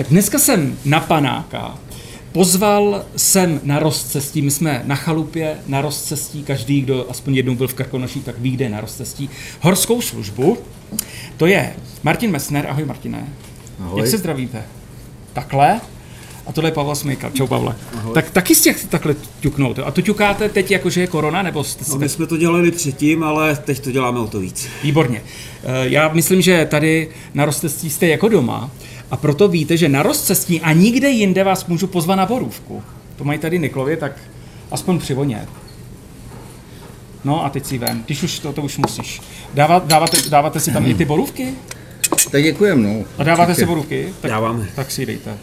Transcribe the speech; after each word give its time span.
Tak 0.00 0.08
dneska 0.08 0.38
jsem 0.38 0.78
na 0.84 1.00
panáka 1.00 1.78
Pozval 2.32 3.04
jsem 3.16 3.60
na 3.64 3.78
rozcestí, 3.78 4.42
my 4.42 4.50
jsme 4.50 4.82
na 4.86 4.94
chalupě 4.94 5.56
na 5.66 5.80
rozcestí, 5.80 6.42
každý, 6.42 6.80
kdo 6.80 7.06
aspoň 7.10 7.34
jednou 7.34 7.54
byl 7.54 7.68
v 7.68 7.74
Krkonoší, 7.74 8.20
tak 8.20 8.38
ví, 8.38 8.50
kde 8.50 8.64
je 8.64 8.68
na 8.68 8.80
rozcestí, 8.80 9.30
horskou 9.60 10.00
službu. 10.00 10.58
To 11.36 11.46
je 11.46 11.72
Martin 12.02 12.30
Messner, 12.30 12.66
ahoj 12.66 12.84
Martine. 12.84 13.28
Ahoj. 13.80 14.00
Jak 14.00 14.10
se 14.10 14.18
zdravíte? 14.18 14.62
Takhle? 15.32 15.80
A 16.46 16.52
tohle 16.52 16.68
je 16.70 16.74
Pavel 16.74 16.94
Smejka. 16.94 17.30
Čau 17.30 17.46
Pavle. 17.46 17.76
Ahoj. 17.98 18.14
Tak 18.14 18.30
taky 18.30 18.54
jste 18.54 18.74
takhle 18.74 19.14
ťuknout. 19.40 19.78
A 19.78 19.90
to 19.90 20.02
ťukáte 20.02 20.48
teď 20.48 20.70
jako, 20.70 20.90
že 20.90 21.00
je 21.00 21.06
korona, 21.06 21.42
nebo 21.42 21.64
jste 21.64 21.84
no, 21.88 21.98
my 21.98 22.08
jsme 22.08 22.26
to 22.26 22.36
dělali 22.36 22.70
předtím, 22.70 23.22
ale 23.22 23.56
teď 23.56 23.80
to 23.80 23.90
děláme 23.90 24.20
o 24.20 24.26
to 24.26 24.40
víc. 24.40 24.68
Výborně. 24.82 25.22
Eh, 25.64 25.88
já 25.88 26.08
myslím, 26.08 26.42
že 26.42 26.66
tady 26.70 27.08
na 27.34 27.44
rozcestí 27.44 27.90
jste 27.90 28.08
jako 28.08 28.28
doma. 28.28 28.70
A 29.10 29.16
proto 29.16 29.48
víte, 29.48 29.76
že 29.76 29.88
na 29.88 30.02
rozcestí 30.02 30.60
a 30.60 30.72
nikde 30.72 31.10
jinde 31.10 31.44
vás 31.44 31.66
můžu 31.66 31.86
pozvat 31.86 32.18
na 32.18 32.26
borůvku. 32.26 32.82
To 33.16 33.24
mají 33.24 33.38
tady 33.38 33.58
Niklově, 33.58 33.96
tak 33.96 34.12
aspoň 34.70 34.98
přivonět. 34.98 35.48
No 37.24 37.44
a 37.44 37.50
teď 37.50 37.66
si 37.66 37.78
vem, 37.78 38.02
když 38.06 38.22
už 38.22 38.38
to, 38.38 38.52
to 38.52 38.62
už 38.62 38.78
musíš. 38.78 39.20
Dávat, 39.54 39.86
dáváte, 39.86 40.16
dáváte 40.28 40.60
si 40.60 40.72
tam 40.72 40.86
i 40.86 40.94
ty 40.94 41.04
borůvky? 41.04 41.54
Tak 42.30 42.42
děkujem, 42.42 42.82
no. 42.82 43.04
A 43.18 43.22
dáváte 43.24 43.54
si 43.54 43.66
borůvky? 43.66 44.14
Tak, 44.20 44.30
Dáváme. 44.30 44.68
Tak 44.74 44.90
si 44.90 45.06
dejte. 45.06 45.38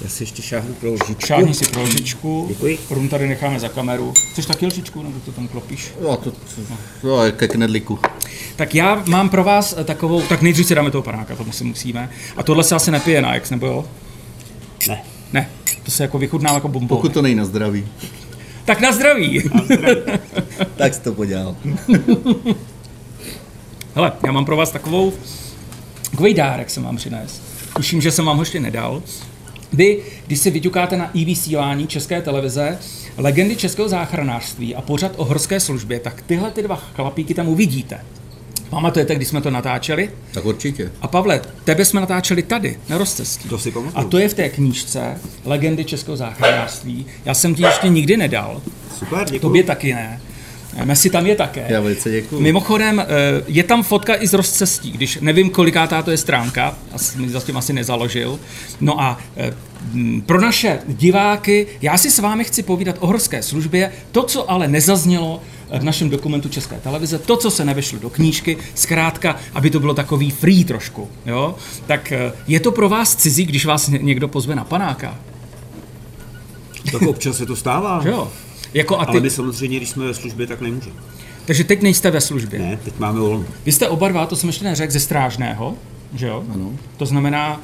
Já 0.00 0.08
si 0.08 0.22
ještě 0.22 0.42
šáhnu 0.42 0.74
pro 0.74 0.92
lžičku. 0.92 1.26
Šáhni 1.26 1.54
si 1.54 1.66
pro 1.66 1.82
lžičku. 1.82 2.46
Děkuji. 2.48 2.78
Rum 2.90 3.08
tady 3.08 3.28
necháme 3.28 3.60
za 3.60 3.68
kameru. 3.68 4.12
Chceš 4.32 4.46
taky 4.46 4.66
lžičku, 4.66 5.02
nebo 5.02 5.20
to 5.24 5.32
tam 5.32 5.48
klopíš? 5.48 5.92
Jo, 6.00 6.16
to, 6.16 6.30
to, 6.30 7.08
jo, 7.08 7.18
ke 7.36 7.48
knedliku. 7.48 7.98
Tak 8.56 8.74
já 8.74 9.02
mám 9.06 9.28
pro 9.28 9.44
vás 9.44 9.74
takovou, 9.84 10.22
tak 10.22 10.42
nejdřív 10.42 10.66
si 10.66 10.74
dáme 10.74 10.90
toho 10.90 11.02
panáka, 11.02 11.36
to 11.36 11.52
si 11.52 11.64
musíme. 11.64 12.10
A 12.36 12.42
tohle 12.42 12.64
se 12.64 12.74
asi 12.74 12.90
nepije 12.90 13.22
na 13.22 13.34
ex, 13.34 13.50
nebo 13.50 13.66
jo? 13.66 13.84
Ne. 14.88 15.02
Ne, 15.32 15.50
to 15.82 15.90
se 15.90 16.02
jako 16.02 16.18
vychutná 16.18 16.52
jako 16.52 16.68
bombon. 16.68 16.98
Pokud 16.98 17.12
to 17.12 17.22
není 17.22 17.34
na 17.34 17.44
zdraví. 17.44 17.88
Tak 18.64 18.80
na 18.80 18.92
zdraví. 18.92 19.50
Na 19.54 19.64
zdraví. 19.64 20.02
tak 20.76 20.94
jsi 20.94 21.00
to 21.00 21.12
podělal. 21.12 21.56
Hele, 23.94 24.12
já 24.26 24.32
mám 24.32 24.44
pro 24.44 24.56
vás 24.56 24.70
takovou, 24.70 25.12
takový 26.10 26.34
dárek 26.34 26.70
jsem 26.70 26.82
vám 26.82 26.96
přines. 26.96 27.42
Tuším, 27.76 28.00
že 28.00 28.12
jsem 28.12 28.24
vám 28.24 28.36
ho 28.36 28.42
ještě 28.42 28.60
nedal. 28.60 29.02
Vy, 29.72 29.98
když 30.26 30.38
si 30.38 30.50
vyťukáte 30.50 30.96
na 30.96 31.10
i 31.14 31.24
vysílání 31.24 31.86
České 31.86 32.22
televize 32.22 32.78
legendy 33.16 33.56
českého 33.56 33.88
záchranářství 33.88 34.74
a 34.74 34.82
pořad 34.82 35.12
o 35.16 35.24
horské 35.24 35.60
službě, 35.60 36.00
tak 36.00 36.22
tyhle 36.22 36.50
ty 36.50 36.62
dva 36.62 36.76
chlapíky 36.76 37.34
tam 37.34 37.48
uvidíte. 37.48 38.00
Pamatujete, 38.70 39.14
když 39.14 39.28
jsme 39.28 39.40
to 39.40 39.50
natáčeli? 39.50 40.10
Tak 40.32 40.44
určitě. 40.44 40.92
A 41.00 41.08
Pavle, 41.08 41.40
tebe 41.64 41.84
jsme 41.84 42.00
natáčeli 42.00 42.42
tady, 42.42 42.78
na 42.88 42.98
rozcestí. 42.98 43.48
To 43.48 43.58
si 43.58 43.70
pamatuju. 43.70 44.06
A 44.06 44.10
to 44.10 44.18
je 44.18 44.28
v 44.28 44.34
té 44.34 44.48
knížce 44.48 45.18
Legendy 45.44 45.84
českého 45.84 46.16
záchranářství. 46.16 47.06
Já 47.24 47.34
jsem 47.34 47.54
ti 47.54 47.62
ještě 47.62 47.88
nikdy 47.88 48.16
nedal. 48.16 48.62
Super, 48.98 49.24
děkuji. 49.24 49.38
Tobě 49.38 49.62
taky 49.62 49.94
ne. 49.94 50.20
Messi 50.84 51.10
tam 51.10 51.26
je 51.26 51.36
také. 51.36 51.66
Já 51.68 51.80
velice 51.80 52.10
děkuji. 52.10 52.40
Mimochodem, 52.40 53.06
je 53.46 53.62
tam 53.62 53.82
fotka 53.82 54.22
i 54.22 54.26
z 54.26 54.32
rozcestí, 54.32 54.90
když 54.90 55.18
nevím, 55.20 55.50
kolikátá 55.50 56.02
to 56.02 56.10
je 56.10 56.16
stránka, 56.16 56.74
asi 56.92 57.18
mi 57.18 57.28
zatím 57.28 57.56
asi 57.56 57.72
nezaložil. 57.72 58.40
No 58.80 59.00
a 59.00 59.18
pro 60.26 60.40
naše 60.40 60.78
diváky, 60.86 61.66
já 61.82 61.98
si 61.98 62.10
s 62.10 62.18
vámi 62.18 62.44
chci 62.44 62.62
povídat 62.62 62.96
o 63.00 63.06
horské 63.06 63.42
službě, 63.42 63.92
to, 64.12 64.22
co 64.22 64.50
ale 64.50 64.68
nezaznělo 64.68 65.42
v 65.78 65.84
našem 65.84 66.10
dokumentu 66.10 66.48
České 66.48 66.76
televize, 66.76 67.18
to, 67.18 67.36
co 67.36 67.50
se 67.50 67.64
nevešlo 67.64 67.98
do 67.98 68.10
knížky, 68.10 68.56
zkrátka, 68.74 69.36
aby 69.54 69.70
to 69.70 69.80
bylo 69.80 69.94
takový 69.94 70.30
free 70.30 70.64
trošku, 70.64 71.08
jo? 71.26 71.54
Tak 71.86 72.12
je 72.46 72.60
to 72.60 72.72
pro 72.72 72.88
vás 72.88 73.16
cizí, 73.16 73.44
když 73.44 73.66
vás 73.66 73.88
někdo 73.88 74.28
pozve 74.28 74.54
na 74.54 74.64
panáka? 74.64 75.18
Tak 76.92 77.02
občas 77.02 77.36
se 77.36 77.46
to 77.46 77.56
stává. 77.56 78.02
jo? 78.06 78.32
Jako 78.74 78.98
a 78.98 79.04
ty... 79.04 79.10
Ale 79.10 79.20
my 79.20 79.30
samozřejmě, 79.30 79.76
když 79.76 79.88
jsme 79.88 80.06
ve 80.06 80.14
službě, 80.14 80.46
tak 80.46 80.60
nemůžeme. 80.60 80.96
Takže 81.44 81.64
teď 81.64 81.82
nejste 81.82 82.10
ve 82.10 82.20
službě. 82.20 82.58
Ne, 82.58 82.78
teď 82.84 82.98
máme 82.98 83.20
volno. 83.20 83.44
Vy 83.64 83.72
jste 83.72 83.88
oba 83.88 84.08
dva, 84.08 84.26
to 84.26 84.36
jsem 84.36 84.48
ještě 84.48 84.64
neřekl, 84.64 84.92
ze 84.92 85.00
strážného, 85.00 85.74
že 86.14 86.26
jo? 86.26 86.44
Ano. 86.54 86.72
To 86.96 87.06
znamená, 87.06 87.60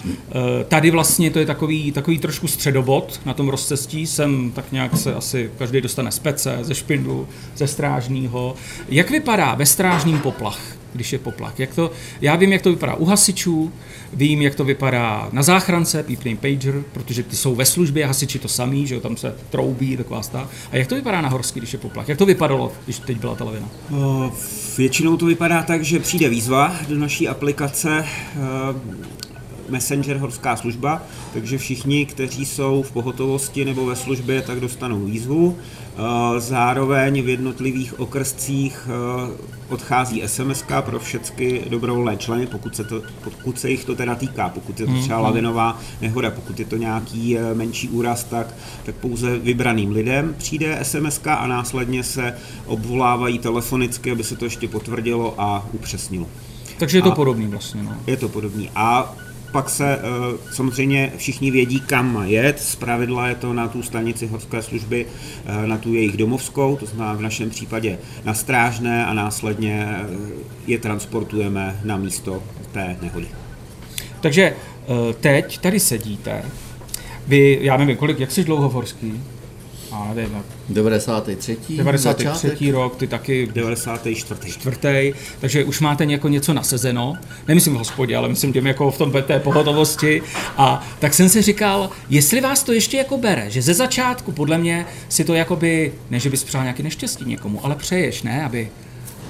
tady 0.69 0.91
vlastně 0.91 1.31
to 1.31 1.39
je 1.39 1.47
takový, 1.47 1.93
takový 1.93 2.19
trošku 2.19 2.49
středobod 2.49 3.21
na 3.25 3.35
tom 3.35 3.49
rozcestí, 3.49 4.07
sem 4.07 4.53
tak 4.55 4.73
nějak 4.73 4.97
se 4.97 5.15
asi 5.15 5.51
každý 5.59 5.81
dostane 5.81 6.13
z 6.13 6.19
pece, 6.19 6.59
ze 6.63 6.75
špindlu, 6.75 7.29
ze 7.57 7.67
strážního. 7.67 8.55
Jak 8.89 9.11
vypadá 9.11 9.55
ve 9.55 9.67
strážním 9.67 10.19
poplach, 10.19 10.61
když 10.97 11.13
je 11.13 11.19
poplach? 11.19 11.59
Jak 11.61 11.75
to, 11.75 11.91
já 12.21 12.37
vím, 12.37 12.53
jak 12.53 12.63
to 12.63 12.71
vypadá 12.71 12.95
u 12.95 13.05
hasičů, 13.05 13.73
vím, 14.13 14.43
jak 14.43 14.55
to 14.55 14.65
vypadá 14.65 15.29
na 15.33 15.43
záchrance, 15.43 16.03
pípný 16.03 16.37
pager, 16.37 16.83
protože 16.93 17.23
ty 17.23 17.37
jsou 17.37 17.55
ve 17.55 17.65
službě, 17.65 18.07
hasiči 18.07 18.39
to 18.39 18.49
samý, 18.49 18.87
že 18.87 18.95
jo, 18.95 19.01
tam 19.01 19.17
se 19.17 19.35
troubí, 19.51 19.97
taková 19.97 20.23
stá. 20.23 20.49
A 20.71 20.77
jak 20.77 20.87
to 20.87 20.95
vypadá 20.95 21.21
na 21.21 21.29
horský, 21.29 21.61
když 21.61 21.73
je 21.73 21.79
poplach? 21.79 22.09
Jak 22.09 22.19
to 22.19 22.27
vypadalo, 22.27 22.73
když 22.85 22.99
teď 22.99 23.17
byla 23.19 23.35
ta 23.35 23.45
lavina? 23.45 23.69
Uh, 23.91 24.31
většinou 24.79 25.17
to 25.17 25.27
vypadá 25.27 25.63
tak, 25.63 25.85
že 25.85 25.99
přijde 25.99 26.29
výzva 26.29 26.77
do 26.89 26.99
naší 26.99 27.29
aplikace, 27.29 28.05
Messenger 29.69 30.17
Horská 30.17 30.57
služba, 30.57 31.03
takže 31.33 31.59
všichni, 31.59 32.07
kteří 32.07 32.47
jsou 32.47 32.83
v 32.83 32.93
pohotovosti 32.93 33.65
nebo 33.65 33.87
ve 33.87 33.97
službě, 33.97 34.43
tak 34.43 34.61
dostanou 34.61 35.05
výzvu. 35.05 35.57
Zároveň 36.39 37.23
v 37.23 37.29
jednotlivých 37.29 38.01
okrscích 38.01 38.89
odchází 39.69 40.23
SMS 40.27 40.65
pro 40.81 40.99
všechny 40.99 41.63
dobrovolné 41.69 42.17
členy, 42.17 42.47
pokud 42.47 42.77
se, 42.77 42.85
to, 42.85 43.03
pokud 43.25 43.59
se 43.59 43.71
jich 43.71 43.85
to 43.85 43.95
teda 43.95 44.15
týká, 44.15 44.49
pokud 44.49 44.81
je 44.81 44.87
to 44.87 45.01
třeba 45.01 45.19
lavinová 45.21 45.81
nehoda, 46.01 46.31
pokud 46.31 46.61
je 46.61 46.67
to 46.67 46.77
nějaký 46.77 47.37
menší 47.55 47.89
úraz, 47.89 48.25
tak, 48.25 48.55
tak 48.85 48.95
pouze 48.95 49.39
vybraným 49.39 49.91
lidem 49.91 50.35
přijde 50.39 50.79
SMS 50.83 51.21
a 51.27 51.47
následně 51.47 52.03
se 52.03 52.35
obvolávají 52.67 53.39
telefonicky, 53.39 54.11
aby 54.11 54.25
se 54.25 54.37
to 54.37 54.45
ještě 54.45 54.69
potvrdilo 54.69 55.35
a 55.39 55.67
upřesnilo. 55.73 56.27
Takže 56.79 56.99
je 56.99 57.03
to 57.03 57.13
a 57.13 57.15
podobný 57.15 57.47
vlastně. 57.47 57.83
No. 57.83 57.97
Je 58.07 58.17
to 58.17 58.29
podobný. 58.29 58.71
A 58.75 59.15
pak 59.53 59.71
se 59.71 59.99
samozřejmě 60.53 61.13
všichni 61.17 61.51
vědí, 61.51 61.81
kam 61.81 62.15
má 62.15 62.25
jet. 62.25 62.61
Z 62.61 62.77
pravidla 62.77 63.29
je 63.29 63.35
to 63.35 63.53
na 63.53 63.69
tu 63.69 63.83
stanici 63.83 64.27
horské 64.27 64.63
služby, 64.63 65.07
na 65.67 65.79
tu 65.79 65.95
jejich 65.95 66.17
domovskou, 66.17 66.77
to 66.77 66.87
znamená 66.87 67.15
v 67.15 67.21
našem 67.21 67.51
případě 67.51 67.99
na 68.25 68.35
strážné 68.35 69.07
a 69.07 69.15
následně 69.15 69.97
je 70.67 70.79
transportujeme 70.79 71.81
na 71.85 71.97
místo 71.97 72.43
té 72.73 72.97
nehody. 73.03 73.27
Takže 74.21 74.57
teď 75.21 75.59
tady 75.59 75.81
sedíte, 75.81 76.43
vy, 77.27 77.59
já 77.63 77.77
nevím, 77.77 77.97
kolik, 77.97 78.21
jak 78.21 78.31
jsi 78.31 78.45
dlouho 78.45 78.69
horský? 78.69 79.21
A 79.97 80.15
nevím. 80.15 80.43
93. 80.69 81.57
93. 81.69 82.25
Začátek. 82.25 82.71
rok, 82.73 82.97
ty 82.97 83.07
taky 83.07 83.49
94. 83.55 84.53
čtvrtý, 84.53 85.13
takže 85.41 85.65
už 85.65 85.81
máte 85.81 86.05
jako 86.05 86.29
něco 86.29 86.55
nasezeno, 86.55 87.15
nemyslím 87.49 87.75
v 87.75 87.79
hospodě, 87.79 88.17
ale 88.17 88.29
myslím 88.29 88.53
tím 88.53 88.67
jako 88.67 88.91
v 88.91 88.99
tom 88.99 89.13
té 89.23 89.41
pohotovosti 89.41 90.23
a 90.57 90.87
tak 90.99 91.15
jsem 91.15 91.29
si 91.29 91.43
říkal, 91.43 91.91
jestli 92.11 92.41
vás 92.41 92.63
to 92.63 92.73
ještě 92.73 92.97
jako 92.97 93.19
bere, 93.19 93.51
že 93.51 93.63
ze 93.63 93.75
začátku 93.75 94.33
podle 94.33 94.59
mě 94.59 94.87
si 95.09 95.25
to 95.25 95.35
jakoby, 95.35 95.93
ne 96.11 96.21
že 96.21 96.31
bys 96.31 96.45
přál 96.45 96.63
nějaký 96.63 96.83
neštěstí 96.83 97.25
někomu, 97.25 97.65
ale 97.65 97.75
přeješ, 97.75 98.23
ne, 98.23 98.45
aby 98.45 98.69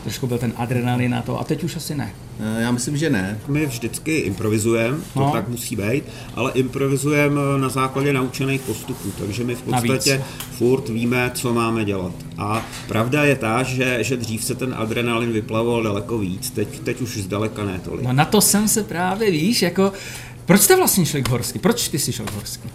trošku 0.06 0.26
byl 0.26 0.38
ten 0.38 0.52
adrenalin 0.56 1.10
na 1.10 1.22
to 1.22 1.40
a 1.40 1.44
teď 1.44 1.64
už 1.64 1.76
asi 1.76 1.94
ne. 1.94 2.12
Já 2.58 2.70
myslím, 2.70 2.96
že 2.96 3.10
ne. 3.10 3.38
My 3.48 3.66
vždycky 3.66 4.16
improvizujeme, 4.16 4.96
to 5.14 5.20
no. 5.20 5.30
tak 5.32 5.48
musí 5.48 5.76
být, 5.76 6.04
ale 6.34 6.52
improvizujeme 6.52 7.40
na 7.58 7.68
základě 7.68 8.12
naučených 8.12 8.60
postupů, 8.60 9.12
takže 9.18 9.44
my 9.44 9.54
v 9.54 9.62
podstatě 9.62 10.10
Navíc. 10.10 10.26
furt 10.50 10.88
víme, 10.88 11.30
co 11.34 11.54
máme 11.54 11.84
dělat. 11.84 12.12
A 12.38 12.66
pravda 12.88 13.24
je 13.24 13.36
ta, 13.36 13.62
že, 13.62 13.98
že 14.00 14.16
dřív 14.16 14.44
se 14.44 14.54
ten 14.54 14.74
adrenalin 14.78 15.32
vyplavoval 15.32 15.82
daleko 15.82 16.18
víc, 16.18 16.50
teď, 16.50 16.80
teď 16.80 17.00
už 17.00 17.16
zdaleka 17.16 17.64
ne 17.64 17.80
tolik. 17.84 18.06
No 18.06 18.12
na 18.12 18.24
to 18.24 18.40
jsem 18.40 18.68
se 18.68 18.82
právě, 18.82 19.30
víš, 19.30 19.62
jako, 19.62 19.92
proč 20.44 20.60
jste 20.60 20.76
vlastně 20.76 21.06
šli 21.06 21.22
k 21.22 21.28
Horsky? 21.28 21.59
Proč 21.59 21.88
ty 21.88 21.98
jsi 21.98 22.12
šel 22.12 22.26
k 22.26 22.32
Horsky? 22.32 22.68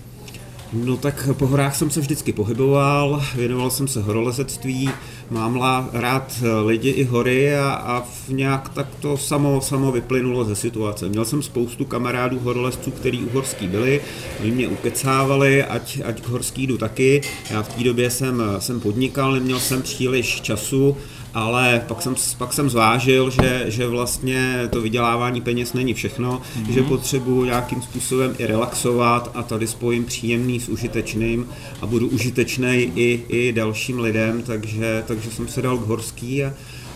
No 0.74 0.98
tak 0.98 1.30
po 1.34 1.48
horách 1.48 1.76
jsem 1.76 1.90
se 1.90 2.00
vždycky 2.00 2.34
pohyboval, 2.34 3.24
věnoval 3.36 3.72
jsem 3.72 3.88
se 3.88 4.02
horolezectví, 4.02 4.90
mám 5.32 5.90
rád 5.94 6.44
lidi 6.66 6.90
i 6.90 7.04
hory 7.04 7.56
a, 7.56 7.70
a 7.70 8.04
nějak 8.28 8.70
tak 8.70 8.88
to 9.00 9.18
samo, 9.18 9.62
samo 9.62 9.92
vyplynulo 9.92 10.44
ze 10.44 10.56
situace. 10.56 11.10
Měl 11.10 11.26
jsem 11.26 11.44
spoustu 11.44 11.86
kamarádů 11.86 12.40
horolezců, 12.40 12.92
kteří 12.92 13.24
u 13.24 13.30
horský 13.30 13.68
byli, 13.68 14.02
oni 14.42 14.52
mě 14.52 14.68
ukecávali, 14.68 15.64
ať, 15.64 16.02
ať 16.06 16.22
k 16.22 16.28
horský 16.28 16.68
jdu 16.68 16.78
taky. 16.78 17.22
Já 17.50 17.62
v 17.64 17.76
té 17.76 17.84
době 17.84 18.10
jsem, 18.10 18.44
jsem 18.60 18.80
podnikal, 18.80 19.32
neměl 19.34 19.60
jsem 19.60 19.82
příliš 19.82 20.42
času, 20.42 20.98
ale 21.34 21.82
pak 21.88 22.02
jsem, 22.02 22.16
pak 22.38 22.54
jsem 22.54 22.70
zvážil, 22.70 23.30
že, 23.30 23.66
že 23.68 23.88
vlastně 23.88 24.70
to 24.70 24.82
vydělávání 24.82 25.42
peněz 25.42 25.74
není 25.74 25.94
všechno, 25.94 26.42
mm-hmm. 26.42 26.74
že 26.74 26.84
potřebuji 26.84 27.44
nějakým 27.44 27.82
způsobem 27.82 28.36
i 28.38 28.46
relaxovat 28.46 29.32
a 29.34 29.44
tady 29.44 29.68
spojím 29.68 30.06
příjemný 30.06 30.60
s 30.60 30.70
užitečným 30.70 31.48
a 31.82 31.86
budu 31.86 32.08
užitečný 32.08 32.92
i, 32.96 33.26
i 33.30 33.54
dalším 33.54 34.00
lidem, 34.00 34.44
takže, 34.44 35.04
takže 35.08 35.32
jsem 35.32 35.48
se 35.48 35.62
dal 35.62 35.78
k 35.78 35.88
horský 35.88 36.44
a, 36.44 36.54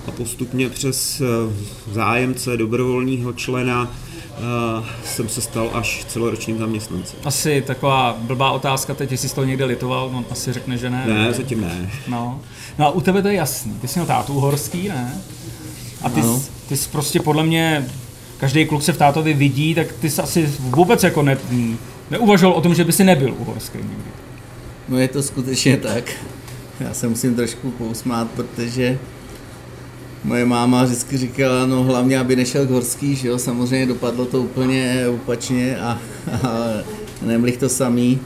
a 0.08 0.12
postupně 0.12 0.70
přes 0.70 1.22
eh, 1.22 1.26
zájemce, 1.94 2.58
dobrovolního 2.58 3.34
člena 3.34 3.92
uh, 4.38 4.86
jsem 5.06 5.30
se 5.30 5.42
stal 5.42 5.70
až 5.74 6.06
celoročním 6.08 6.58
zaměstnancem. 6.58 7.20
Asi 7.26 7.62
taková 7.62 8.18
blbá 8.20 8.52
otázka 8.52 8.94
teď, 8.94 9.12
jestli 9.12 9.30
jsi 9.30 9.36
to 9.36 9.44
někde 9.44 9.66
litoval, 9.66 10.12
on 10.14 10.26
asi 10.32 10.54
řekne, 10.54 10.78
že 10.78 10.90
ne. 10.90 11.04
Ne, 11.08 11.34
zatím 11.34 11.62
ne. 11.62 11.90
No. 12.08 12.42
no 12.80 12.86
a 12.86 12.90
u 12.90 13.02
tebe 13.02 13.22
to 13.22 13.28
je 13.28 13.34
jasný, 13.34 13.74
ty 13.74 13.88
jsi 13.88 14.00
měl 14.00 14.06
tátu 14.06 14.34
uhorský, 14.34 14.88
ne? 14.88 15.22
A 16.02 16.10
ty, 16.10 16.22
jsi, 16.24 16.52
ty 16.70 16.78
jsi 16.78 16.90
prostě 16.90 17.20
podle 17.20 17.44
mě, 17.44 17.88
každý 18.38 18.66
kluk 18.66 18.84
se 18.84 18.94
v 18.94 18.98
tátovi 18.98 19.34
vidí, 19.34 19.76
tak 19.76 19.92
ty 19.92 20.10
jsi 20.10 20.22
asi 20.22 20.50
vůbec 20.60 21.04
jako 21.04 21.22
ne, 21.22 21.38
neuvažoval 22.12 22.58
o 22.58 22.62
tom, 22.62 22.76
že 22.76 22.84
by 22.84 22.92
si 22.92 23.04
nebyl 23.04 23.36
uhorský 23.40 23.78
nikdy. 23.78 24.12
No 24.90 25.00
je 25.00 25.08
to 25.08 25.24
skutečně 25.24 25.78
tak. 25.78 26.12
Já 26.80 26.94
se 26.94 27.08
musím 27.08 27.36
trošku 27.36 27.72
pousmát, 27.72 28.32
protože 28.32 29.00
moje 30.26 30.46
máma 30.46 30.84
vždycky 30.84 31.18
říkala, 31.18 31.66
no 31.66 31.84
hlavně, 31.84 32.20
aby 32.20 32.36
nešel 32.36 32.66
k 32.66 32.70
horský, 32.70 33.16
že 33.16 33.28
jo, 33.28 33.38
samozřejmě 33.38 33.86
dopadlo 33.86 34.26
to 34.26 34.42
úplně 34.42 35.06
opačně 35.08 35.78
a, 35.78 36.00
a 36.44 36.58
nemlich 37.22 37.58
to 37.58 37.70
samý. 37.70 38.20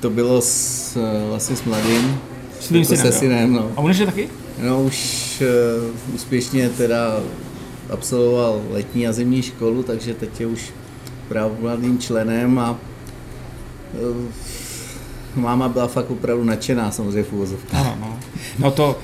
To 0.00 0.10
bylo 0.10 0.40
s, 0.40 0.98
vlastně 1.28 1.56
s 1.56 1.64
mladým. 1.64 2.18
Svým 2.60 2.82
jako 2.82 2.96
synem, 2.96 3.12
se 3.12 3.18
synem, 3.18 3.52
no. 3.52 3.72
A 3.76 3.80
on 3.80 3.90
je 3.90 4.06
taky? 4.06 4.28
No 4.62 4.82
už 4.82 5.42
uh, 5.42 6.14
úspěšně 6.14 6.68
teda 6.68 7.20
absolvoval 7.90 8.62
letní 8.70 9.08
a 9.08 9.12
zimní 9.12 9.42
školu, 9.42 9.82
takže 9.82 10.14
teď 10.14 10.40
je 10.40 10.46
už 10.46 10.72
právoplatným 11.28 11.98
členem 11.98 12.58
a 12.58 12.70
uh, 12.70 14.16
máma 15.36 15.68
byla 15.68 15.86
fakt 15.86 16.10
opravdu 16.10 16.44
nadšená 16.44 16.90
samozřejmě 16.90 17.22
v 17.22 17.32
úvozovkách. 17.32 17.80
Ano, 17.80 17.96
no. 18.00 18.18
No 18.58 18.70
to, 18.70 18.98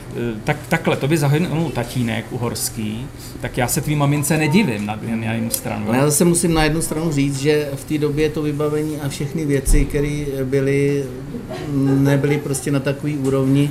tak, 0.45 0.57
takhle, 0.69 0.97
to 0.97 1.09
by 1.09 1.19
zahynul 1.19 1.71
tatínek 1.71 2.25
uhorský, 2.31 3.07
tak 3.41 3.59
já 3.59 3.69
se 3.69 3.81
tvý 3.81 3.97
mamince 3.97 4.39
nedivím 4.39 4.87
na, 4.87 4.99
na 5.15 5.33
jednu 5.33 5.51
stranu. 5.51 5.89
Ale 5.89 5.97
já 5.97 6.05
zase 6.07 6.25
musím 6.25 6.55
na 6.55 6.65
jednu 6.65 6.83
stranu 6.83 7.13
říct, 7.13 7.41
že 7.41 7.69
v 7.75 7.85
té 7.85 7.99
době 7.99 8.31
to 8.31 8.43
vybavení 8.43 8.97
a 9.01 9.09
všechny 9.09 9.45
věci, 9.45 9.85
které 9.85 10.25
byly, 10.45 11.05
nebyly 11.99 12.39
prostě 12.39 12.71
na 12.71 12.81
takový 12.81 13.17
úrovni, 13.17 13.71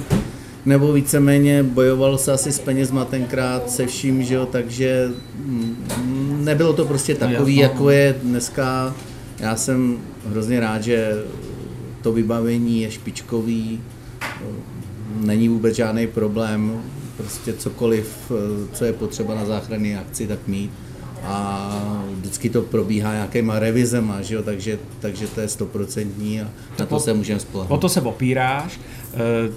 nebo 0.65 0.93
víceméně 0.93 1.63
bojoval 1.63 2.17
se 2.17 2.31
asi 2.31 2.51
s 2.51 2.59
penězma 2.59 3.05
tenkrát 3.05 3.71
se 3.71 3.87
vším, 3.87 4.23
že 4.23 4.35
jo, 4.35 4.45
takže 4.45 5.09
nebylo 6.37 6.73
to 6.73 6.85
prostě 6.85 7.15
takový, 7.15 7.55
no, 7.55 7.61
jako 7.61 7.89
je 7.89 8.15
dneska. 8.23 8.95
Já 9.39 9.55
jsem 9.55 9.97
hrozně 10.29 10.59
rád, 10.59 10.83
že 10.83 11.23
to 12.01 12.13
vybavení 12.13 12.81
je 12.81 12.91
špičkový, 12.91 13.79
není 15.19 15.49
vůbec 15.49 15.75
žádný 15.75 16.07
problém, 16.07 16.81
prostě 17.17 17.53
cokoliv, 17.53 18.31
co 18.73 18.85
je 18.85 18.93
potřeba 18.93 19.35
na 19.35 19.45
záchranné 19.45 19.99
akci, 19.99 20.27
tak 20.27 20.47
mít. 20.47 20.71
A 21.23 22.03
vždycky 22.11 22.49
to 22.49 22.61
probíhá 22.61 23.13
nějakýma 23.13 23.59
revizema, 23.59 24.21
že 24.21 24.35
jo? 24.35 24.43
Takže, 24.43 24.79
takže 24.99 25.27
to 25.27 25.41
je 25.41 25.47
stoprocentní 25.47 26.41
a 26.41 26.43
na 26.79 26.85
to, 26.85 26.85
to 26.85 26.99
se 26.99 27.13
můžeme 27.13 27.39
spolehnout. 27.39 27.77
O 27.77 27.81
to 27.81 27.89
se 27.89 28.01
opíráš. 28.01 28.79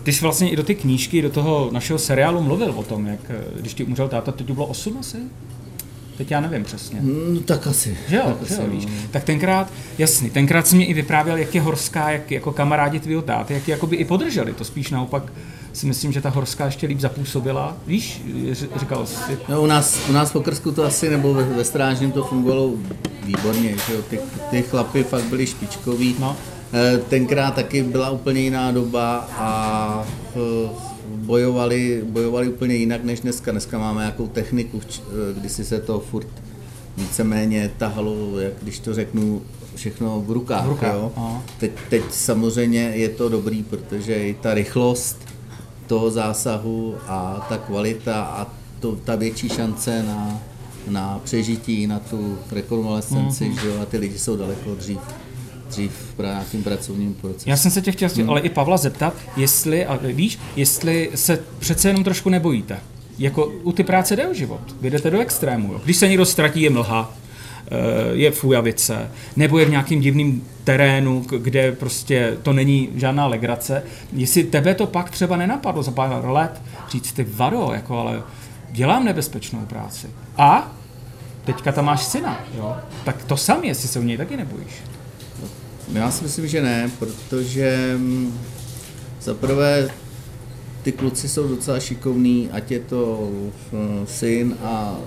Ty 0.03 0.13
jsi 0.13 0.21
vlastně 0.21 0.51
i 0.51 0.57
do 0.57 0.63
ty 0.63 0.75
knížky, 0.75 1.23
do 1.23 1.31
toho 1.31 1.69
našeho 1.73 1.99
seriálu 1.99 2.41
mluvil 2.41 2.71
o 2.77 2.83
tom, 2.83 3.07
jak 3.07 3.21
když 3.61 3.75
ti 3.75 3.85
umřel 3.85 4.09
táta, 4.09 4.33
teď 4.33 4.51
bylo 4.51 4.67
8 4.67 4.97
asi? 5.01 5.17
Teď 6.17 6.31
já 6.31 6.41
nevím 6.41 6.65
přesně. 6.65 6.99
No, 7.03 7.41
tak 7.41 7.67
asi. 7.67 7.99
Že 8.09 8.17
jo, 8.17 8.23
tak, 8.27 8.49
že 8.49 8.55
asi, 8.55 8.63
jo, 8.63 8.69
víš. 8.71 8.89
Tak 9.11 9.25
tenkrát, 9.25 9.73
jasný, 9.99 10.31
tenkrát 10.31 10.67
jsi 10.67 10.77
mě 10.77 10.87
i 10.87 10.95
vyprávěl, 10.95 11.37
jak 11.37 11.55
je 11.55 11.61
horská, 11.61 12.11
jak 12.11 12.31
jako 12.31 12.53
kamarádi 12.53 13.01
tvýho 13.01 13.23
táty, 13.23 13.55
jak 13.55 13.69
jakoby 13.69 13.97
i 13.97 14.05
podrželi. 14.05 14.53
To 14.53 14.65
spíš 14.65 14.91
naopak 14.91 15.33
si 15.73 15.87
myslím, 15.87 16.13
že 16.13 16.21
ta 16.21 16.31
horská 16.31 16.65
ještě 16.65 16.87
líp 16.87 17.01
zapůsobila. 17.01 17.77
Víš, 17.87 18.23
říkal 18.77 19.07
jsi. 19.07 19.39
No, 19.49 19.63
u 19.63 19.67
nás, 19.67 19.99
u 20.09 20.13
nás 20.13 20.33
po 20.33 20.41
Krsku 20.41 20.73
to 20.73 20.85
asi, 20.85 21.11
nebo 21.11 21.35
ve, 21.35 21.45
ve 21.45 21.65
Strážním 21.65 22.13
to 22.13 22.25
fungovalo 22.25 22.73
výborně, 23.25 23.77
že 23.87 23.95
jo. 23.95 24.03
Ty, 24.11 24.19
ty 24.51 24.63
chlapy 24.63 25.05
fakt 25.05 25.25
byli 25.25 25.47
špičkoví. 25.47 26.17
No. 26.19 26.37
Tenkrát 27.09 27.55
taky 27.55 27.83
byla 27.83 28.11
úplně 28.11 28.41
jiná 28.41 28.73
doba 28.73 29.29
a 29.39 30.07
bojovali, 31.25 32.03
bojovali 32.05 32.49
úplně 32.49 32.75
jinak 32.75 33.05
než 33.05 33.21
dneska. 33.21 33.51
Dneska 33.51 33.79
máme 33.79 34.01
nějakou 34.01 34.27
techniku, 34.27 34.81
kdy 35.35 35.49
si 35.49 35.65
se 35.65 35.81
to 35.81 36.01
furt 36.01 36.29
víceméně 36.97 37.71
tahalo, 37.79 38.39
jak 38.39 38.53
když 38.63 38.79
to 38.79 38.95
řeknu, 38.95 39.43
všechno 39.75 40.21
v 40.27 40.31
rukách. 40.31 40.67
V 40.67 40.69
rukách 40.69 40.95
jo? 40.95 41.13
Teď, 41.59 41.73
teď 41.91 42.03
samozřejmě 42.11 42.81
je 42.81 43.09
to 43.09 43.29
dobrý, 43.29 43.63
protože 43.63 44.15
i 44.15 44.35
ta 44.35 44.55
rychlost 44.55 45.19
toho 45.87 46.11
zásahu 46.11 46.95
a 47.07 47.47
ta 47.49 47.59
kvalita 47.59 48.23
a 48.23 48.47
to, 48.81 48.97
ta 48.97 49.17
větší 49.17 49.49
šance 49.49 50.03
na, 50.03 50.41
na 50.89 51.21
přežití, 51.25 51.87
na 51.87 51.99
tu 51.99 52.39
rekonvalescenci, 52.53 53.45
mm-hmm. 53.45 53.61
že 53.61 53.69
jo? 53.69 53.81
a 53.83 53.87
ty 53.87 53.99
lidi 53.99 54.19
jsou 54.19 54.37
daleko 54.37 54.75
dřív 54.75 54.99
dřív 55.69 55.93
v 56.19 56.23
nějakým 56.23 56.63
pracovním 56.63 57.15
procesu. 57.15 57.49
Já 57.49 57.57
jsem 57.57 57.71
se 57.71 57.83
tě 57.83 57.93
chtěl, 57.93 58.09
hmm. 58.17 58.31
ale 58.31 58.41
i 58.41 58.49
Pavla 58.49 58.77
zeptat, 58.77 59.15
jestli, 59.37 59.87
a 59.87 59.99
víš, 60.03 60.39
jestli 60.57 61.11
se 61.15 61.39
přece 61.59 61.89
jenom 61.89 62.05
trošku 62.05 62.31
nebojíte. 62.31 62.79
Jako 63.19 63.47
u 63.47 63.73
ty 63.73 63.85
práce 63.85 64.17
jde 64.17 64.27
o 64.27 64.35
život. 64.35 64.61
Vy 64.81 64.91
jdete 64.91 65.11
do 65.11 65.21
extrému. 65.21 65.73
Jo. 65.73 65.81
Když 65.85 65.97
se 65.97 66.09
někdo 66.09 66.27
ztratí, 66.27 66.63
je 66.63 66.71
mlha, 66.71 67.15
je 68.13 68.31
v 68.31 68.39
Fujavice, 68.39 69.11
nebo 69.37 69.59
je 69.59 69.67
v 69.67 69.71
nějakým 69.71 70.01
divným 70.01 70.47
terénu, 70.65 71.25
kde 71.39 71.73
prostě 71.73 72.37
to 72.43 72.53
není 72.53 72.89
žádná 72.95 73.27
legrace. 73.27 73.83
Jestli 74.13 74.45
tebe 74.45 74.75
to 74.75 74.87
pak 74.87 75.11
třeba 75.11 75.37
nenapadlo 75.37 75.83
za 75.83 75.91
pár 75.91 76.25
let, 76.25 76.63
říct 76.91 77.13
ty 77.13 77.27
vado, 77.35 77.71
jako 77.73 77.99
ale 77.99 78.23
dělám 78.71 79.05
nebezpečnou 79.05 79.67
práci. 79.67 80.07
A 80.37 80.73
teďka 81.45 81.73
tam 81.73 81.85
máš 81.85 82.03
syna, 82.03 82.41
jo? 82.57 82.77
tak 83.05 83.25
to 83.25 83.37
sami, 83.37 83.67
jestli 83.67 83.89
se 83.89 83.99
u 83.99 84.03
něj 84.03 84.17
taky 84.17 84.37
nebojíš. 84.37 84.73
Já 85.95 86.11
si 86.11 86.25
myslím, 86.25 86.47
že 86.47 86.63
ne, 86.63 86.91
protože 86.99 87.99
za 89.23 89.35
prvé 89.35 89.89
ty 90.83 90.93
kluci 90.93 91.29
jsou 91.29 91.49
docela 91.49 91.81
šikovní, 91.81 92.49
ať 92.53 92.71
je 92.71 92.81
to 92.81 93.31
syn 94.05 94.57
a 94.63 94.99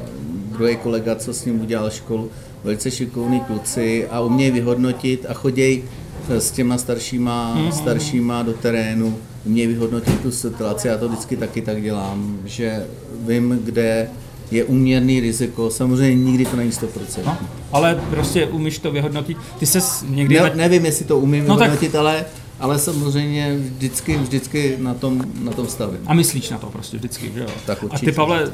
druhý 0.52 0.76
kolega, 0.76 1.16
co 1.16 1.34
s 1.34 1.46
ním 1.46 1.62
udělal 1.62 1.90
školu, 1.90 2.32
velice 2.64 2.92
šikovní 2.92 3.40
kluci 3.40 4.08
a 4.08 4.20
umějí 4.22 4.52
vyhodnotit 4.52 5.26
a 5.30 5.34
chodějí 5.34 5.84
s 6.30 6.52
těma 6.52 6.78
staršíma, 6.78 7.56
mm-hmm. 7.58 7.72
staršíma 7.72 8.44
do 8.44 8.54
terénu, 8.54 9.18
umějí 9.46 9.68
vyhodnotit 9.68 10.22
tu 10.22 10.32
situaci, 10.32 10.88
já 10.88 10.98
to 10.98 11.10
vždycky 11.10 11.38
taky 11.38 11.62
tak 11.62 11.82
dělám, 11.82 12.40
že 12.46 12.86
vím, 13.26 13.60
kde 13.64 14.10
je 14.52 14.64
uměrný 14.64 15.20
riziko, 15.20 15.70
samozřejmě 15.70 16.26
nikdy 16.26 16.46
to 16.46 16.56
není 16.56 16.72
100%. 16.72 16.88
No, 17.26 17.38
ale 17.72 18.02
prostě 18.10 18.48
umíš 18.48 18.80
to 18.80 18.92
vyhodnotit. 18.92 19.38
Ty 19.60 19.66
se 19.66 19.80
někdy... 20.06 20.40
Ne, 20.40 20.52
nevím, 20.56 20.86
jestli 20.86 21.06
to 21.06 21.20
umím 21.20 21.48
no 21.48 21.56
vyhodnotit, 21.56 21.92
tak... 21.92 22.00
ale 22.00 22.26
ale 22.60 22.80
samozřejmě 22.80 23.58
vždycky, 23.58 24.18
vždycky 24.18 24.76
na 24.80 24.94
tom, 24.94 25.22
na 25.42 25.52
tom 25.52 25.68
stavím. 25.68 26.00
A 26.06 26.14
myslíš 26.14 26.50
na 26.50 26.58
to 26.58 26.68
prostě 26.68 26.98
vždycky, 26.98 27.32
že 27.34 27.40
jo? 27.40 27.48
Tak 27.66 27.84
určitě. 27.84 28.06
A 28.06 28.10
ty, 28.10 28.16
Pavle, 28.16 28.52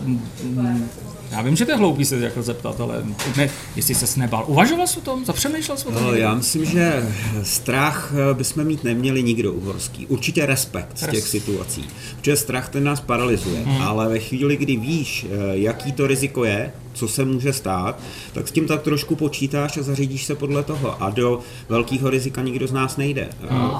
já 1.33 1.41
vím, 1.41 1.55
že 1.55 1.65
to 1.65 1.71
je 1.71 1.77
hloupý 1.77 2.05
se 2.05 2.19
jako 2.19 2.43
zeptat, 2.43 2.81
ale 2.81 3.03
ne, 3.37 3.49
jestli 3.75 3.95
se 3.95 4.19
nebal. 4.19 4.43
Uvažoval 4.47 4.87
jsi 4.87 4.97
o 4.97 5.01
tom? 5.01 5.25
Zapřemýšlel 5.25 5.77
jsi 5.77 5.87
o 5.87 5.91
tom? 5.91 6.03
No, 6.03 6.13
já 6.13 6.35
myslím, 6.35 6.65
že 6.65 7.09
strach 7.43 8.13
eh, 8.31 8.33
bychom 8.33 8.63
mít 8.63 8.83
neměli 8.83 9.23
nikdo 9.23 9.53
uhorský. 9.53 10.07
Určitě 10.07 10.45
respekt 10.45 10.97
z 10.97 11.07
těch 11.11 11.27
situací. 11.27 11.85
Protože 12.17 12.35
strach 12.35 12.69
ten 12.69 12.83
nás 12.83 13.01
paralyzuje. 13.01 13.63
Hmm. 13.63 13.81
Ale 13.81 14.09
ve 14.09 14.19
chvíli, 14.19 14.57
kdy 14.57 14.75
víš, 14.75 15.25
eh, 15.25 15.37
jaký 15.51 15.91
to 15.91 16.07
riziko 16.07 16.45
je, 16.45 16.71
co 16.93 17.07
se 17.07 17.25
může 17.25 17.53
stát, 17.53 17.99
tak 18.33 18.47
s 18.47 18.51
tím 18.51 18.67
tak 18.67 18.81
trošku 18.81 19.15
počítáš 19.15 19.77
a 19.77 19.83
zařídíš 19.83 20.25
se 20.25 20.35
podle 20.35 20.63
toho. 20.63 21.03
A 21.03 21.09
do 21.09 21.39
velkého 21.69 22.09
rizika 22.09 22.41
nikdo 22.41 22.67
z 22.67 22.71
nás 22.71 22.97
nejde. 22.97 23.29
Hmm. 23.49 23.71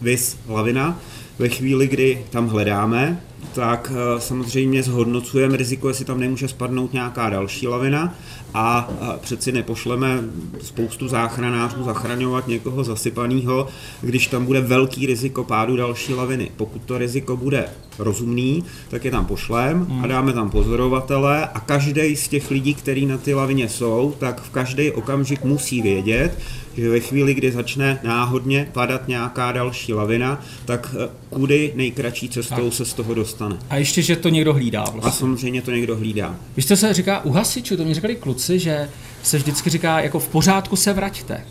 Vys 0.00 0.36
lavina, 0.48 1.00
ve 1.38 1.48
chvíli, 1.48 1.86
kdy 1.86 2.24
tam 2.30 2.48
hledáme, 2.48 3.20
tak 3.54 3.92
samozřejmě 4.18 4.82
zhodnocujeme 4.82 5.56
riziko, 5.56 5.88
jestli 5.88 6.04
tam 6.04 6.20
nemůže 6.20 6.48
spadnout 6.48 6.92
nějaká 6.92 7.30
další 7.30 7.68
lavina 7.68 8.14
a 8.54 8.90
přeci 9.20 9.52
nepošleme 9.52 10.20
spoustu 10.62 11.08
záchranářů 11.08 11.84
zachraňovat 11.84 12.48
někoho 12.48 12.84
zasypaného, 12.84 13.68
když 14.00 14.26
tam 14.26 14.46
bude 14.46 14.60
velký 14.60 15.06
riziko 15.06 15.44
pádu 15.44 15.76
další 15.76 16.14
laviny. 16.14 16.50
Pokud 16.56 16.82
to 16.82 16.98
riziko 16.98 17.36
bude 17.36 17.68
rozumný, 17.98 18.64
tak 18.88 19.04
je 19.04 19.10
tam 19.10 19.26
pošlem 19.26 19.86
a 19.90 19.92
hmm. 19.92 20.08
dáme 20.08 20.32
tam 20.32 20.50
pozorovatele 20.50 21.46
a 21.46 21.60
každý 21.60 22.16
z 22.16 22.28
těch 22.28 22.50
lidí, 22.50 22.74
kteří 22.74 23.06
na 23.06 23.18
ty 23.18 23.34
lavině 23.34 23.68
jsou, 23.68 24.14
tak 24.18 24.40
v 24.40 24.50
každý 24.50 24.90
okamžik 24.90 25.44
musí 25.44 25.82
vědět, 25.82 26.38
že 26.76 26.90
ve 26.90 27.00
chvíli, 27.00 27.34
kdy 27.34 27.52
začne 27.52 28.00
náhodně 28.04 28.68
padat 28.72 29.08
nějaká 29.08 29.52
další 29.52 29.92
lavina, 29.92 30.40
tak 30.64 30.94
eh, 30.98 31.08
kudy 31.30 31.72
nejkratší 31.76 32.28
cestou 32.28 32.70
se 32.70 32.84
z 32.84 32.92
toho 32.92 33.14
dostane. 33.14 33.27
A 33.70 33.76
ještě, 33.76 34.02
že 34.02 34.16
to 34.16 34.28
někdo 34.28 34.54
hlídá 34.54 34.80
vlastně. 34.80 35.10
A 35.10 35.10
samozřejmě 35.10 35.62
to 35.62 35.70
někdo 35.70 35.96
hlídá. 35.96 36.36
Víš, 36.56 36.66
co 36.66 36.76
se 36.76 36.94
říká 36.94 37.24
u 37.24 37.32
hasičů, 37.32 37.76
to 37.76 37.84
mi 37.84 37.94
říkali 37.94 38.16
kluci, 38.16 38.58
že 38.58 38.90
se 39.22 39.36
vždycky 39.38 39.70
říká, 39.70 40.00
jako 40.00 40.18
v 40.18 40.28
pořádku 40.28 40.76
se 40.76 40.92
vraťte. 40.92 41.44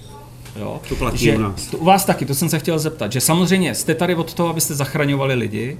Jo? 0.60 0.82
To 0.90 0.96
platí 0.96 1.18
že, 1.18 1.36
u 1.38 1.40
nás. 1.40 1.68
To 1.68 1.78
u 1.78 1.86
vás 1.86 2.06
taky, 2.06 2.26
to 2.26 2.36
jsem 2.36 2.50
se 2.50 2.60
chtěl 2.60 2.80
zeptat, 2.80 3.12
že 3.12 3.22
samozřejmě 3.22 3.76
jste 3.76 3.96
tady 3.96 4.16
od 4.16 4.34
toho, 4.34 4.50
abyste 4.50 4.76
zachraňovali 4.76 5.34
lidi, 5.34 5.78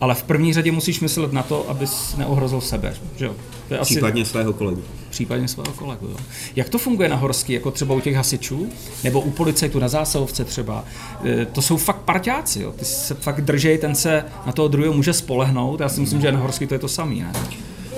ale 0.00 0.14
v 0.14 0.22
první 0.22 0.54
řadě 0.54 0.72
musíš 0.72 1.00
myslet 1.00 1.32
na 1.32 1.42
to, 1.42 1.70
abys 1.70 2.16
neohrozil 2.16 2.60
sebe. 2.60 2.94
Že 3.16 3.24
jo? 3.24 3.34
To 3.68 3.74
je 3.74 3.80
Případně 3.80 4.22
asi... 4.22 4.30
svého 4.30 4.52
kolegu. 4.52 4.82
Případně 5.20 5.48
svého 5.48 5.72
kolegu. 5.72 6.06
Jo. 6.06 6.16
Jak 6.56 6.68
to 6.68 6.78
funguje 6.78 7.08
na 7.08 7.16
horský, 7.16 7.52
jako 7.52 7.70
třeba 7.70 7.94
u 7.94 8.00
těch 8.00 8.14
hasičů, 8.14 8.68
nebo 9.04 9.20
u 9.20 9.30
policajtů 9.30 9.78
na 9.78 9.88
zásahovce 9.88 10.44
třeba? 10.44 10.84
E, 11.24 11.46
to 11.46 11.62
jsou 11.62 11.76
fakt 11.76 11.96
parťáci, 11.96 12.62
jo. 12.62 12.72
ty 12.72 12.84
se 12.84 13.14
fakt 13.14 13.40
držej, 13.40 13.78
ten 13.78 13.94
se 13.94 14.24
na 14.46 14.52
toho 14.52 14.68
druhého 14.68 14.94
může 14.94 15.12
spolehnout. 15.12 15.80
Já 15.80 15.88
si 15.88 16.00
myslím, 16.00 16.20
že 16.20 16.32
na 16.32 16.38
horský 16.38 16.66
to 16.66 16.74
je 16.74 16.78
to 16.78 16.88
samý. 16.88 17.20
Ne? 17.20 17.32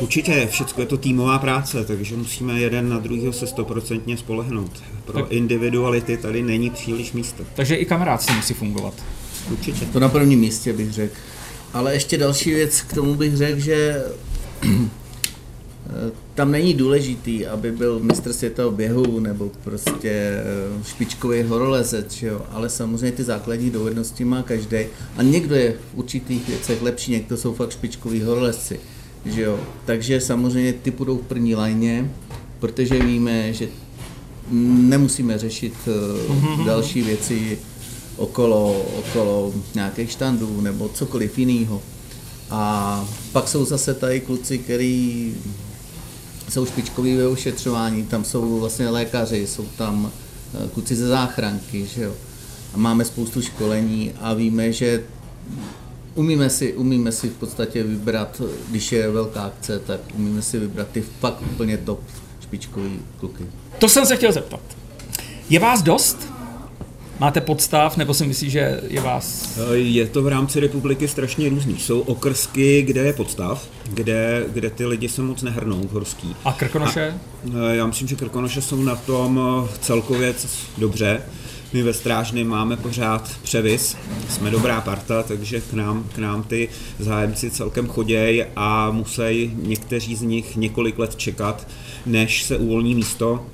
Určitě, 0.00 0.48
všechno 0.50 0.82
je 0.82 0.86
to 0.86 0.96
týmová 0.96 1.38
práce, 1.38 1.84
takže 1.84 2.16
musíme 2.16 2.60
jeden 2.60 2.88
na 2.88 2.98
druhého 2.98 3.32
se 3.32 3.46
stoprocentně 3.46 4.16
spolehnout. 4.16 4.82
Pro 5.04 5.22
tak. 5.22 5.32
individuality 5.32 6.16
tady 6.16 6.42
není 6.42 6.70
příliš 6.70 7.12
místa. 7.12 7.44
Takže 7.54 7.74
i 7.74 7.84
kamarádství 7.84 8.36
musí 8.36 8.54
fungovat. 8.54 8.94
Určitě. 9.50 9.86
To 9.86 10.00
na 10.00 10.08
prvním 10.08 10.40
místě 10.40 10.72
bych 10.72 10.92
řekl. 10.92 11.14
Ale 11.72 11.94
ještě 11.94 12.18
další 12.18 12.50
věc 12.50 12.80
k 12.80 12.94
tomu 12.94 13.14
bych 13.14 13.36
řekl, 13.36 13.60
že 13.60 14.02
tam 16.34 16.50
není 16.50 16.74
důležitý, 16.74 17.46
aby 17.46 17.72
byl 17.72 17.98
mistr 17.98 18.32
světa 18.32 18.70
běhu 18.70 19.20
nebo 19.20 19.50
prostě 19.64 20.10
eh, 20.10 20.84
špičkový 20.84 21.42
horolezec, 21.42 22.22
jo? 22.22 22.42
ale 22.50 22.68
samozřejmě 22.68 23.12
ty 23.12 23.24
základní 23.24 23.70
dovednosti 23.70 24.24
má 24.24 24.42
každý. 24.42 24.78
A 25.16 25.22
někdo 25.22 25.54
je 25.54 25.72
v 25.72 25.98
určitých 25.98 26.48
věcech 26.48 26.82
lepší, 26.82 27.12
někdo 27.12 27.36
jsou 27.36 27.54
fakt 27.54 27.72
špičkoví 27.72 28.22
horolezci. 28.22 28.80
Že 29.24 29.42
jo? 29.42 29.60
Takže 29.84 30.20
samozřejmě 30.20 30.72
ty 30.72 30.90
budou 30.90 31.18
v 31.18 31.26
první 31.26 31.54
lajně, 31.54 32.10
protože 32.58 32.98
víme, 32.98 33.52
že 33.52 33.68
nemusíme 34.50 35.38
řešit 35.38 35.74
uh, 35.86 36.66
další 36.66 37.02
věci 37.02 37.58
okolo, 38.16 38.86
okolo 38.98 39.52
nějakých 39.74 40.10
štandů 40.10 40.60
nebo 40.60 40.88
cokoliv 40.88 41.38
jiného. 41.38 41.82
A 42.50 43.04
pak 43.32 43.48
jsou 43.48 43.64
zase 43.64 43.94
tady 43.94 44.20
kluci, 44.20 44.58
který 44.58 45.34
jsou 46.52 46.66
špičkoví 46.66 47.16
ve 47.16 47.28
ošetřování, 47.28 48.06
tam 48.06 48.24
jsou 48.24 48.60
vlastně 48.60 48.88
lékaři, 48.88 49.46
jsou 49.46 49.64
tam 49.76 50.12
eh, 50.54 50.68
kluci 50.68 50.96
ze 50.96 51.08
záchranky, 51.08 51.86
že 51.86 52.02
jo. 52.02 52.14
A 52.74 52.76
máme 52.76 53.04
spoustu 53.04 53.42
školení 53.42 54.12
a 54.20 54.34
víme, 54.34 54.72
že 54.72 55.04
umíme 56.14 56.50
si, 56.50 56.74
umíme 56.74 57.12
si 57.12 57.28
v 57.28 57.32
podstatě 57.32 57.82
vybrat, 57.82 58.42
když 58.68 58.92
je 58.92 59.10
velká 59.10 59.42
akce, 59.42 59.78
tak 59.78 60.00
umíme 60.14 60.42
si 60.42 60.58
vybrat 60.58 60.88
ty 60.92 61.04
fakt 61.20 61.42
úplně 61.52 61.76
top 61.76 62.00
špičkový 62.40 62.98
kluky. 63.20 63.46
To 63.78 63.88
jsem 63.88 64.06
se 64.06 64.16
chtěl 64.16 64.32
zeptat. 64.32 64.60
Je 65.50 65.58
vás 65.58 65.82
dost? 65.82 66.32
Máte 67.22 67.40
podstav, 67.40 67.96
nebo 67.96 68.14
si 68.14 68.26
myslíš, 68.26 68.52
že 68.52 68.80
je 68.88 69.00
vás... 69.00 69.58
Je 69.72 70.06
to 70.06 70.22
v 70.22 70.28
rámci 70.28 70.60
republiky 70.60 71.08
strašně 71.08 71.48
různý. 71.48 71.78
Jsou 71.78 72.00
okrsky, 72.00 72.82
kde 72.82 73.00
je 73.00 73.12
podstav, 73.12 73.68
kde, 73.84 74.44
kde 74.52 74.70
ty 74.70 74.86
lidi 74.86 75.08
se 75.08 75.22
moc 75.22 75.42
nehrnou 75.42 75.88
horský. 75.92 76.36
A 76.44 76.52
Krkonoše? 76.52 77.14
A, 77.54 77.72
já 77.72 77.86
myslím, 77.86 78.08
že 78.08 78.16
Krkonoše 78.16 78.62
jsou 78.62 78.82
na 78.82 78.96
tom 78.96 79.40
celkově 79.80 80.34
dobře. 80.78 81.20
My 81.72 81.82
ve 81.82 81.92
Strážny 81.92 82.44
máme 82.44 82.76
pořád 82.76 83.30
převis, 83.42 83.96
jsme 84.28 84.50
dobrá 84.50 84.80
parta, 84.80 85.22
takže 85.22 85.60
k 85.60 85.72
nám, 85.72 86.04
k 86.14 86.18
nám 86.18 86.42
ty 86.42 86.68
zájemci 86.98 87.50
celkem 87.50 87.88
chodějí 87.88 88.44
a 88.56 88.90
musí 88.90 89.52
někteří 89.54 90.16
z 90.16 90.22
nich 90.22 90.56
několik 90.56 90.98
let 90.98 91.16
čekat, 91.16 91.68
než 92.06 92.42
se 92.42 92.56
uvolní 92.56 92.94
místo 92.94 93.46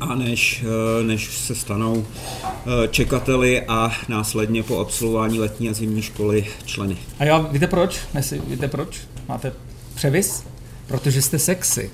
a 0.00 0.14
než, 0.14 0.64
eh, 1.00 1.04
než 1.04 1.38
se 1.38 1.54
stanou 1.54 2.06
eh, 2.46 2.88
čekateli 2.88 3.62
a 3.62 3.92
následně 4.08 4.62
po 4.62 4.78
absolvování 4.78 5.38
letní 5.38 5.68
a 5.68 5.72
zimní 5.72 6.02
školy 6.02 6.46
členy. 6.64 6.96
A 7.18 7.24
jo, 7.24 7.48
víte 7.52 7.66
proč? 7.66 8.00
Nesi, 8.14 8.42
víte 8.46 8.68
proč? 8.68 9.00
Máte 9.28 9.52
převis? 9.94 10.44
Protože 10.86 11.22
jste 11.22 11.38
sexy. 11.38 11.90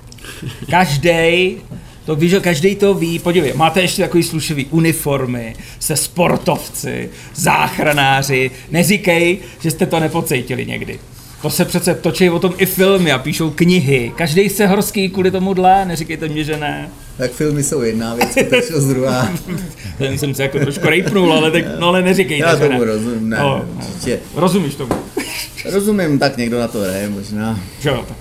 Každý 0.69 1.57
to 2.05 2.15
víš, 2.15 2.31
že 2.31 2.39
každý 2.39 2.75
to 2.75 2.93
ví. 2.93 3.19
Podívej, 3.19 3.53
máte 3.55 3.81
ještě 3.81 4.01
takový 4.01 4.23
slušivý 4.23 4.65
uniformy, 4.65 5.55
se 5.79 5.95
sportovci, 5.95 7.09
záchranáři. 7.35 8.51
Neříkej, 8.71 9.37
že 9.59 9.71
jste 9.71 9.85
to 9.85 9.99
nepocítili 9.99 10.65
někdy. 10.65 10.99
To 11.41 11.49
se 11.49 11.65
přece 11.65 11.95
točí 11.95 12.29
o 12.29 12.39
tom 12.39 12.53
i 12.57 12.65
filmy 12.65 13.11
a 13.11 13.17
píšou 13.17 13.49
knihy. 13.49 14.11
Každý 14.15 14.49
se 14.49 14.67
horský 14.67 15.09
kvůli 15.09 15.31
tomu 15.31 15.53
dle, 15.53 15.85
neříkejte 15.85 16.27
mě, 16.27 16.43
že 16.43 16.57
ne. 16.57 16.89
Tak 17.17 17.31
filmy 17.31 17.63
jsou 17.63 17.81
jedna 17.81 18.15
věc, 18.15 18.31
skutečnost 18.31 18.85
druhá. 18.85 19.29
Ten 19.97 20.17
jsem 20.17 20.35
se 20.35 20.43
jako 20.43 20.59
trošku 20.59 20.87
rejpnul, 20.87 21.33
ale, 21.33 21.51
tak, 21.51 21.65
no, 21.79 21.87
ale 21.87 22.01
neříkejte, 22.01 22.47
Já 22.47 22.55
tomu 22.55 22.83
rozumím, 22.83 23.29
ne, 23.29 23.37
no, 23.39 23.65
ne. 24.07 24.17
Rozumíš 24.35 24.75
tomu? 24.75 24.93
Rozumím, 25.65 26.19
tak 26.19 26.37
někdo 26.37 26.59
na 26.59 26.67
to 26.67 26.79
hraje 26.79 27.09
možná. 27.09 27.59
Jo, 27.83 28.05
tak 28.07 28.17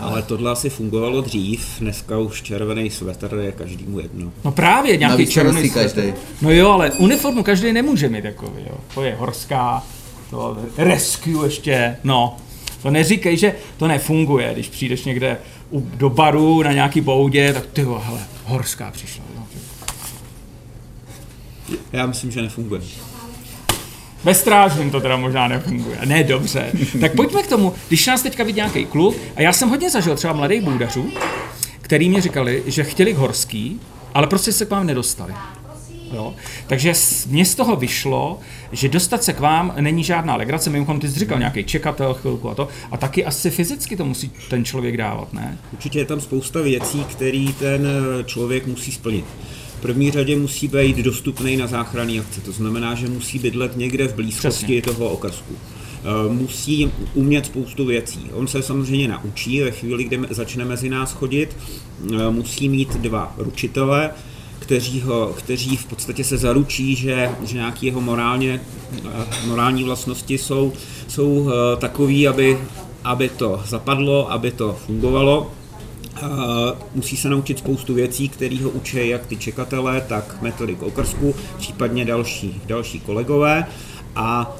ale 0.00 0.22
tohle 0.22 0.50
asi 0.50 0.70
fungovalo 0.70 1.20
dřív, 1.20 1.66
dneska 1.80 2.18
už 2.18 2.42
červený 2.42 2.90
svetr 2.90 3.38
je 3.40 3.52
každému 3.52 4.00
jedno. 4.00 4.32
No 4.44 4.52
právě, 4.52 4.96
nějaký 4.96 5.26
červený 5.26 5.70
každý. 5.70 6.02
No 6.42 6.50
jo, 6.50 6.70
ale 6.70 6.90
uniformu 6.90 7.42
každý 7.42 7.72
nemůže 7.72 8.08
mít 8.08 8.22
takový, 8.22 8.62
jo. 8.66 8.76
To 8.94 9.02
je 9.02 9.16
horská, 9.18 9.82
to 10.30 10.58
rescue 10.76 11.46
ještě, 11.46 11.96
no. 12.04 12.36
To 12.82 12.90
neříkej, 12.90 13.36
že 13.36 13.54
to 13.76 13.88
nefunguje, 13.88 14.50
když 14.54 14.68
přijdeš 14.68 15.04
někde 15.04 15.38
do 15.72 16.10
baru 16.10 16.62
na 16.62 16.72
nějaký 16.72 17.00
boudě, 17.00 17.52
tak 17.52 17.66
ty 17.66 17.82
hele, 17.82 18.20
horská 18.44 18.90
přišla. 18.90 19.24
No. 19.36 19.46
Já 21.92 22.06
myslím, 22.06 22.30
že 22.30 22.42
nefunguje. 22.42 22.80
Ve 24.24 24.34
strážném 24.34 24.90
to 24.90 25.00
teda 25.00 25.16
možná 25.16 25.48
nefunguje. 25.48 25.98
Ne, 26.04 26.24
dobře. 26.24 26.72
Tak 27.00 27.14
pojďme 27.14 27.42
k 27.42 27.46
tomu, 27.46 27.74
když 27.88 28.06
nás 28.06 28.22
teďka 28.22 28.44
vidí 28.44 28.56
nějaký 28.56 28.86
kluk, 28.86 29.16
a 29.36 29.42
já 29.42 29.52
jsem 29.52 29.68
hodně 29.68 29.90
zažil 29.90 30.16
třeba 30.16 30.32
mladých 30.32 30.62
boudařů, 30.62 31.12
který 31.80 32.08
mi 32.08 32.20
říkali, 32.20 32.62
že 32.66 32.84
chtěli 32.84 33.12
horský, 33.12 33.80
ale 34.14 34.26
prostě 34.26 34.52
se 34.52 34.66
k 34.66 34.70
vám 34.70 34.86
nedostali. 34.86 35.34
Jo? 36.12 36.34
Takže 36.66 36.92
mě 37.26 37.44
z 37.44 37.54
toho 37.54 37.76
vyšlo, 37.76 38.38
že 38.72 38.88
dostat 38.88 39.24
se 39.24 39.32
k 39.32 39.40
vám 39.40 39.74
není 39.80 40.04
žádná 40.04 40.36
legrace, 40.36 40.70
mimochodem 40.70 41.00
ty 41.00 41.08
jsi 41.08 41.18
říkal 41.18 41.38
nějaký 41.38 41.64
čekatel 41.64 42.14
chvilku 42.14 42.50
a 42.50 42.54
to, 42.54 42.68
a 42.90 42.96
taky 42.96 43.24
asi 43.24 43.50
fyzicky 43.50 43.96
to 43.96 44.04
musí 44.04 44.32
ten 44.50 44.64
člověk 44.64 44.96
dávat, 44.96 45.32
ne? 45.32 45.58
Určitě 45.72 45.98
je 45.98 46.04
tam 46.04 46.20
spousta 46.20 46.62
věcí, 46.62 47.04
které 47.04 47.46
ten 47.58 47.88
člověk 48.24 48.66
musí 48.66 48.92
splnit 48.92 49.24
první 49.78 50.10
řadě 50.10 50.36
musí 50.36 50.68
být 50.68 50.96
dostupný 50.96 51.56
na 51.56 51.66
záchranný 51.66 52.20
akce. 52.20 52.40
To 52.40 52.52
znamená, 52.52 52.94
že 52.94 53.08
musí 53.08 53.38
bydlet 53.38 53.76
někde 53.76 54.08
v 54.08 54.14
blízkosti 54.14 54.80
Přesně. 54.80 54.82
toho 54.82 55.08
okrsku. 55.08 55.54
Eh, 56.04 56.32
musí 56.32 56.90
umět 57.14 57.46
spoustu 57.46 57.84
věcí. 57.84 58.20
On 58.32 58.46
se 58.46 58.62
samozřejmě 58.62 59.08
naučí 59.08 59.60
ve 59.60 59.70
chvíli, 59.70 60.04
kdy 60.04 60.20
začne 60.30 60.64
mezi 60.64 60.88
nás 60.88 61.12
chodit. 61.12 61.56
Eh, 62.14 62.30
musí 62.30 62.68
mít 62.68 62.96
dva 62.96 63.34
ručitele, 63.38 64.10
kteří, 64.58 65.00
ho, 65.00 65.34
kteří 65.36 65.76
v 65.76 65.86
podstatě 65.86 66.24
se 66.24 66.36
zaručí, 66.36 66.96
že, 66.96 67.30
že 67.44 67.54
nějaké 67.54 67.86
jeho 67.86 68.00
morálně, 68.00 68.60
eh, 69.04 69.46
morální 69.46 69.84
vlastnosti 69.84 70.38
jsou, 70.38 70.72
jsou 71.08 71.50
takové, 71.78 72.26
aby, 72.26 72.58
aby 73.04 73.28
to 73.28 73.62
zapadlo, 73.66 74.32
aby 74.32 74.50
to 74.50 74.76
fungovalo 74.86 75.50
musí 76.94 77.16
se 77.16 77.28
naučit 77.28 77.58
spoustu 77.58 77.94
věcí, 77.94 78.28
které 78.28 78.58
ho 78.62 78.70
učí 78.70 79.08
jak 79.08 79.26
ty 79.26 79.36
čekatelé, 79.36 80.00
tak 80.08 80.42
metodik 80.42 80.82
okrsku, 80.82 81.34
případně 81.58 82.04
další, 82.04 82.60
další 82.66 83.00
kolegové. 83.00 83.66
A 84.16 84.56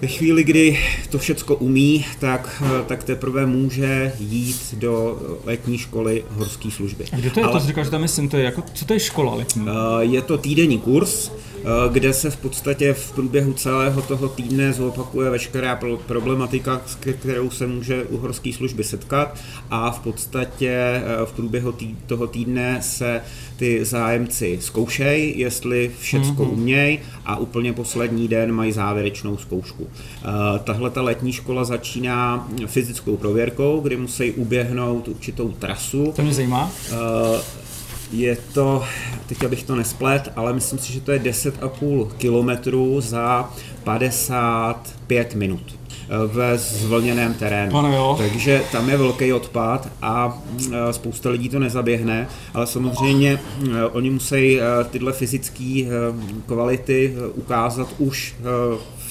ve 0.00 0.08
chvíli, 0.08 0.44
kdy 0.44 0.78
to 1.10 1.18
všecko 1.18 1.56
umí, 1.56 2.04
tak, 2.18 2.62
tak 2.86 3.04
teprve 3.04 3.46
může 3.46 4.12
jít 4.18 4.74
do 4.78 5.20
letní 5.44 5.78
školy 5.78 6.24
horské 6.30 6.70
služby. 6.70 7.04
A 7.12 7.16
kde 7.16 7.30
to 7.30 7.40
je? 7.40 7.46
Ale, 7.46 7.60
to 7.60 7.84
že 7.84 7.90
tam 7.90 8.00
myslím, 8.00 8.28
to 8.28 8.36
je 8.36 8.44
jako, 8.44 8.62
co 8.74 8.84
to 8.84 8.92
je 8.92 9.00
škola 9.00 9.34
letní? 9.34 9.66
Je 10.00 10.22
to 10.22 10.38
týdenní 10.38 10.78
kurz, 10.78 11.30
Eh, 11.30 11.51
kde 11.92 12.12
se 12.12 12.30
v 12.30 12.36
podstatě 12.36 12.92
v 12.92 13.12
průběhu 13.12 13.52
celého 13.52 14.02
toho 14.02 14.28
týdne 14.28 14.72
zopakuje 14.72 15.30
veškerá 15.30 15.80
problematika, 16.06 16.80
s 16.86 16.94
kterou 16.94 17.50
se 17.50 17.66
může 17.66 18.04
u 18.04 18.16
horské 18.16 18.52
služby 18.52 18.84
setkat 18.84 19.38
a 19.70 19.90
v 19.90 20.00
podstatě 20.00 20.70
eh, 20.70 21.02
v 21.24 21.32
průběhu 21.32 21.72
tý, 21.72 21.94
toho 22.06 22.26
týdne 22.26 22.78
se 22.82 23.20
ty 23.56 23.84
zájemci 23.84 24.58
zkoušejí, 24.60 25.38
jestli 25.38 25.90
všecko 26.00 26.44
mm-hmm. 26.44 26.52
umějí 26.52 26.98
a 27.26 27.36
úplně 27.36 27.72
poslední 27.72 28.28
den 28.28 28.52
mají 28.52 28.72
závěrečnou 28.72 29.36
zkoušku. 29.36 29.86
Eh, 29.88 30.28
tahle 30.64 30.90
ta 30.90 31.02
letní 31.02 31.32
škola 31.32 31.64
začíná 31.64 32.48
fyzickou 32.66 33.16
prověrkou, 33.16 33.80
kdy 33.80 33.96
musí 33.96 34.32
uběhnout 34.32 35.08
určitou 35.08 35.48
trasu. 35.48 36.12
To 36.16 36.22
mě 36.22 36.34
zajímá. 36.34 36.72
Je 38.12 38.36
to, 38.54 38.84
teď 39.26 39.44
abych 39.44 39.62
to 39.62 39.76
nesplet, 39.76 40.32
ale 40.36 40.52
myslím 40.52 40.78
si, 40.78 40.92
že 40.92 41.00
to 41.00 41.12
je 41.12 41.18
10,5 41.18 42.08
kilometrů 42.18 43.00
za 43.00 43.50
55 43.84 45.34
minut. 45.34 45.78
ve 46.26 46.58
zvlněném 46.58 47.34
terénu. 47.34 47.76
Ano 47.78 47.96
jo. 47.96 48.14
Takže 48.18 48.62
tam 48.72 48.88
je 48.88 48.96
velký 48.96 49.32
odpad 49.32 49.88
a 50.02 50.42
e, 50.72 50.92
spousta 50.92 51.30
lidí 51.30 51.48
to 51.48 51.58
nezaběhne, 51.58 52.28
ale 52.54 52.66
samozřejmě 52.66 53.32
e, 53.72 53.84
oni 53.84 54.10
musí 54.10 54.58
tyhle 54.90 55.12
fyzické 55.12 55.84
kvality 56.46 57.14
ukázat 57.34 57.88
už 57.98 58.34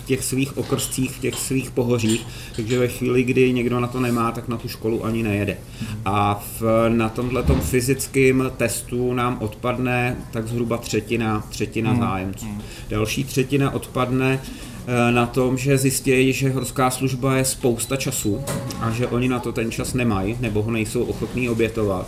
v 0.03 0.05
těch 0.05 0.23
svých 0.23 0.57
okrscích, 0.57 1.11
v 1.11 1.19
těch 1.19 1.35
svých 1.35 1.71
pohořích, 1.71 2.25
takže 2.55 2.79
ve 2.79 2.87
chvíli, 2.87 3.23
kdy 3.23 3.53
někdo 3.53 3.79
na 3.79 3.87
to 3.87 3.99
nemá, 3.99 4.31
tak 4.31 4.47
na 4.47 4.57
tu 4.57 4.67
školu 4.67 5.05
ani 5.05 5.23
nejede. 5.23 5.57
A 6.05 6.43
v, 6.59 6.89
na 6.89 7.09
tomhle 7.09 7.43
fyzickém 7.43 8.51
testu 8.57 9.13
nám 9.13 9.37
odpadne 9.41 10.17
tak 10.31 10.47
zhruba 10.47 10.77
třetina, 10.77 11.43
třetina 11.49 11.91
hmm. 11.91 11.99
zájemců. 11.99 12.47
Další 12.89 13.23
třetina 13.23 13.73
odpadne 13.73 14.39
Eh, 14.87 15.11
na 15.11 15.25
tom, 15.25 15.57
že 15.57 15.77
zjistějí, 15.77 16.33
že 16.33 16.49
horská 16.49 16.89
služba 16.89 17.35
je 17.35 17.45
spousta 17.45 17.95
času 17.95 18.41
a 18.79 18.91
že 18.91 19.07
oni 19.07 19.27
na 19.27 19.39
to 19.39 19.51
ten 19.51 19.71
čas 19.71 19.93
nemají 19.93 20.37
nebo 20.39 20.61
ho 20.61 20.71
nejsou 20.71 21.03
ochotní 21.03 21.49
obětovat. 21.49 22.07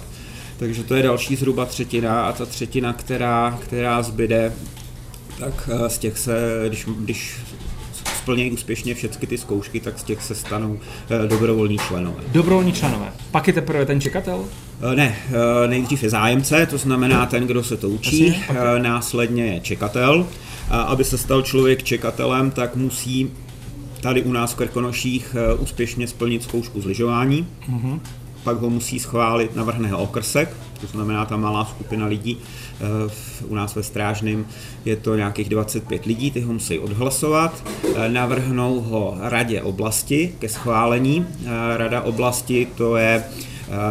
Takže 0.58 0.84
to 0.84 0.96
je 0.96 1.04
další 1.04 1.36
zhruba 1.36 1.66
třetina 1.66 2.26
a 2.26 2.32
ta 2.32 2.46
třetina, 2.46 2.94
která, 2.94 3.60
která 3.62 4.04
zbyde, 4.04 4.54
tak 5.40 5.70
eh, 5.74 5.90
z 5.90 5.98
těch 5.98 6.18
se, 6.18 6.64
když, 6.68 6.86
když 7.00 7.36
splnějí 8.24 8.52
úspěšně 8.52 8.96
všechny 8.96 9.28
ty 9.28 9.38
zkoušky, 9.38 9.80
tak 9.80 10.00
z 10.00 10.04
těch 10.04 10.22
se 10.22 10.36
stanou 10.36 10.80
eh, 11.10 11.28
dobrovolní 11.28 11.78
členové. 11.78 12.24
Dobrovolní 12.32 12.74
členové. 12.74 13.14
Pak 13.32 13.48
je 13.48 13.54
teprve 13.54 13.86
ten 13.86 14.02
čekatel? 14.02 14.46
Ne, 14.96 15.16
nejdřív 15.68 16.04
je 16.04 16.10
zájemce, 16.10 16.66
to 16.66 16.78
znamená 16.78 17.26
ten, 17.26 17.48
kdo 17.48 17.64
se 17.64 17.78
to 17.78 17.90
učí, 17.90 18.36
následně 18.82 19.46
je 19.46 19.60
čekatel, 19.60 20.28
a 20.70 20.82
aby 20.82 21.04
se 21.04 21.18
stal 21.18 21.42
člověk 21.42 21.84
čekatelem, 21.84 22.52
tak 22.52 22.76
musí 22.76 23.32
tady 24.04 24.24
u 24.24 24.32
nás 24.32 24.54
v 24.54 24.56
Krkonoších 24.56 25.36
eh, 25.36 25.54
úspěšně 25.54 26.08
splnit 26.08 26.44
zkoušku 26.44 26.82
z 26.82 26.86
lyžování. 26.86 27.48
Mm-hmm. 27.70 28.00
Pak 28.44 28.58
ho 28.58 28.70
musí 28.70 29.00
schválit, 29.00 29.56
navrhne 29.56 29.90
ho 29.90 29.98
okrsek, 29.98 30.56
to 30.82 30.88
znamená 30.88 31.26
ta 31.26 31.38
malá 31.38 31.66
skupina 31.66 32.06
lidí. 32.06 32.38
Eh, 32.38 33.12
u 33.48 33.56
nás 33.56 33.76
ve 33.76 33.84
Strážném 33.84 34.46
je 34.86 34.96
to 34.96 35.16
nějakých 35.16 35.50
25 35.50 36.06
lidí, 36.06 36.32
ty 36.32 36.42
ho 36.42 36.54
musí 36.54 36.80
odhlasovat. 36.80 37.64
Eh, 37.96 38.10
navrhnou 38.10 38.82
ho 38.82 39.18
radě 39.20 39.62
oblasti 39.62 40.36
ke 40.40 40.50
schválení. 40.50 41.26
Rada 41.78 42.02
oblasti 42.02 42.68
to 42.78 42.98
je 42.98 43.24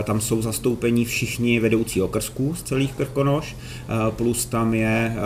tam 0.04 0.20
jsou 0.20 0.42
zastoupení 0.42 1.04
všichni 1.04 1.60
vedoucí 1.60 2.02
okrsků 2.02 2.54
z 2.54 2.62
celých 2.62 2.92
Krkonoš, 2.92 3.56
plus 4.16 4.46
tam 4.46 4.74
je 4.74 5.16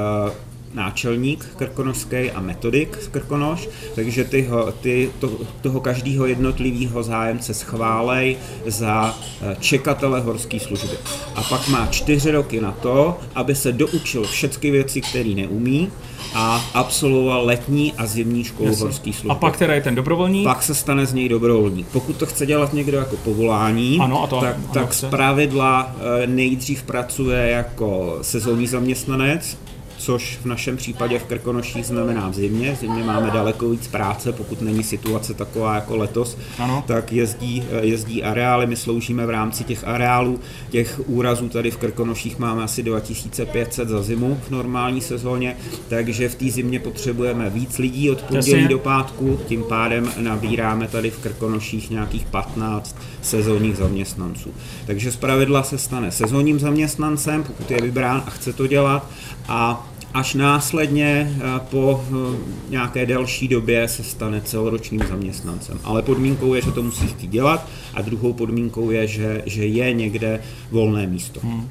náčelník 0.77 1.57
krkonošský 1.57 2.31
a 2.31 2.41
metodik 2.41 2.99
z 3.03 3.09
Krkonoš, 3.09 3.69
takže 3.95 4.25
ty, 4.25 4.49
ty 4.81 5.11
to, 5.19 5.31
toho 5.61 5.81
každého 5.81 6.27
jednotlivého 6.27 7.03
zájemce 7.03 7.55
schválej 7.55 8.37
za 8.67 9.17
eh, 9.17 9.57
čekatele 9.61 10.21
horské 10.21 10.61
služby. 10.61 10.97
A 11.35 11.43
pak 11.43 11.69
má 11.69 11.87
čtyři 11.87 12.31
roky 12.31 12.61
na 12.61 12.73
to, 12.73 13.19
aby 13.35 13.55
se 13.55 13.73
doučil 13.73 14.25
všechny 14.25 14.71
věci, 14.71 15.01
které 15.01 15.29
neumí, 15.29 15.89
a 16.35 16.65
absolvoval 16.75 17.45
letní 17.45 17.93
a 17.93 18.07
zimní 18.07 18.45
školu 18.45 18.69
Jasně. 18.69 18.83
horské 18.83 19.13
služby. 19.13 19.29
A 19.31 19.35
pak 19.35 19.57
teda 19.57 19.75
je 19.75 19.81
ten 19.81 19.95
dobrovolník? 19.95 20.45
Pak 20.45 20.63
se 20.63 20.75
stane 20.75 21.07
z 21.07 21.13
něj 21.13 21.29
dobrovolník. 21.29 21.87
Pokud 21.93 22.17
to 22.17 22.27
chce 22.27 22.47
dělat 22.47 22.73
někdo 22.73 22.99
jako 22.99 23.17
povolání, 23.17 23.99
ano, 24.01 24.23
a 24.23 24.27
to, 24.27 24.41
tak, 24.41 24.57
ano, 24.57 24.69
tak 24.73 24.95
z 24.95 25.05
pravidla 25.05 25.97
eh, 26.23 26.27
nejdřív 26.27 26.83
pracuje 26.83 27.51
jako 27.51 28.19
sezónní 28.23 28.67
zaměstnanec, 28.67 29.59
což 30.07 30.39
v 30.43 30.47
našem 30.47 30.77
případě 30.77 31.19
v 31.19 31.25
Krkonoších 31.25 31.87
znamená 31.87 32.29
v 32.29 32.35
zimě. 32.35 32.75
V 32.77 32.81
zimě 32.81 33.05
máme 33.05 33.31
daleko 33.31 33.71
víc 33.71 33.87
práce, 33.87 34.33
pokud 34.33 34.63
není 34.63 34.83
situace 34.83 35.35
taková 35.35 35.75
jako 35.75 35.97
letos, 35.97 36.39
ano. 36.59 36.85
tak 36.87 37.13
jezdí, 37.13 37.65
jezdí 37.81 38.23
areály. 38.23 38.67
My 38.67 38.77
sloužíme 38.77 39.27
v 39.27 39.31
rámci 39.31 39.65
těch 39.65 39.85
areálů. 39.85 40.41
Těch 40.71 41.01
úrazů 41.07 41.49
tady 41.49 41.71
v 41.71 41.77
Krkonoších 41.77 42.39
máme 42.39 42.63
asi 42.63 42.83
2500 42.83 43.89
za 43.89 44.03
zimu 44.03 44.41
v 44.47 44.51
normální 44.51 45.01
sezóně, 45.01 45.57
takže 45.89 46.29
v 46.29 46.35
té 46.35 46.51
zimě 46.51 46.81
potřebujeme 46.81 47.51
víc 47.51 47.79
lidí 47.79 48.11
od 48.11 48.23
pondělí 48.23 48.69
do 48.69 48.79
pátku, 48.79 49.41
tím 49.47 49.63
pádem 49.63 50.11
nabíráme 50.19 50.89
tady 50.89 51.11
v 51.11 51.19
Krkonoších 51.19 51.91
nějakých 51.91 52.27
15 52.27 52.97
sezónních 53.23 53.77
zaměstnanců. 53.77 54.51
Takže 54.87 55.13
z 55.13 55.17
pravidla 55.17 55.63
se 55.63 55.79
stane 55.79 56.11
sezónním 56.13 56.59
zaměstnancem, 56.59 57.43
pokud 57.43 57.71
je 57.71 57.83
vybrán 57.83 58.23
a 58.27 58.31
chce 58.31 58.53
to 58.53 58.67
dělat 58.67 59.11
a 59.49 59.89
až 60.15 60.35
následně 60.35 61.37
eh, 61.37 61.61
po 61.71 62.05
eh, 62.09 62.37
nějaké 62.71 63.07
delší 63.07 63.49
době 63.49 63.89
se 63.89 64.03
stane 64.03 64.41
celoročním 64.41 65.01
zaměstnancem. 65.09 65.81
Ale 65.85 66.03
podmínkou 66.03 66.55
je, 66.55 66.63
že 66.63 66.73
to 66.73 66.83
musí 66.83 67.07
chtít 67.07 67.31
dělat 67.31 67.69
a 67.95 68.03
druhou 68.03 68.33
podmínkou 68.33 68.91
je, 68.91 69.07
že, 69.07 69.43
že 69.47 69.67
je 69.67 69.93
někde 69.93 70.41
volné 70.71 71.07
místo. 71.07 71.41
Hmm. 71.43 71.69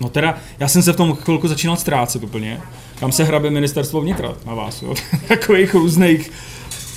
No 0.00 0.08
teda, 0.08 0.38
já 0.58 0.68
jsem 0.68 0.82
se 0.82 0.92
v 0.92 0.96
tom 0.96 1.14
chvilku 1.14 1.48
začínal 1.48 1.76
ztrácet 1.76 2.24
úplně. 2.24 2.60
Kam 3.00 3.12
se 3.12 3.24
hrabe 3.24 3.50
ministerstvo 3.50 4.00
vnitra 4.00 4.34
na 4.46 4.54
vás, 4.54 4.82
jo? 4.82 4.94
Takových 5.28 5.74
různých, 5.74 6.30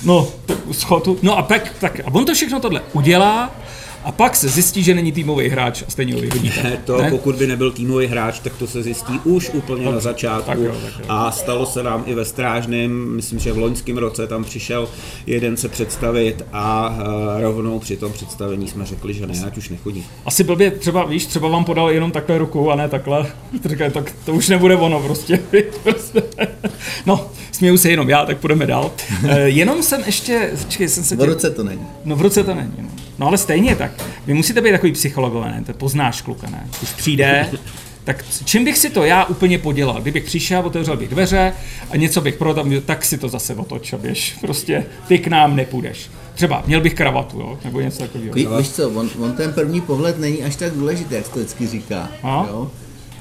no, 0.04 0.28
schotu. 0.72 1.18
No 1.22 1.38
a 1.38 1.42
tak, 1.42 1.74
tak, 1.80 2.00
a 2.00 2.14
on 2.14 2.24
to 2.24 2.34
všechno 2.34 2.60
tohle 2.60 2.82
udělá, 2.92 3.50
a 4.08 4.12
pak 4.12 4.36
se 4.36 4.48
zjistí, 4.48 4.82
že 4.82 4.94
není 4.94 5.12
týmový 5.12 5.48
hráč 5.48 5.82
a 5.86 5.90
stejně 5.90 6.14
ho 6.14 6.20
vyhodíte. 6.20 6.62
Ne, 6.62 6.78
to 6.84 7.02
ne? 7.02 7.10
pokud 7.10 7.34
by 7.36 7.46
nebyl 7.46 7.70
týmový 7.70 8.06
hráč, 8.06 8.38
tak 8.38 8.56
to 8.56 8.66
se 8.66 8.82
zjistí 8.82 9.20
už 9.24 9.50
úplně 9.50 9.92
na 9.92 10.00
začátku. 10.00 10.46
Tak 10.46 10.58
jo, 10.58 10.76
tak 10.84 10.92
jo. 10.98 11.04
A 11.08 11.30
stalo 11.30 11.66
se 11.66 11.82
nám 11.82 12.02
i 12.06 12.14
ve 12.14 12.24
Strážném, 12.24 13.16
myslím, 13.16 13.38
že 13.38 13.52
v 13.52 13.58
loňském 13.58 13.98
roce 13.98 14.26
tam 14.26 14.44
přišel 14.44 14.88
jeden 15.26 15.56
se 15.56 15.68
představit 15.68 16.44
a 16.52 16.88
uh, 16.88 17.42
rovnou 17.42 17.78
při 17.78 17.96
tom 17.96 18.12
představení 18.12 18.68
jsme 18.68 18.86
řekli, 18.86 19.14
že 19.14 19.26
ne, 19.26 19.34
ať 19.46 19.58
už 19.58 19.68
nechodí. 19.68 20.06
Asi 20.24 20.44
blbě 20.44 20.70
třeba, 20.70 21.04
víš, 21.04 21.26
třeba 21.26 21.48
vám 21.48 21.64
podal 21.64 21.90
jenom 21.90 22.10
takhle 22.10 22.38
ruku 22.38 22.70
a 22.70 22.76
ne 22.76 22.88
takhle. 22.88 23.26
Říkaj, 23.64 23.90
tak 23.90 24.14
to 24.24 24.32
už 24.32 24.48
nebude 24.48 24.76
ono 24.76 25.00
prostě. 25.02 25.40
no, 27.06 27.30
směju 27.52 27.76
se 27.76 27.90
jenom 27.90 28.10
já, 28.10 28.26
tak 28.26 28.38
půjdeme 28.38 28.66
dál. 28.66 28.90
Uh, 29.24 29.30
jenom 29.44 29.82
jsem 29.82 30.02
ještě, 30.06 30.50
počkej, 30.64 30.88
jsem 30.88 31.04
se... 31.04 31.16
V 31.16 31.22
ruce 31.22 31.50
to 31.50 31.64
není. 31.64 31.86
No 32.04 32.16
v 32.16 32.22
ruce 32.22 32.44
to 32.44 32.54
není, 32.54 32.72
no. 32.78 32.97
No 33.18 33.26
ale 33.26 33.38
stejně 33.38 33.76
tak. 33.76 33.92
Vy 34.26 34.34
musíte 34.34 34.60
být 34.60 34.70
takový 34.72 34.92
psychologové, 34.92 35.48
ne? 35.50 35.64
To 35.66 35.72
poznáš 35.72 36.22
kluka, 36.22 36.50
ne? 36.50 36.68
Když 36.78 36.90
přijde, 36.90 37.50
tak 38.04 38.24
čím 38.44 38.64
bych 38.64 38.78
si 38.78 38.90
to 38.90 39.04
já 39.04 39.24
úplně 39.24 39.58
podělal? 39.58 40.00
Kdybych 40.00 40.24
přišel, 40.24 40.60
otevřel 40.66 40.96
bych 40.96 41.08
dveře 41.08 41.52
a 41.90 41.96
něco 41.96 42.20
bych 42.20 42.36
prodal, 42.36 42.66
tak 42.86 43.04
si 43.04 43.18
to 43.18 43.28
zase 43.28 43.54
otoč 43.54 43.92
a 43.92 43.98
běž. 43.98 44.36
Prostě 44.40 44.86
ty 45.08 45.18
k 45.18 45.26
nám 45.26 45.56
nepůjdeš. 45.56 46.10
Třeba 46.34 46.62
měl 46.66 46.80
bych 46.80 46.94
kravatu, 46.94 47.40
jo? 47.40 47.58
nebo 47.64 47.80
něco 47.80 47.98
takového. 47.98 48.34
Ví, 48.34 48.48
víš 48.58 48.70
co, 48.70 48.90
on, 48.90 49.10
on, 49.18 49.32
ten 49.32 49.52
první 49.52 49.80
pohled 49.80 50.18
není 50.18 50.42
až 50.42 50.56
tak 50.56 50.72
důležitý, 50.72 51.14
jak 51.14 51.28
to 51.28 51.38
vždycky 51.38 51.66
říká. 51.66 52.10
Jo? 52.24 52.70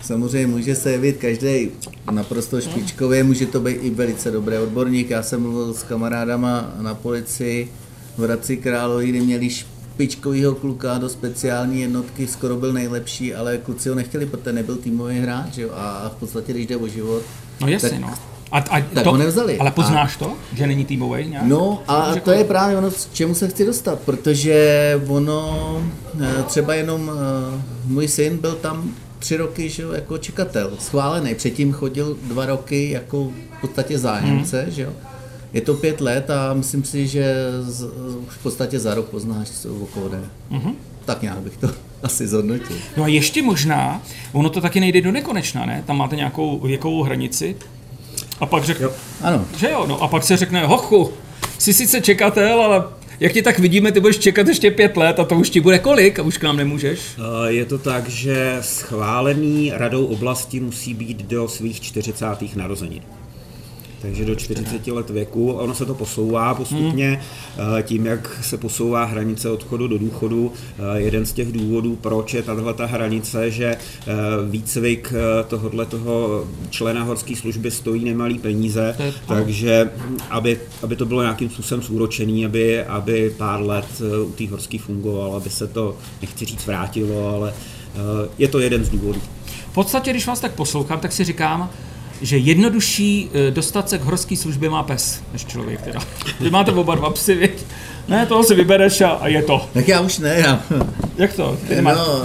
Samozřejmě 0.01 0.47
může 0.47 0.75
se 0.75 0.91
jevit 0.91 1.17
každý 1.17 1.69
naprosto 2.12 2.62
špičkově, 2.62 3.23
může 3.23 3.45
to 3.45 3.60
být 3.60 3.77
i 3.81 3.89
velice 3.89 4.31
dobrý 4.31 4.57
odborník. 4.57 5.10
Já 5.10 5.23
jsem 5.23 5.41
mluvil 5.41 5.73
s 5.73 5.83
kamarádama 5.83 6.73
na 6.81 6.95
policii 6.95 7.71
v 8.17 8.23
Hradci 8.23 8.57
Královi, 8.57 9.07
kdy 9.07 9.21
měli 9.21 9.49
špičkovýho 9.97 10.55
kluka 10.55 10.97
do 10.97 11.10
speciální 11.10 11.81
jednotky, 11.81 12.27
skoro 12.27 12.55
byl 12.55 12.73
nejlepší, 12.73 13.33
ale 13.33 13.57
kluci 13.57 13.89
ho 13.89 13.95
nechtěli, 13.95 14.25
protože 14.25 14.53
nebyl 14.53 14.75
týmový 14.75 15.19
hráč, 15.19 15.57
jo, 15.57 15.69
a 15.73 16.12
v 16.15 16.19
podstatě, 16.19 16.53
když 16.53 16.67
jde 16.67 16.77
o 16.77 16.88
život, 16.88 17.23
No 17.62 17.67
jasně, 17.67 17.89
tak, 17.89 17.99
no. 17.99 18.13
A, 18.51 18.57
a 18.57 18.81
tak 18.81 19.03
to, 19.03 19.12
ho 19.12 19.17
nevzali. 19.17 19.57
Ale 19.57 19.71
poznáš 19.71 20.15
a, 20.15 20.19
to, 20.19 20.33
že 20.53 20.67
není 20.67 20.86
týmový 20.86 21.25
nějak? 21.25 21.45
No 21.45 21.83
a 21.88 22.15
to 22.15 22.31
je 22.31 22.43
právě 22.43 22.77
ono, 22.77 22.91
k 22.91 23.13
čemu 23.13 23.36
se 23.36 23.47
chci 23.47 23.65
dostat, 23.65 23.99
protože 23.99 25.01
ono, 25.07 25.83
eh, 26.21 26.43
třeba 26.43 26.73
jenom 26.73 27.12
eh, 27.13 27.62
můj 27.86 28.07
syn 28.07 28.38
byl 28.38 28.55
tam 28.55 28.91
tři 29.19 29.38
roky 29.38 29.69
že 29.69 29.83
jo, 29.83 29.91
jako 29.91 30.17
čekatel, 30.17 30.71
schválený. 30.79 31.36
Předtím 31.36 31.73
chodil 31.73 32.17
dva 32.23 32.45
roky 32.45 32.91
jako 32.91 33.31
v 33.57 33.62
podstatě 33.62 33.99
zájemce, 33.99 34.62
hmm. 34.62 34.71
že 34.71 34.81
jo 34.81 34.93
je 35.58 35.62
to 35.62 35.74
pět 35.74 36.02
let 36.02 36.30
a 36.30 36.54
myslím 36.54 36.84
si, 36.84 37.08
že 37.08 37.36
z, 37.62 37.84
v 38.28 38.43
podstatě 38.43 38.80
za 38.80 38.93
rok 38.93 39.06
poznáš, 39.06 39.50
co 39.50 39.76
okolo 39.76 40.10
jde. 40.10 40.20
Mm-hmm. 40.52 40.74
Tak 41.06 41.22
nějak 41.22 41.38
bych 41.38 41.58
to 41.58 41.70
asi 42.04 42.28
zhodnotil. 42.28 42.78
No 42.98 43.04
a 43.04 43.08
ještě 43.08 43.41
možná, 43.41 44.02
ono 44.32 44.50
to 44.50 44.62
taky 44.62 44.80
nejde 44.80 45.02
do 45.02 45.12
nekonečna, 45.12 45.65
ne? 45.65 45.84
Tam 45.88 45.98
máte 45.98 46.15
nějakou 46.15 46.60
věkovou 46.60 47.04
hranici 47.04 47.56
a 48.39 48.46
pak 48.46 48.63
řekne, 48.63 48.88
ano. 49.22 49.46
že 49.58 49.70
jo, 49.70 49.86
no 49.88 50.02
a 50.02 50.08
pak 50.08 50.24
se 50.24 50.38
řekne, 50.38 50.65
hochu, 50.65 51.13
jsi 51.58 51.74
sice 51.74 52.02
čekatel, 52.02 52.62
ale 52.62 52.84
jak 53.20 53.32
tě 53.32 53.41
tak 53.41 53.60
vidíme, 53.60 53.91
ty 53.91 54.00
budeš 54.00 54.17
čekat 54.17 54.48
ještě 54.48 54.72
pět 54.72 54.98
let 54.98 55.20
a 55.20 55.26
to 55.26 55.36
už 55.36 55.50
ti 55.50 55.62
bude 55.62 55.80
kolik 55.80 56.20
a 56.20 56.24
už 56.24 56.38
k 56.38 56.43
nám 56.43 56.58
nemůžeš? 56.58 57.00
Je 57.48 57.65
to 57.65 57.78
tak, 57.78 58.10
že 58.10 58.58
schválený 58.62 59.72
radou 59.74 60.06
oblasti 60.06 60.60
musí 60.60 60.93
být 60.93 61.17
do 61.17 61.48
svých 61.48 61.82
40. 61.82 62.26
narozenin. 62.56 63.02
Takže 64.01 64.25
do 64.25 64.36
40 64.36 64.88
let 64.88 65.10
věku. 65.10 65.51
Ono 65.51 65.75
se 65.75 65.86
to 65.86 65.93
posouvá 65.95 66.53
postupně 66.53 67.21
hmm. 67.57 67.83
tím, 67.83 68.05
jak 68.05 68.39
se 68.41 68.57
posouvá 68.57 69.05
hranice 69.05 69.49
odchodu 69.49 69.88
do 69.88 69.97
důchodu. 69.97 70.53
Jeden 70.95 71.25
z 71.25 71.33
těch 71.33 71.51
důvodů, 71.51 71.95
proč 71.95 72.33
je 72.33 72.43
tahle 72.43 72.73
ta 72.73 72.86
hranice, 72.86 73.51
že 73.51 73.77
výcvik 74.49 75.13
tohohle 75.47 75.86
toho 75.86 76.47
člena 76.69 77.03
horské 77.03 77.36
služby 77.36 77.71
stojí 77.71 78.05
nemalý 78.05 78.39
peníze, 78.39 78.95
takže 79.27 79.89
aby, 80.29 80.60
aby 80.83 80.95
to 80.95 81.05
bylo 81.05 81.21
nějakým 81.21 81.49
způsobem 81.49 81.83
zúročený, 81.83 82.45
aby, 82.45 82.83
aby 82.83 83.33
pár 83.38 83.62
let 83.62 84.01
u 84.25 84.31
té 84.31 84.47
horské 84.47 84.79
fungoval, 84.79 85.36
aby 85.36 85.49
se 85.49 85.67
to, 85.67 85.97
nechci 86.21 86.45
říct, 86.45 86.65
vrátilo, 86.65 87.36
ale 87.36 87.53
je 88.38 88.47
to 88.47 88.60
jeden 88.60 88.86
z 88.86 88.89
důvodů. 88.89 89.21
V 89.71 89.73
podstatě, 89.73 90.12
když 90.12 90.27
vás 90.27 90.39
tak 90.39 90.51
poslouchám, 90.51 90.99
tak 90.99 91.12
si 91.12 91.23
říkám, 91.23 91.69
že 92.21 92.38
jednodušší 92.38 93.30
eh, 93.34 93.51
dostat 93.51 93.89
se 93.89 93.97
k 93.97 94.01
horské 94.01 94.38
službě 94.38 94.69
má 94.69 94.84
pes, 94.84 95.21
než 95.34 95.45
člověk 95.45 95.82
teda. 95.82 95.99
Vy 96.39 96.49
máte 96.49 96.71
oba 96.71 96.95
dva 96.95 97.10
psy, 97.10 97.36
viď? 97.36 97.51
Ne, 98.08 98.25
toho 98.25 98.43
si 98.43 98.56
vybereš 98.56 99.01
a, 99.01 99.10
a 99.10 99.27
je 99.27 99.43
to. 99.43 99.69
Tak 99.73 99.88
já 99.88 100.01
už 100.01 100.19
ne, 100.19 100.39
já. 100.39 100.63
Jak 101.17 101.34
to? 101.34 101.58
Ty 101.67 101.82
no, 101.82 102.23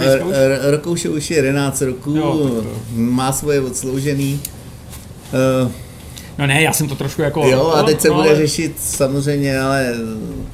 Rokouše 0.61 1.09
už 1.09 1.31
je 1.31 1.37
11 1.37 1.81
roků, 1.81 2.15
jo, 2.15 2.63
má 2.95 3.31
svoje 3.31 3.61
odsloužený. 3.61 4.39
Uh, 5.63 5.71
No 6.37 6.47
ne, 6.47 6.61
já 6.61 6.73
jsem 6.73 6.87
to 6.87 6.95
trošku 6.95 7.21
jako... 7.21 7.47
Jo, 7.47 7.67
a 7.67 7.83
teď 7.83 8.01
se 8.01 8.07
no, 8.07 8.15
bude 8.15 8.29
ale... 8.29 8.37
řešit 8.37 8.75
samozřejmě, 8.77 9.59
ale 9.59 9.93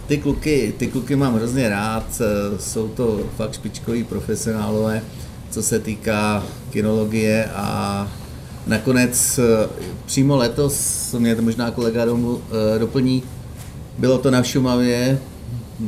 ty 0.08 0.18
kluky, 0.18 0.74
ty 0.78 0.88
kluky 0.88 1.16
mám 1.16 1.36
hrozně 1.36 1.70
rád, 1.70 2.22
eh, 2.22 2.60
jsou 2.60 2.88
to 2.88 3.20
fakt 3.38 3.54
špičkoví 3.54 4.04
profesionálové, 4.04 5.02
co 5.50 5.64
se 5.64 5.80
týká 5.80 6.44
kinologie 6.72 7.50
a 7.56 8.08
Nakonec 8.70 9.40
eh, 9.40 9.70
přímo 10.06 10.38
letos, 10.38 11.16
mě 11.20 11.36
to 11.36 11.42
možná 11.42 11.72
kolega 11.72 12.06
domů, 12.06 12.42
eh, 12.76 12.80
doplní, 12.80 13.24
bylo 13.98 14.18
to 14.18 14.32
na 14.32 14.44
Šumavě 14.44 15.20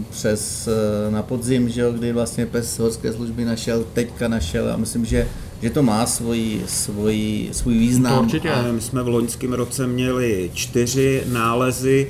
přes 0.10 0.68
eh, 0.68 1.12
na 1.12 1.24
podzim, 1.24 1.70
že 1.70 1.82
jo, 1.82 1.92
kdy 1.92 2.14
vlastně 2.14 2.46
pes 2.46 2.80
horské 2.80 3.14
služby 3.14 3.46
našel, 3.46 3.86
teďka 3.94 4.28
našel 4.28 4.74
a 4.74 4.78
myslím, 4.78 5.06
že 5.06 5.28
že 5.62 5.70
to 5.70 5.84
má 5.84 6.06
svůj, 6.06 6.62
svůj, 6.68 7.50
svůj 7.52 7.78
význam. 7.78 8.18
To 8.18 8.24
určitě. 8.24 8.52
A... 8.52 8.72
My 8.72 8.82
jsme 8.82 9.04
v 9.04 9.08
loňském 9.08 9.54
roce 9.54 9.88
měli 9.88 10.52
čtyři 10.54 11.24
nálezy 11.32 12.08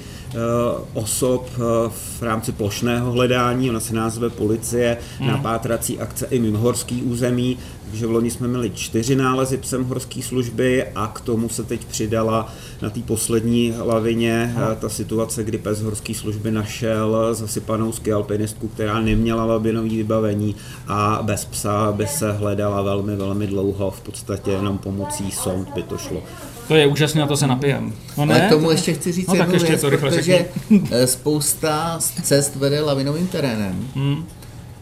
osob 0.93 1.49
v 1.89 2.21
rámci 2.21 2.51
plošného 2.51 3.12
hledání, 3.12 3.69
ona 3.69 3.79
se 3.79 3.93
názve 3.93 4.29
policie, 4.29 4.97
hmm. 5.19 5.27
na 5.27 5.38
pátrací 5.38 5.99
akce 5.99 6.27
i 6.29 6.39
mimohorský 6.39 7.03
území, 7.03 7.57
takže 7.91 8.08
v 8.08 8.12
loni 8.12 8.32
jsme 8.32 8.47
měli 8.47 8.69
čtyři 8.69 9.15
nálezy 9.15 9.58
psem 9.58 9.84
horské 9.84 10.21
služby 10.21 10.86
a 10.95 11.08
k 11.08 11.21
tomu 11.21 11.49
se 11.49 11.63
teď 11.63 11.86
přidala 11.86 12.54
na 12.82 12.89
té 12.89 12.99
poslední 12.99 13.73
lavině 13.80 14.56
no. 14.58 14.75
ta 14.75 14.89
situace, 14.89 15.43
kdy 15.43 15.58
pes 15.58 15.82
horské 15.82 16.13
služby 16.13 16.51
našel 16.51 17.36
zasypanou 17.36 17.91
skialpinistku, 17.91 18.67
která 18.67 18.99
neměla 18.99 19.45
labinové 19.45 19.89
vybavení 19.89 20.56
a 20.88 21.19
bez 21.21 21.45
psa 21.45 21.91
by 21.91 22.08
se 22.08 22.32
hledala 22.32 22.82
velmi, 22.82 23.15
velmi 23.15 23.47
dlouho, 23.47 23.91
v 23.91 24.01
podstatě 24.01 24.51
jenom 24.51 24.77
pomocí 24.77 25.32
sond 25.32 25.69
by 25.75 25.84
to 25.84 25.97
šlo. 25.97 26.23
To 26.67 26.75
je 26.75 26.88
úžasné, 26.88 27.21
na 27.21 27.27
to 27.27 27.38
se 27.38 27.47
napijem. 27.47 27.93
No 28.17 28.25
ne? 28.25 28.34
Ale 28.34 28.47
k 28.47 28.49
tomu 28.49 28.71
ještě 28.71 28.93
chci 28.93 29.12
říct 29.12 29.27
no, 29.27 29.36
jednu 29.36 29.54
ještě 29.54 29.67
věc, 29.67 29.82
to 29.82 29.89
protože 29.97 30.45
eh, 30.91 31.08
spousta 31.08 31.99
cest 32.23 32.56
vede 32.56 32.82
lavinovým 32.82 33.27
terénem. 33.27 33.88
Hmm. 33.95 34.25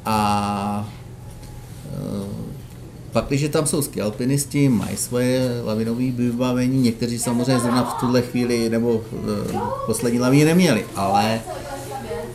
A 0.05 0.89
pak, 3.11 3.25
když 3.27 3.49
tam 3.49 3.65
jsou 3.65 3.81
skialpinisti, 3.81 4.69
mají 4.69 4.97
svoje 4.97 5.61
lavinové 5.65 6.11
vybavení, 6.11 6.81
někteří 6.81 7.19
samozřejmě 7.19 7.59
zrovna 7.59 7.83
v 7.83 7.99
tuhle 7.99 8.21
chvíli 8.21 8.69
nebo 8.69 9.01
v 9.11 9.51
eh, 9.55 9.59
poslední 9.85 10.19
lavině 10.19 10.45
neměli, 10.45 10.85
ale 10.95 11.41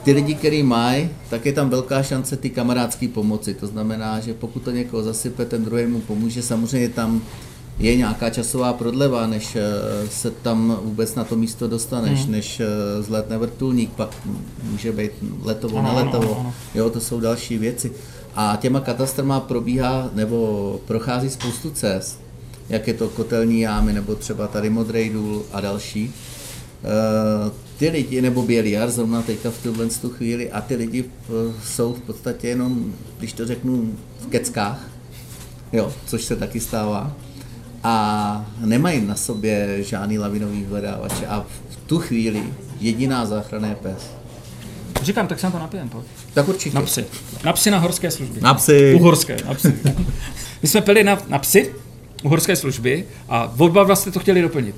ty 0.04 0.12
lidi, 0.12 0.34
který 0.34 0.62
mají, 0.62 1.08
tak 1.30 1.46
je 1.46 1.52
tam 1.52 1.70
velká 1.70 2.02
šance 2.02 2.37
ty 2.37 2.50
kamarádské 2.50 3.08
pomoci. 3.08 3.54
To 3.54 3.66
znamená, 3.66 4.20
že 4.20 4.34
pokud 4.34 4.62
to 4.62 4.70
někoho 4.70 5.02
zasype, 5.02 5.44
ten 5.44 5.64
druhý 5.64 5.87
mu 5.87 6.00
pomůže. 6.00 6.42
Samozřejmě 6.42 6.88
tam 6.88 7.22
je 7.78 7.96
nějaká 7.96 8.30
časová 8.30 8.72
prodleva, 8.72 9.26
než 9.26 9.56
eh, 9.56 9.62
se 10.08 10.30
tam 10.30 10.78
vůbec 10.82 11.14
na 11.14 11.24
to 11.24 11.37
místo 11.37 11.68
dostaneš, 11.68 12.22
hmm. 12.22 12.32
než 12.32 12.60
eh, 12.60 13.02
zletne 13.02 13.38
vrtulník, 13.38 13.90
pak 13.90 14.10
může 14.70 14.92
být 14.92 15.12
letovo, 15.42 15.82
neletovo. 15.82 16.52
Jo, 16.74 16.90
to 16.90 17.00
jsou 17.00 17.20
další 17.20 17.58
věci. 17.58 17.92
A 18.36 18.58
těma 18.60 18.80
katastrama 18.80 19.40
probíhá 19.40 20.10
nebo 20.14 20.80
prochází 20.86 21.30
spoustu 21.30 21.70
cest, 21.70 22.20
jak 22.68 22.88
je 22.88 22.94
to 22.94 23.08
kotelní 23.08 23.60
jámy, 23.60 23.92
nebo 23.92 24.14
třeba 24.14 24.46
tady 24.46 24.70
Modrej 24.70 25.10
důl 25.10 25.42
a 25.52 25.60
další. 25.60 26.12
E, 26.84 27.50
ty 27.78 27.88
lidi, 27.88 28.22
nebo 28.22 28.42
Bělý 28.42 28.70
jar, 28.70 28.90
zrovna 28.90 29.22
teďka 29.22 29.50
v 29.50 29.62
tuhle 29.62 29.86
tu 29.86 30.10
chvíli, 30.10 30.50
a 30.50 30.60
ty 30.60 30.74
lidi 30.74 31.04
jsou 31.64 31.92
v 31.92 32.00
podstatě 32.00 32.48
jenom, 32.48 32.92
když 33.18 33.32
to 33.32 33.46
řeknu, 33.46 33.94
v 34.20 34.26
keckách, 34.26 34.90
jo, 35.72 35.92
což 36.06 36.24
se 36.24 36.36
taky 36.36 36.60
stává. 36.60 37.16
A 37.82 38.46
nemají 38.64 39.06
na 39.06 39.14
sobě 39.14 39.82
žádný 39.82 40.18
lavinový 40.18 40.64
hledávače 40.64 41.26
a 41.26 41.46
v 41.70 41.76
tu 41.86 41.98
chvíli 41.98 42.42
jediná 42.80 43.26
záchrana 43.26 43.68
je 43.68 43.74
pes. 43.74 44.23
Říkám, 45.04 45.26
tak 45.26 45.40
se 45.40 45.46
na 45.46 45.50
to 45.50 45.58
napijem, 45.58 45.88
pojď. 45.88 46.04
Tak 46.34 46.48
určitě. 46.48 46.74
Na 46.74 46.82
psy. 46.82 47.04
Na 47.44 47.52
psy 47.52 47.70
na 47.70 47.78
horské 47.78 48.10
služby. 48.10 48.40
Na 48.40 48.54
psy. 48.54 48.94
Uhorské, 48.94 49.36
na 49.46 49.54
psy. 49.54 49.74
My 50.62 50.68
jsme 50.68 50.80
pili 50.80 51.04
na, 51.04 51.18
na 51.28 51.38
psy, 51.38 51.74
uhorské 52.22 52.56
služby 52.56 53.04
a 53.28 53.54
oba 53.58 53.82
vlastně 53.82 54.12
to 54.12 54.20
chtěli 54.20 54.42
doplnit. 54.42 54.76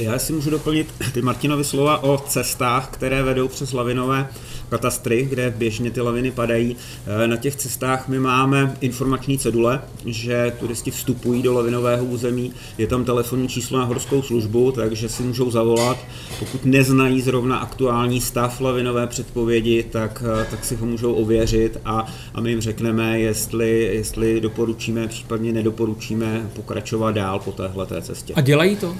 Já 0.00 0.18
si 0.18 0.32
můžu 0.32 0.50
doplnit 0.50 0.94
ty 1.12 1.22
Martinovi 1.22 1.64
slova 1.64 2.02
o 2.02 2.18
cestách, 2.18 2.88
které 2.90 3.22
vedou 3.22 3.48
přes 3.48 3.72
lavinové 3.72 4.28
katastry, 4.68 5.26
kde 5.30 5.54
běžně 5.56 5.90
ty 5.90 6.00
laviny 6.00 6.30
padají. 6.30 6.76
Eh, 7.06 7.28
na 7.28 7.36
těch 7.36 7.56
cestách 7.56 8.08
my 8.08 8.18
máme 8.18 8.76
informační 8.80 9.38
cedule, 9.38 9.82
že 10.06 10.52
turisti 10.60 10.90
vstupují 10.90 11.42
do 11.42 11.52
lavinového 11.52 12.04
území, 12.04 12.52
je 12.78 12.86
tam 12.86 13.04
telefonní 13.04 13.48
číslo 13.48 13.78
na 13.78 13.84
horskou 13.84 14.22
službu, 14.22 14.72
takže 14.72 15.08
si 15.08 15.22
můžou 15.22 15.50
zavolat. 15.50 15.98
Pokud 16.38 16.64
neznají 16.64 17.20
zrovna 17.20 17.58
aktuální 17.58 18.20
stav 18.20 18.60
lavinové 18.60 19.06
předpovědi, 19.06 19.82
tak, 19.82 20.24
eh, 20.42 20.46
tak 20.50 20.64
si 20.64 20.76
ho 20.76 20.86
můžou 20.86 21.14
ověřit 21.14 21.78
a, 21.84 22.06
a 22.34 22.40
my 22.40 22.50
jim 22.50 22.60
řekneme, 22.60 23.20
jestli, 23.20 23.80
jestli 23.94 24.40
doporučíme, 24.40 25.08
případně 25.08 25.52
nedoporučíme 25.52 26.50
pokračovat 26.54 27.12
dál 27.12 27.38
po 27.38 27.52
téhle 27.52 27.86
cestě. 28.02 28.34
A 28.36 28.40
dělají 28.40 28.76
to? 28.76 28.96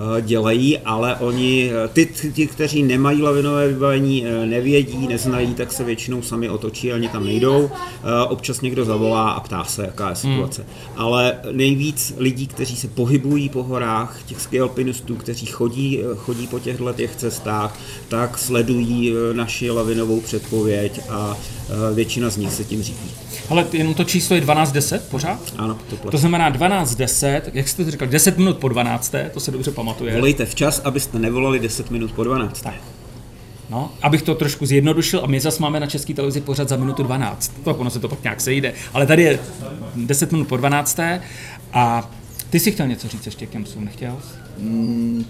Eh, 0.00 0.22
dělají, 0.22 0.78
ale 0.78 1.16
oni, 1.16 1.70
eh, 1.84 1.88
ty, 1.88 2.06
ty, 2.34 2.46
kteří 2.46 2.82
nemají 2.82 3.22
lavinové 3.22 3.68
vybavení, 3.68 4.26
eh, 4.26 4.46
nevědí, 4.46 5.08
neznají, 5.08 5.54
tak 5.54 5.72
se 5.72 5.84
většinou 5.84 6.22
sami 6.22 6.48
otočí, 6.48 6.92
ani 6.92 7.08
tam 7.08 7.24
nejdou. 7.24 7.70
Občas 8.28 8.60
někdo 8.60 8.84
zavolá 8.84 9.30
a 9.30 9.40
ptá 9.40 9.64
se, 9.64 9.82
jaká 9.82 10.10
je 10.10 10.16
situace. 10.16 10.62
Hmm. 10.62 11.02
Ale 11.02 11.38
nejvíc 11.52 12.14
lidí, 12.16 12.46
kteří 12.46 12.76
se 12.76 12.88
pohybují 12.88 13.48
po 13.48 13.62
horách, 13.62 14.18
těch 14.26 14.40
skialpinistů, 14.40 15.16
kteří 15.16 15.46
chodí, 15.46 16.00
chodí 16.16 16.46
po 16.46 16.58
těchto 16.58 16.92
těch 16.92 17.16
cestách, 17.16 17.78
tak 18.08 18.38
sledují 18.38 19.14
naši 19.32 19.70
lavinovou 19.70 20.20
předpověď 20.20 21.00
a 21.08 21.36
většina 21.94 22.30
z 22.30 22.36
nich 22.36 22.52
se 22.52 22.64
tím 22.64 22.82
řídí. 22.82 23.10
Ale 23.50 23.66
jenom 23.72 23.94
to 23.94 24.04
číslo 24.04 24.36
je 24.36 24.42
12.10 24.42 25.00
pořád? 25.10 25.40
Ano, 25.58 25.78
to 25.90 25.96
platí. 25.96 26.10
To 26.10 26.18
znamená 26.18 26.52
12.10, 26.52 27.42
jak 27.52 27.68
jste 27.68 27.84
to 27.84 27.90
říkal, 27.90 28.08
10 28.08 28.38
minut 28.38 28.58
po 28.58 28.68
12. 28.68 29.14
To 29.34 29.40
se 29.40 29.50
dobře 29.50 29.70
pamatuje. 29.90 30.14
Volejte 30.14 30.46
včas, 30.46 30.80
abyste 30.84 31.18
nevolali 31.18 31.58
10 31.58 31.90
minut 31.90 32.12
po 32.12 32.24
12. 32.24 32.62
Tak. 32.62 32.74
No, 33.70 33.92
abych 34.02 34.22
to 34.22 34.34
trošku 34.34 34.66
zjednodušil, 34.66 35.20
a 35.24 35.26
my 35.26 35.40
zase 35.40 35.62
máme 35.62 35.80
na 35.80 35.86
české 35.86 36.14
televizi 36.14 36.40
pořád 36.40 36.68
za 36.68 36.76
minutu 36.76 37.02
12. 37.02 37.52
To 37.64 37.74
ono 37.74 37.90
se 37.90 38.00
to 38.00 38.08
pak 38.08 38.22
nějak 38.22 38.40
sejde. 38.40 38.72
Ale 38.94 39.06
tady 39.06 39.22
je 39.22 39.38
10 39.96 40.32
minut 40.32 40.48
po 40.48 40.56
12. 40.56 41.00
A 41.72 42.10
ty 42.50 42.60
si 42.60 42.72
chtěl 42.72 42.86
něco 42.86 43.08
říct 43.08 43.26
ještě 43.26 43.46
k 43.46 43.50
těm 43.50 43.64
psům, 43.64 43.84
nechtěl? 43.84 44.16
Mm. 44.58 45.24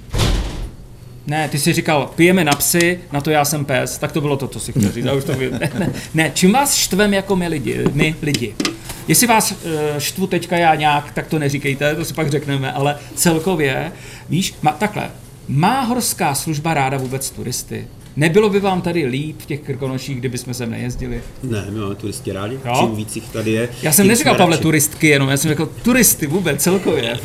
Ne, 1.31 1.49
ty 1.49 1.59
jsi 1.59 1.73
říkal, 1.73 2.11
pijeme 2.15 2.45
na 2.45 2.53
psy, 2.53 3.01
na 3.13 3.21
to 3.21 3.31
já 3.31 3.45
jsem 3.45 3.65
pes, 3.65 3.99
tak 3.99 4.13
to 4.13 4.21
bylo 4.21 4.37
to, 4.37 4.49
co 4.49 4.61
si 4.61 4.73
chtěl 4.73 4.93
říct. 4.93 5.05
Já 5.05 5.15
už 5.15 5.25
to 5.25 5.33
ne, 5.33 5.49
ne, 5.79 5.93
ne, 6.15 6.31
čím 6.35 6.53
vás 6.53 6.75
štvem 6.75 7.15
jako 7.15 7.37
my 7.37 7.49
lidi, 7.49 7.85
my 7.93 8.15
lidi? 8.23 8.55
Jestli 9.09 9.27
vás 9.27 9.53
uh, 9.53 9.59
štvu 9.99 10.27
teďka 10.27 10.57
já 10.57 10.75
nějak, 10.75 11.13
tak 11.13 11.27
to 11.27 11.39
neříkejte, 11.39 11.95
to 11.95 12.05
si 12.05 12.15
pak 12.15 12.31
řekneme, 12.31 12.73
ale 12.73 12.97
celkově, 13.15 13.93
víš, 14.29 14.55
má, 14.63 14.73
takhle, 14.73 15.11
má 15.49 15.81
horská 15.81 16.35
služba 16.35 16.75
ráda 16.75 16.99
vůbec 16.99 17.31
turisty? 17.31 17.87
Nebylo 18.17 18.51
by 18.51 18.61
vám 18.61 18.83
tady 18.83 19.07
líp 19.07 19.37
v 19.41 19.47
těch 19.47 19.61
krkonoších, 19.61 20.19
kdyby 20.19 20.39
jsme 20.39 20.55
sem 20.55 20.71
nejezdili? 20.71 21.23
Ne, 21.43 21.67
my 21.71 21.81
máme 21.81 21.95
turisty 21.95 22.33
rádi, 22.33 22.59
jo? 22.65 22.77
čím 22.81 22.97
víc 22.97 23.17
jich 23.17 23.29
tady 23.29 23.51
je. 23.51 23.69
Já 23.83 23.93
jsem 23.93 24.07
neříkal, 24.07 24.35
Pavle, 24.35 24.57
radši. 24.57 24.63
turistky 24.63 25.09
jenom, 25.09 25.29
já 25.29 25.37
jsem 25.37 25.49
řekl 25.49 25.71
turisty 25.83 26.27
vůbec 26.27 26.63
celkově. 26.63 27.19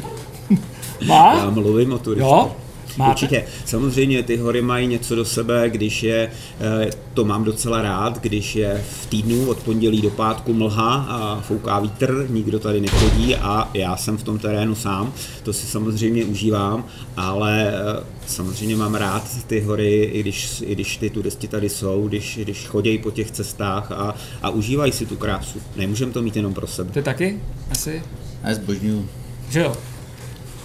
Má? 1.05 1.37
Já 1.37 1.49
mluvím 1.49 1.93
o 1.93 1.97
turistech. 1.97 2.27
Jo? 2.27 2.55
Máte? 2.97 3.11
Určitě. 3.11 3.45
Samozřejmě 3.65 4.23
ty 4.23 4.37
hory 4.37 4.61
mají 4.61 4.87
něco 4.87 5.15
do 5.15 5.25
sebe, 5.25 5.69
když 5.69 6.03
je, 6.03 6.31
eh, 6.59 6.89
to 7.13 7.25
mám 7.25 7.43
docela 7.43 7.81
rád, 7.81 8.21
když 8.21 8.55
je 8.55 8.83
v 9.01 9.05
týdnu 9.05 9.49
od 9.49 9.57
pondělí 9.57 10.01
do 10.01 10.09
pátku 10.09 10.53
mlha 10.53 10.95
a 11.09 11.41
fouká 11.41 11.79
vítr, 11.79 12.27
nikdo 12.29 12.59
tady 12.59 12.81
nechodí 12.81 13.35
a 13.35 13.69
já 13.73 13.97
jsem 13.97 14.17
v 14.17 14.23
tom 14.23 14.39
terénu 14.39 14.75
sám, 14.75 15.13
to 15.43 15.53
si 15.53 15.67
samozřejmě 15.67 16.25
užívám, 16.25 16.85
ale 17.17 17.73
eh, 17.73 18.03
samozřejmě 18.27 18.75
mám 18.75 18.95
rád 18.95 19.23
ty 19.47 19.61
hory, 19.61 20.03
i 20.03 20.19
když, 20.19 20.63
i 20.67 20.75
když 20.75 20.97
ty 20.97 21.09
turisti 21.09 21.47
tady 21.47 21.69
jsou, 21.69 22.07
když, 22.07 22.39
když 22.41 22.67
chodí 22.67 22.97
po 22.97 23.11
těch 23.11 23.31
cestách 23.31 23.91
a, 23.91 24.15
a 24.41 24.49
užívají 24.49 24.91
si 24.91 25.05
tu 25.05 25.15
krásu. 25.15 25.59
Nemůžeme 25.75 26.11
to 26.11 26.21
mít 26.21 26.35
jenom 26.35 26.53
pro 26.53 26.67
sebe. 26.67 26.91
Ty 26.91 27.03
taky? 27.03 27.39
Asi? 27.71 28.03
Já 28.43 28.53
zbožňuju. 28.55 29.09
Že 29.49 29.59
jo? 29.59 29.75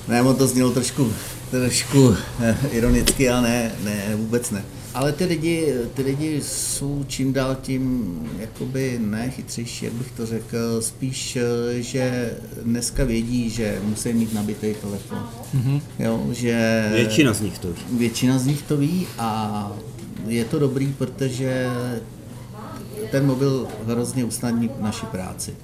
Ne, 0.08 0.22
on 0.22 0.36
to 0.36 0.46
znělo 0.46 0.70
trošku, 0.70 1.12
trošku 1.50 2.16
eh, 2.40 2.56
ironicky, 2.70 3.30
ale 3.30 3.42
ne, 3.42 3.72
ne, 3.84 4.16
vůbec 4.16 4.50
ne. 4.50 4.62
Ale 4.94 5.12
ty 5.12 5.24
lidi, 5.24 5.74
ty 5.94 6.02
lidi 6.02 6.40
jsou 6.42 7.04
čím 7.08 7.32
dál 7.32 7.56
tím 7.62 8.14
jakoby 8.38 8.98
ne 9.02 9.30
chytřejší, 9.30 9.84
jak 9.84 9.94
bych 9.94 10.10
to 10.10 10.26
řekl, 10.26 10.80
spíš, 10.80 11.36
eh, 11.36 11.82
že 11.82 12.34
dneska 12.62 13.04
vědí, 13.04 13.50
že 13.50 13.78
musí 13.82 14.12
mít 14.12 14.34
nabitý 14.34 14.74
telefon. 14.74 15.28
Mm-hmm. 15.56 15.80
Jo, 15.98 16.26
že 16.32 16.86
Většina 16.94 17.32
z 17.32 17.40
nich 17.40 17.58
to 17.58 17.68
ví. 17.68 17.82
Většina 17.98 18.38
z 18.38 18.46
nich 18.46 18.62
to 18.62 18.76
ví 18.76 19.06
a 19.18 19.72
je 20.26 20.44
to 20.44 20.58
dobrý, 20.58 20.94
protože 20.98 21.66
ten 23.10 23.26
mobil 23.26 23.68
hrozně 23.86 24.24
usnadní 24.24 24.70
naši 24.80 25.06
práci. 25.06 25.54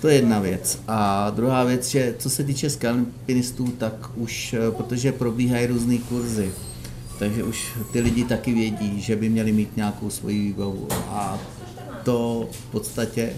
To 0.00 0.08
je 0.08 0.14
jedna 0.14 0.38
věc. 0.38 0.80
A 0.88 1.30
druhá 1.30 1.64
věc, 1.64 1.88
že 1.88 2.14
co 2.18 2.30
se 2.30 2.44
týče 2.44 2.70
skalpinistů, 2.70 3.66
tak 3.78 4.10
už, 4.16 4.54
eh, 4.54 4.70
protože 4.70 5.12
probíhají 5.12 5.66
různé 5.66 5.98
kurzy, 5.98 6.50
takže 7.18 7.44
už 7.44 7.66
ty 7.92 8.00
lidi 8.00 8.24
taky 8.24 8.52
vědí, 8.54 9.00
že 9.00 9.16
by 9.16 9.28
měli 9.28 9.52
mít 9.52 9.76
nějakou 9.76 10.10
svoji 10.10 10.38
výbavu. 10.38 10.88
A 11.08 11.38
to 12.04 12.48
v 12.50 12.70
podstatě 12.70 13.32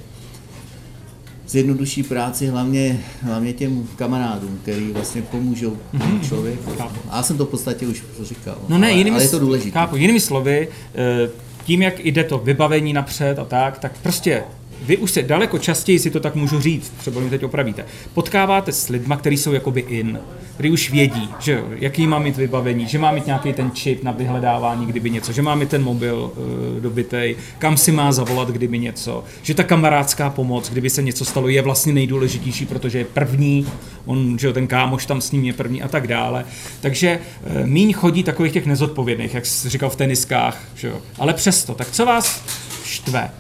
zjednoduší 1.49 2.03
práci 2.03 2.47
hlavně, 2.47 3.01
hlavně 3.23 3.53
těm 3.53 3.89
kamarádům, 3.97 4.59
který 4.63 4.93
vlastně 4.93 5.23
pomůžou 5.23 5.77
tomu 5.99 6.19
člověku. 6.21 6.71
A 7.11 7.17
já 7.17 7.23
jsem 7.23 7.37
to 7.39 7.47
v 7.47 7.49
podstatě 7.49 7.87
už 7.87 8.03
říkal, 8.23 8.59
No 8.69 8.79
ne, 8.79 8.87
ale, 8.87 8.97
jinými, 8.97 9.15
ale 9.17 9.25
je 9.25 9.29
to 9.29 9.39
důležité. 9.39 9.71
Chápu, 9.71 9.97
jinými 9.97 10.21
slovy, 10.21 10.69
eh, 10.95 11.31
tím, 11.65 11.83
jak 11.83 12.05
jde 12.05 12.25
to 12.25 12.39
vybavení 12.39 12.93
napřed 12.93 13.39
a 13.39 13.45
tak, 13.45 13.79
tak 13.79 13.93
prostě 14.03 14.45
vy 14.83 14.97
už 14.97 15.11
se 15.11 15.23
daleko 15.23 15.59
častěji, 15.59 15.99
si 15.99 16.11
to 16.11 16.21
tak 16.21 16.35
můžu 16.35 16.61
říct, 16.61 16.93
třeba 16.99 17.21
mi 17.21 17.31
teď 17.31 17.45
opravíte, 17.45 17.85
potkáváte 18.15 18.73
s 18.73 18.89
lidma, 18.89 19.17
kteří 19.17 19.37
jsou 19.37 19.53
jakoby 19.53 19.81
in, 19.81 20.19
kteří 20.55 20.71
už 20.71 20.91
vědí, 20.91 21.29
že 21.41 21.63
jaký 21.71 22.07
má 22.07 22.19
mít 22.19 22.37
vybavení, 22.37 22.87
že 22.87 22.99
má 22.99 23.13
mít 23.13 23.27
nějaký 23.27 23.53
ten 23.53 23.71
čip 23.71 24.03
na 24.03 24.13
vyhledávání, 24.13 24.87
kdyby 24.87 25.11
něco, 25.11 25.33
že 25.33 25.43
má 25.43 25.55
mít 25.55 25.69
ten 25.69 25.83
mobil 25.83 26.31
uh, 26.37 26.81
dobitej, 26.83 27.37
kam 27.59 27.77
si 27.77 27.93
má 27.93 28.13
zavolat, 28.13 28.49
kdyby 28.49 28.79
něco, 28.79 29.25
že 29.43 29.55
ta 29.55 29.65
kamarádská 29.65 30.31
pomoc, 30.31 30.71
kdyby 30.71 30.91
se 30.91 31.03
něco 31.03 31.25
stalo, 31.25 31.49
je 31.49 31.63
vlastně 31.63 31.93
nejdůležitější, 31.93 32.67
protože 32.67 32.99
je 32.99 33.05
první, 33.05 33.67
on, 34.07 34.39
že 34.39 34.53
ten 34.53 34.67
kámoš 34.67 35.07
tam 35.07 35.21
s 35.21 35.33
ním 35.33 35.45
je 35.45 35.53
první 35.53 35.83
a 35.83 35.89
tak 35.89 36.07
dále. 36.07 36.45
Takže 36.81 37.19
uh, 37.19 37.67
míň 37.67 37.93
chodí 37.93 38.23
takových 38.23 38.53
těch 38.53 38.67
nezodpovědných, 38.67 39.35
jak 39.35 39.47
jsi 39.47 39.69
říkal 39.69 39.91
v 39.91 39.97
teniskách, 39.97 40.59
že 40.75 40.89
jo. 40.89 41.01
Ale 41.19 41.35
přesto, 41.35 41.75
tak 41.75 41.91
co 41.91 42.07
vás 42.07 42.43
štve? 42.85 43.31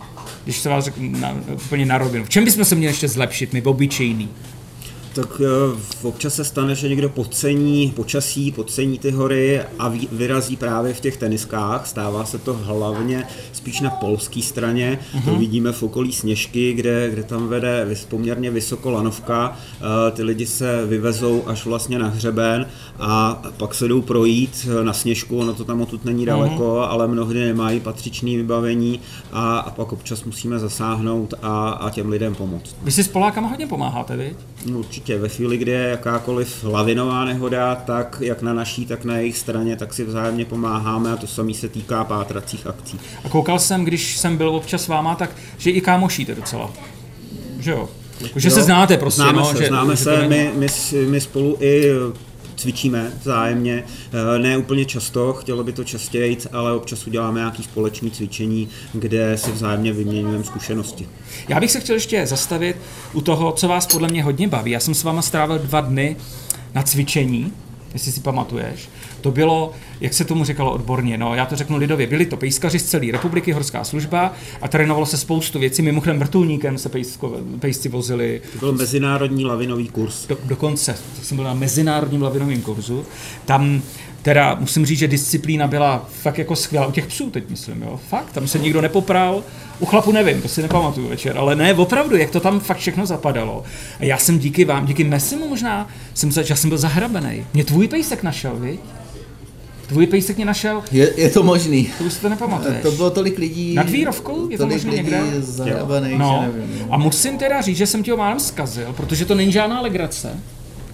Když 0.49 0.59
se 0.59 0.69
vás 0.69 0.91
na, 0.99 1.37
úplně 1.53 1.87
na 1.87 1.99
rovinu. 1.99 2.25
V 2.25 2.29
čem 2.29 2.45
bychom 2.45 2.65
se 2.65 2.75
měli 2.75 2.93
ještě 2.93 3.09
zlepšit, 3.09 3.53
my 3.53 3.63
obyčejný? 3.63 4.29
Tak 5.19 5.41
eh, 5.41 5.79
občas 6.03 6.35
se 6.35 6.45
stane, 6.45 6.75
že 6.75 6.89
někdo 6.89 7.09
podcení 7.09 7.93
počasí, 7.97 8.53
podcení 8.53 8.99
ty 8.99 9.11
hory 9.11 9.61
a 9.79 9.89
vy- 9.89 10.09
vyrazí 10.13 10.57
právě 10.57 10.95
v 10.95 11.01
těch 11.01 11.17
teniskách. 11.17 11.87
Stává 11.87 12.25
se 12.25 12.39
to 12.39 12.55
hlavně 12.55 13.25
spíš 13.53 13.81
na 13.81 13.91
polské 13.91 14.43
straně. 14.43 14.99
Uh-huh. 15.15 15.25
To 15.25 15.39
vidíme 15.39 15.73
v 15.73 15.83
okolí 15.83 16.13
Sněžky, 16.13 16.73
kde, 16.73 17.11
kde 17.11 17.23
tam 17.23 17.49
vede 17.49 17.97
poměrně 18.09 18.51
vysoko 18.51 18.91
lanovka. 18.91 19.57
Eh, 19.81 20.11
Ty 20.11 20.23
lidi 20.23 20.47
se 20.47 20.87
vyvezou 20.87 21.43
až 21.47 21.65
vlastně 21.67 21.99
na 21.99 22.09
hřeben 22.09 22.67
a 22.99 23.43
pak 23.57 23.75
se 23.75 23.89
jdou 23.89 24.03
projít 24.03 24.69
eh, 24.71 24.85
na 24.85 24.93
Sněžku. 24.93 25.39
Ono 25.39 25.55
to 25.55 25.65
tam 25.65 25.81
odtud 25.81 26.05
není 26.05 26.27
daleko, 26.27 26.63
uh-huh. 26.63 26.89
ale 26.89 27.09
mnohdy 27.09 27.41
nemají 27.41 27.81
patřičné 27.81 28.31
vybavení 28.31 29.01
a, 29.33 29.59
a 29.59 29.71
pak 29.71 29.93
občas 29.93 30.25
musíme 30.25 30.59
zasáhnout 30.59 31.35
a, 31.43 31.71
a 31.71 31.91
těm 31.91 32.09
lidem 32.09 32.35
pomoct. 32.35 32.77
Vy 32.83 32.93
si 32.93 33.05
s 33.05 33.09
Polákama 33.09 33.49
hodně 33.49 33.67
pomáháte, 33.67 34.17
viď? 34.17 34.37
No, 34.67 34.83
určitě, 35.09 35.23
ve 35.23 35.29
chvíli, 35.29 35.57
kdy 35.57 35.71
je 35.71 35.89
jakákoliv 35.89 36.65
lavinová 36.65 37.25
nehoda, 37.25 37.75
tak 37.75 38.17
jak 38.21 38.43
na 38.43 38.53
naší, 38.53 38.87
tak 38.87 39.05
na 39.05 39.17
jejich 39.17 39.39
straně, 39.39 39.77
tak 39.77 39.95
si 39.95 40.05
vzájemně 40.05 40.45
pomáháme 40.45 41.13
a 41.13 41.17
to 41.17 41.27
samé 41.27 41.55
se 41.55 41.69
týká 41.69 42.05
pátracích 42.05 42.67
akcí. 42.67 43.01
A 43.25 43.29
koukal 43.29 43.59
jsem, 43.59 43.85
když 43.85 44.19
jsem 44.19 44.37
byl 44.37 44.49
občas 44.49 44.83
s 44.85 44.89
váma, 44.89 45.15
tak 45.15 45.31
že 45.59 45.71
i 45.71 45.81
kámošíte 45.81 46.35
docela. 46.35 46.71
Že 47.59 47.71
jo? 47.71 47.89
Jako, 48.21 48.41
že 48.41 48.49
Jo, 48.49 48.55
se 48.55 48.63
znáte 48.63 48.97
prostě, 48.97 49.23
známe 49.23 49.39
no, 49.39 49.45
se, 49.45 49.63
že, 49.63 49.69
známe 49.69 49.97
že 49.97 50.03
se, 50.05 50.29
my, 50.29 50.53
my, 50.55 50.67
my 51.07 51.21
spolu 51.21 51.57
i 51.61 51.91
cvičíme 52.59 53.13
vzájemně, 53.21 53.85
eh, 54.35 54.39
ne 54.39 54.57
úplně 54.57 54.85
často, 54.85 55.33
chtělo 55.33 55.65
by 55.65 55.73
to 55.73 55.85
častěji, 55.85 56.39
ale 56.53 56.73
občas 56.73 57.07
uděláme 57.07 57.41
nějaké 57.41 57.63
společné 57.63 58.11
cvičení, 58.11 58.69
kde 58.93 59.39
si 59.39 59.53
vzájemně 59.53 59.93
vyměňujeme 59.93 60.45
zkušenosti. 60.45 61.09
Já 61.49 61.61
bych 61.61 61.71
se 61.71 61.81
chtěl 61.81 61.97
ještě 61.97 62.27
zastavit 62.27 62.77
u 63.13 63.21
toho, 63.21 63.53
co 63.53 63.69
vás 63.69 63.87
podle 63.87 64.09
mě 64.09 64.23
hodně 64.23 64.49
baví. 64.49 64.71
Já 64.71 64.81
jsem 64.81 64.95
s 64.95 65.05
váma 65.05 65.23
strávil 65.23 65.59
dva 65.59 65.81
dny 65.81 66.17
na 66.75 66.83
cvičení, 66.83 67.53
jestli 67.93 68.13
si 68.13 68.21
pamatuješ. 68.21 68.89
To 69.21 69.31
bylo, 69.31 69.73
jak 70.01 70.15
se 70.15 70.25
tomu 70.25 70.45
říkalo 70.45 70.73
odborně, 70.73 71.19
no 71.19 71.35
já 71.35 71.47
to 71.47 71.57
řeknu 71.57 71.77
lidově, 71.77 72.07
byli 72.07 72.27
to 72.27 72.37
pejskaři 72.37 72.79
z 72.79 72.85
celé 72.85 73.13
republiky, 73.13 73.53
horská 73.53 73.85
služba 73.85 74.33
a 74.63 74.69
trénovalo 74.69 75.07
se 75.07 75.17
spoustu 75.17 75.59
věcí, 75.59 75.83
mimochodem 75.83 76.19
vrtulníkem 76.19 76.79
se 76.79 76.89
pejsko, 76.89 77.37
pejsci 77.61 77.89
vozili, 77.89 78.41
To 78.53 78.59
byl 78.59 78.73
mezinárodní 78.73 79.45
lavinový 79.45 79.89
kurz. 79.89 80.27
do, 80.27 80.39
dokonce, 80.45 80.99
tak 81.17 81.25
jsem 81.25 81.37
byl 81.37 81.45
na 81.45 81.55
mezinárodním 81.55 82.23
lavinovém 82.23 82.63
kurzu, 82.63 83.05
tam 83.45 83.83
teda 84.29 84.57
musím 84.61 84.87
říct, 84.87 84.99
že 84.99 85.09
disciplína 85.09 85.67
byla 85.67 86.07
fakt 86.23 86.39
jako 86.39 86.57
skvělá, 86.57 86.87
u 86.87 86.93
těch 86.93 87.07
psů 87.07 87.31
teď 87.31 87.51
myslím, 87.51 87.83
jo, 87.83 88.01
fakt, 88.09 88.33
tam 88.33 88.49
se 88.49 88.59
nikdo 88.59 88.81
nepopral, 88.81 89.43
u 89.79 89.87
chlapu 89.87 90.13
nevím, 90.13 90.43
to 90.43 90.49
si 90.49 90.63
nepamatuju 90.63 91.09
večer, 91.09 91.39
ale 91.39 91.57
ne, 91.57 91.75
opravdu, 91.75 92.17
jak 92.17 92.31
to 92.31 92.41
tam 92.41 92.61
fakt 92.61 92.77
všechno 92.79 93.07
zapadalo. 93.07 93.65
A 94.01 94.05
já 94.05 94.19
jsem 94.19 94.39
díky 94.39 94.65
vám, 94.65 94.87
díky 94.87 95.05
Messimu 95.05 95.49
možná, 95.49 95.89
jsem, 96.15 96.33
za, 96.33 96.43
já 96.51 96.57
jsem 96.57 96.71
byl 96.71 96.79
zahrabený. 96.79 97.47
Mě 97.55 97.65
tvůj 97.65 97.89
pejsek 97.89 98.23
našel, 98.23 98.57
viď? 98.57 98.81
Tvůj 99.87 100.07
pejsek 100.07 100.37
mě 100.37 100.45
našel, 100.45 100.83
Je, 100.93 101.13
je 101.17 101.31
to 101.31 101.43
možný. 101.43 101.91
to 101.99 102.05
už 102.05 102.13
si 102.13 102.21
to 102.21 102.29
nepamatuješ. 102.29 102.83
To 102.83 102.91
bylo 102.93 103.11
tolik 103.11 103.39
lidí... 103.39 103.75
Nad 103.75 103.91
Vírovkou? 103.91 104.49
Je 104.51 104.59
to 104.59 104.67
lidí 104.67 104.91
někde? 104.91 105.21
zahrabaných, 105.39 106.19
No, 106.19 106.45
že 106.47 106.59
nevím. 106.59 106.79
no. 106.81 106.95
a 106.95 106.99
musím 106.99 107.39
teda 107.39 107.61
říct, 107.61 107.77
že 107.77 107.87
jsem 107.87 108.03
ti 108.03 108.11
ho 108.11 108.17
málem 108.17 108.41
zkazil, 108.41 108.93
protože 108.97 109.25
to 109.25 109.35
není 109.35 109.53
žádná 109.53 109.81
legrace 109.81 110.31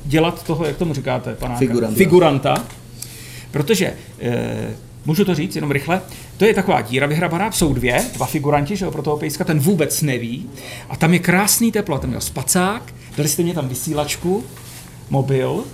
dělat 0.05 0.43
toho, 0.43 0.65
jak 0.65 0.77
tomu 0.77 0.95
říkáte, 0.95 1.35
panáka? 1.35 1.59
Figuranta. 1.59 1.97
Figuranta. 1.97 2.55
Protože, 3.55 3.95
e, 4.21 4.75
můžu 5.05 5.25
to 5.25 5.35
říct 5.35 5.55
jenom 5.55 5.71
rychle, 5.71 6.01
to 6.37 6.45
je 6.45 6.55
taková 6.55 6.81
díra 6.81 7.07
vyhrabaná, 7.07 7.53
jsou 7.53 7.75
dvě, 7.75 8.05
dva 8.15 8.27
figuranti, 8.27 8.77
že 8.77 8.85
jo, 8.85 8.91
pro 8.91 9.03
toho 9.03 9.17
pejska, 9.17 9.45
ten 9.45 9.59
vůbec 9.61 10.03
neví. 10.03 10.51
A 10.89 10.97
tam 10.97 11.13
je 11.13 11.19
krásný 11.19 11.73
teplo, 11.73 11.97
a 11.97 11.99
tam 11.99 12.11
měl 12.11 12.21
spacák, 12.21 12.95
dali 13.17 13.29
jste 13.29 13.43
mě 13.43 13.55
tam 13.55 13.69
vysílačku, 13.69 14.45
mobil, 15.11 15.65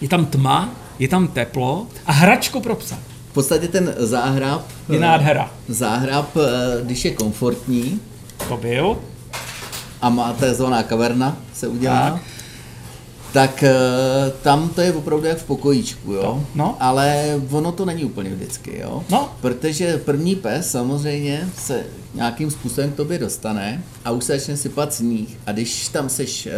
je 0.00 0.08
tam 0.08 0.26
tma, 0.26 0.74
je 0.98 1.08
tam 1.08 1.28
teplo 1.28 1.86
a 2.06 2.12
hračku 2.12 2.60
pro 2.60 2.74
psa. 2.74 2.98
V 3.30 3.34
podstatě 3.34 3.68
ten 3.68 3.94
záhrab... 3.98 4.62
Je 4.88 4.96
eh, 4.96 5.00
nádhera. 5.00 5.50
Záhrab, 5.68 6.36
eh, 6.36 6.84
když 6.84 7.04
je 7.04 7.10
komfortní 7.10 8.00
To 8.48 8.56
byl. 8.56 8.98
a 10.02 10.08
má 10.08 10.32
takzvaná 10.32 10.82
kaverna, 10.82 11.36
se 11.54 11.68
udělá, 11.68 12.10
Tak. 12.10 12.33
Tak, 13.34 13.62
eh, 13.62 13.72
tam 14.42 14.68
to 14.68 14.80
je 14.80 14.92
opravdu 14.92 15.26
jak 15.26 15.38
v 15.38 15.44
pokojíčku, 15.44 16.12
jo? 16.12 16.46
No. 16.54 16.76
Ale 16.80 17.40
ono 17.50 17.72
to 17.72 17.84
není 17.84 18.04
úplně 18.04 18.30
vždycky, 18.30 18.78
jo? 18.80 19.04
No. 19.10 19.34
Protože 19.40 19.98
první 19.98 20.36
pes 20.36 20.70
samozřejmě 20.70 21.48
se 21.58 21.86
nějakým 22.14 22.50
způsobem 22.50 22.92
k 22.92 22.96
tobě 22.96 23.18
dostane 23.18 23.82
a 24.04 24.10
už 24.10 24.24
se 24.24 24.38
začne 24.38 24.56
sypat 24.56 24.94
sníh. 24.94 25.38
A 25.46 25.52
když 25.52 25.88
tam 25.88 26.08
seš 26.08 26.46
eh, 26.46 26.52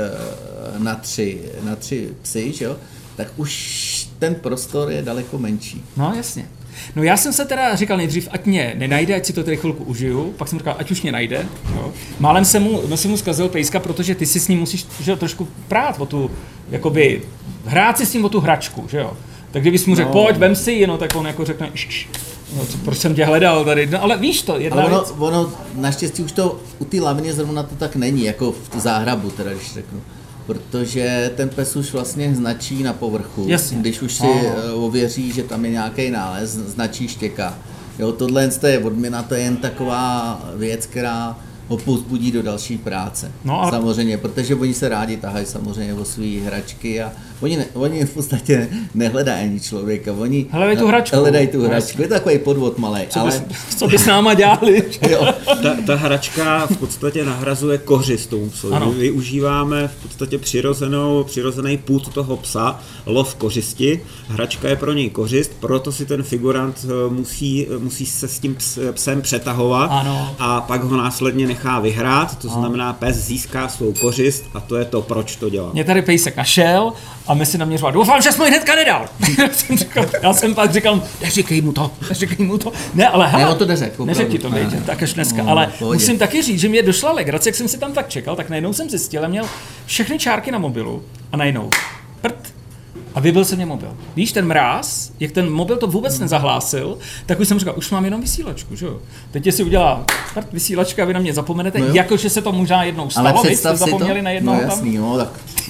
na 0.78 0.94
tři, 0.94 1.42
na 1.62 1.76
tři 1.76 2.14
psy, 2.22 2.52
že 2.52 2.64
jo? 2.64 2.76
Tak 3.16 3.28
už 3.36 4.08
ten 4.18 4.34
prostor 4.34 4.90
je 4.90 5.02
daleko 5.02 5.38
menší. 5.38 5.84
No 5.96 6.12
jasně. 6.16 6.48
No 6.96 7.02
já 7.02 7.16
jsem 7.16 7.32
se 7.32 7.44
teda 7.44 7.74
říkal 7.76 7.96
nejdřív, 7.96 8.28
ať 8.30 8.46
mě 8.46 8.74
nenajde, 8.78 9.14
ať 9.14 9.26
si 9.26 9.32
to 9.32 9.44
tady 9.44 9.56
chvilku 9.56 9.84
užiju, 9.84 10.34
pak 10.36 10.48
jsem 10.48 10.58
říkal, 10.58 10.76
ať 10.78 10.90
už 10.90 11.02
mě 11.02 11.12
najde. 11.12 11.46
Jo. 11.74 11.92
Málem 12.20 12.44
jsem 12.44 12.62
mu, 12.62 12.82
jsem 12.96 13.10
mu 13.10 13.16
zkazil 13.16 13.48
pejska, 13.48 13.80
protože 13.80 14.14
ty 14.14 14.26
si 14.26 14.40
s 14.40 14.48
ním 14.48 14.58
musíš 14.58 14.86
že, 15.00 15.16
trošku 15.16 15.48
prát 15.68 16.00
o 16.00 16.06
tu, 16.06 16.30
jakoby, 16.70 17.22
hrát 17.66 17.98
si 17.98 18.06
s 18.06 18.14
ním 18.14 18.24
o 18.24 18.28
tu 18.28 18.40
hračku, 18.40 18.84
že 18.90 18.98
jo. 18.98 19.12
Tak 19.50 19.62
kdybys 19.62 19.86
mu 19.86 19.94
řekl, 19.94 20.08
No. 20.08 20.12
pojď, 20.12 20.36
vem 20.36 20.56
si 20.56 20.72
ji, 20.72 20.86
no, 20.86 20.98
tak 20.98 21.16
on 21.16 21.26
jako 21.26 21.44
řekne, 21.44 21.70
"Š, 21.74 22.08
no, 22.56 22.66
co, 22.66 22.78
proč 22.78 22.98
jsem 22.98 23.14
tě 23.14 23.24
hledal 23.24 23.64
tady, 23.64 23.86
no, 23.86 24.02
ale 24.02 24.16
víš 24.16 24.42
to, 24.42 24.58
jedna 24.58 24.82
Ale 24.82 24.90
ono, 24.90 25.00
věc. 25.00 25.14
ono, 25.18 25.52
naštěstí 25.74 26.22
už 26.22 26.32
to 26.32 26.60
u 26.78 26.84
té 26.84 27.00
laviny 27.00 27.32
zrovna 27.32 27.62
to 27.62 27.74
tak 27.74 27.96
není, 27.96 28.24
jako 28.24 28.52
v 28.52 28.68
t- 28.68 28.80
záhrabu, 28.80 29.30
teda 29.30 29.50
když 29.54 29.72
řeknu. 29.74 30.00
Protože 30.46 31.30
ten 31.36 31.48
pes 31.48 31.76
už 31.76 31.92
vlastně 31.92 32.34
značí 32.34 32.82
na 32.82 32.92
povrchu. 32.92 33.44
Jasně. 33.48 33.78
Když 33.78 34.02
už 34.02 34.14
si 34.14 34.22
Ano. 34.26 34.40
eh, 34.68 34.70
ověří, 34.72 35.32
že 35.32 35.42
tam 35.42 35.64
je 35.64 35.70
nějaký 35.70 36.10
nález, 36.10 36.50
značí 36.50 37.08
štěka. 37.08 37.58
Jo, 37.98 38.12
tohle 38.12 38.50
je 38.66 38.78
odměna, 38.78 39.22
to 39.22 39.34
je 39.34 39.40
jen 39.40 39.56
taková 39.56 40.40
věc, 40.56 40.86
která 40.86 41.38
ho 41.68 41.76
povzbudí 41.76 42.32
do 42.32 42.42
další 42.42 42.78
práce. 42.78 43.32
No 43.44 43.62
a- 43.62 43.70
Samozřejmě, 43.70 44.18
protože 44.18 44.54
oni 44.54 44.74
se 44.74 44.88
rádi 44.88 45.16
tahají 45.16 45.46
samozřejmě 45.46 45.94
o 45.94 46.04
své 46.04 46.26
hračky 46.40 47.02
a 47.02 47.12
oni, 47.40 47.56
ne, 47.56 47.66
oni 47.74 48.04
v 48.04 48.14
podstatě 48.14 48.68
nehledají 48.94 49.44
ani 49.44 49.60
člověka, 49.60 50.12
oni 50.12 50.46
Hledají 50.50 50.76
tu 50.78 50.86
hračku. 50.86 51.16
Hledají 51.16 51.46
tu 51.46 51.62
hračku, 51.64 52.02
je 52.02 52.08
to 52.08 52.14
takový 52.14 52.38
podvod 52.38 52.78
malý, 52.78 53.00
Co, 53.08 53.20
ale... 53.20 53.30
bys, 53.48 53.76
co 53.76 53.88
by 53.88 53.98
s 53.98 54.06
náma 54.06 54.34
dělali? 54.34 54.82
Jo, 55.10 55.34
Ta, 55.62 55.76
ta 55.86 55.94
hračka 55.96 56.66
v 56.66 56.76
podstatě 56.76 57.24
nahrazuje 57.24 57.78
kořist 57.78 58.30
tomu 58.30 58.50
psovi. 58.50 58.74
Ano. 58.74 58.92
My 58.92 58.98
využíváme 58.98 59.88
v 59.88 60.02
podstatě 60.02 60.38
přirozenou, 60.38 61.24
přirozený 61.24 61.76
půd 61.78 62.14
toho 62.14 62.36
psa, 62.36 62.80
lov 63.06 63.34
kořisti. 63.34 64.00
Hračka 64.28 64.68
je 64.68 64.76
pro 64.76 64.92
něj 64.92 65.10
kořist, 65.10 65.52
proto 65.60 65.92
si 65.92 66.06
ten 66.06 66.22
figurant 66.22 66.86
eh, 66.88 67.10
musí, 67.14 67.66
musí 67.78 68.06
se 68.06 68.28
s 68.28 68.38
tím 68.38 68.54
ps, 68.54 68.78
psem 68.92 69.22
přetahovat 69.22 69.90
Ano. 69.92 70.34
a 70.38 70.60
pak 70.60 70.82
ho 70.84 70.96
následně 70.96 71.46
nechá 71.46 71.80
vyhrát, 71.80 72.38
to 72.38 72.48
znamená 72.48 72.92
pes 72.92 73.16
získá 73.16 73.68
svou 73.68 73.92
kořist 73.92 74.44
a 74.54 74.60
to 74.60 74.76
je 74.76 74.84
to, 74.84 75.02
proč 75.02 75.36
to 75.36 75.50
dělá. 75.50 75.70
Mě 75.72 75.84
tady 75.84 76.02
pejsek 76.02 76.36
našel 76.36 76.92
a 77.28 77.34
my 77.34 77.46
si 77.46 77.58
naměřovali, 77.58 77.94
doufám, 77.94 78.22
že 78.22 78.32
jsi 78.32 78.42
mi 78.42 78.48
hnedka 78.48 78.74
nedal. 78.74 79.08
já, 79.38 79.48
jsem 79.52 79.78
říkal, 79.78 80.06
já 80.22 80.32
jsem 80.34 80.54
pak 80.54 80.72
říkal, 80.72 81.02
neříkej 81.22 81.60
mu 81.60 81.72
to, 81.72 81.90
neříkej 82.08 82.46
mu 82.46 82.58
to. 82.58 82.72
Ne, 82.94 83.08
ale 83.08 83.28
hele, 83.28 83.44
Ne, 83.52 83.54
to 83.58 83.66
neřekl, 83.66 84.04
neřekl 84.06 84.30
ti 84.32 84.38
to, 84.38 84.48
Ne, 84.50 84.64
ne. 84.64 84.82
tak 84.86 85.02
až 85.02 85.12
dneska. 85.14 85.42
No, 85.42 85.50
ale 85.50 85.72
pohodě. 85.78 85.96
musím 85.98 86.18
taky 86.18 86.42
říct, 86.42 86.60
že 86.60 86.68
mě 86.68 86.82
došla 86.82 87.12
legrace, 87.12 87.48
jak 87.48 87.56
jsem 87.56 87.68
si 87.68 87.78
tam 87.78 87.92
tak 87.92 88.08
čekal, 88.08 88.36
tak 88.36 88.48
najednou 88.50 88.72
jsem 88.72 88.90
zjistil, 88.90 89.22
já 89.22 89.28
měl 89.28 89.44
všechny 89.86 90.18
čárky 90.18 90.50
na 90.50 90.58
mobilu 90.58 91.02
a 91.32 91.36
najednou 91.36 91.70
prd, 92.20 92.34
a 93.16 93.20
vybil 93.20 93.44
se 93.44 93.56
mě 93.56 93.66
mobil. 93.66 93.96
Víš, 94.16 94.32
ten 94.32 94.46
mráz, 94.46 95.12
jak 95.20 95.32
ten 95.32 95.50
mobil 95.52 95.76
to 95.76 95.86
vůbec 95.86 96.18
nezahlásil, 96.18 96.98
tak 97.26 97.40
už 97.40 97.48
jsem 97.48 97.58
říkal, 97.58 97.74
už 97.76 97.90
mám 97.90 98.04
jenom 98.04 98.20
vysílačku, 98.20 98.76
že 98.76 98.86
jo. 98.86 98.98
Teď 99.30 99.54
si 99.54 99.64
udělá 99.64 100.04
prd, 100.34 100.52
vysílačka 100.52 101.02
a 101.02 101.06
vy 101.06 101.14
na 101.14 101.20
mě 101.20 101.34
zapomenete, 101.34 101.78
No 101.78 101.86
jakože 101.86 102.30
se 102.30 102.42
to 102.42 102.52
možná 102.52 102.84
jednou 102.84 103.02
ale 103.02 103.10
stalo, 103.10 103.32
vy 103.32 103.38
jste 103.38 103.48
představ 103.48 103.78
si 103.78 103.84
to, 103.84 103.90
zapomněli 103.90 104.22
na 104.22 104.30
jednou 104.30 104.52
no 104.52 104.60
tam. 104.60 104.68
jasný, 104.70 104.98
no, 104.98 105.16
tak 105.16 105.28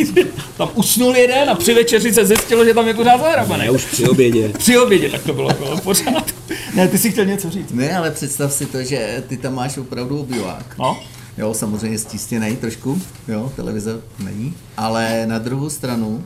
tam 0.57 0.69
usnul 0.75 1.17
jeden 1.17 1.51
a 1.51 1.55
při 1.55 1.75
večeři 1.75 2.15
se 2.15 2.27
zjistilo, 2.27 2.65
že 2.65 2.75
tam 2.75 2.89
je 2.89 2.95
pořád 2.95 3.21
zahrabaný. 3.21 3.63
Ne, 3.63 3.71
už 3.71 3.85
při 3.85 4.09
obědě. 4.09 4.49
Při 4.59 4.79
obědě 4.79 5.09
tak 5.11 5.23
to 5.23 5.33
bylo 5.33 5.49
jako 5.49 5.77
pořád. 5.85 6.35
Ne, 6.75 6.89
ty 6.89 6.99
si 6.99 7.13
chtěl 7.13 7.25
něco 7.25 7.51
říct. 7.51 7.73
Ne, 7.73 7.97
ale 7.97 8.11
představ 8.11 8.53
si 8.53 8.67
to, 8.67 8.83
že 8.83 9.23
ty 9.29 9.37
tam 9.37 9.55
máš 9.55 9.79
opravdu 9.79 10.21
obyvák. 10.21 10.79
No, 10.79 10.99
Jo, 11.39 11.55
samozřejmě 11.55 11.99
stístěnej 11.99 12.57
trošku, 12.57 13.03
jo, 13.29 13.53
televize 13.57 14.01
není, 14.19 14.55
ale 14.77 15.27
na 15.27 15.39
druhou 15.39 15.71
stranu, 15.71 16.25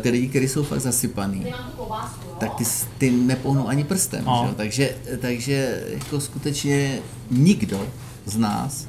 ty 0.00 0.10
lidi, 0.10 0.28
kteří 0.28 0.48
jsou 0.48 0.62
fakt 0.62 0.80
zasypaný, 0.80 1.46
tak 2.38 2.54
ty, 2.54 2.64
ty 2.98 3.10
nepohnou 3.10 3.68
ani 3.68 3.84
prstem, 3.84 4.24
No. 4.24 4.40
že 4.42 4.48
jo? 4.48 4.54
Takže, 4.56 4.94
takže 5.20 5.84
jako 5.90 6.20
skutečně 6.20 6.98
nikdo 7.30 7.86
z 8.24 8.36
nás 8.36 8.86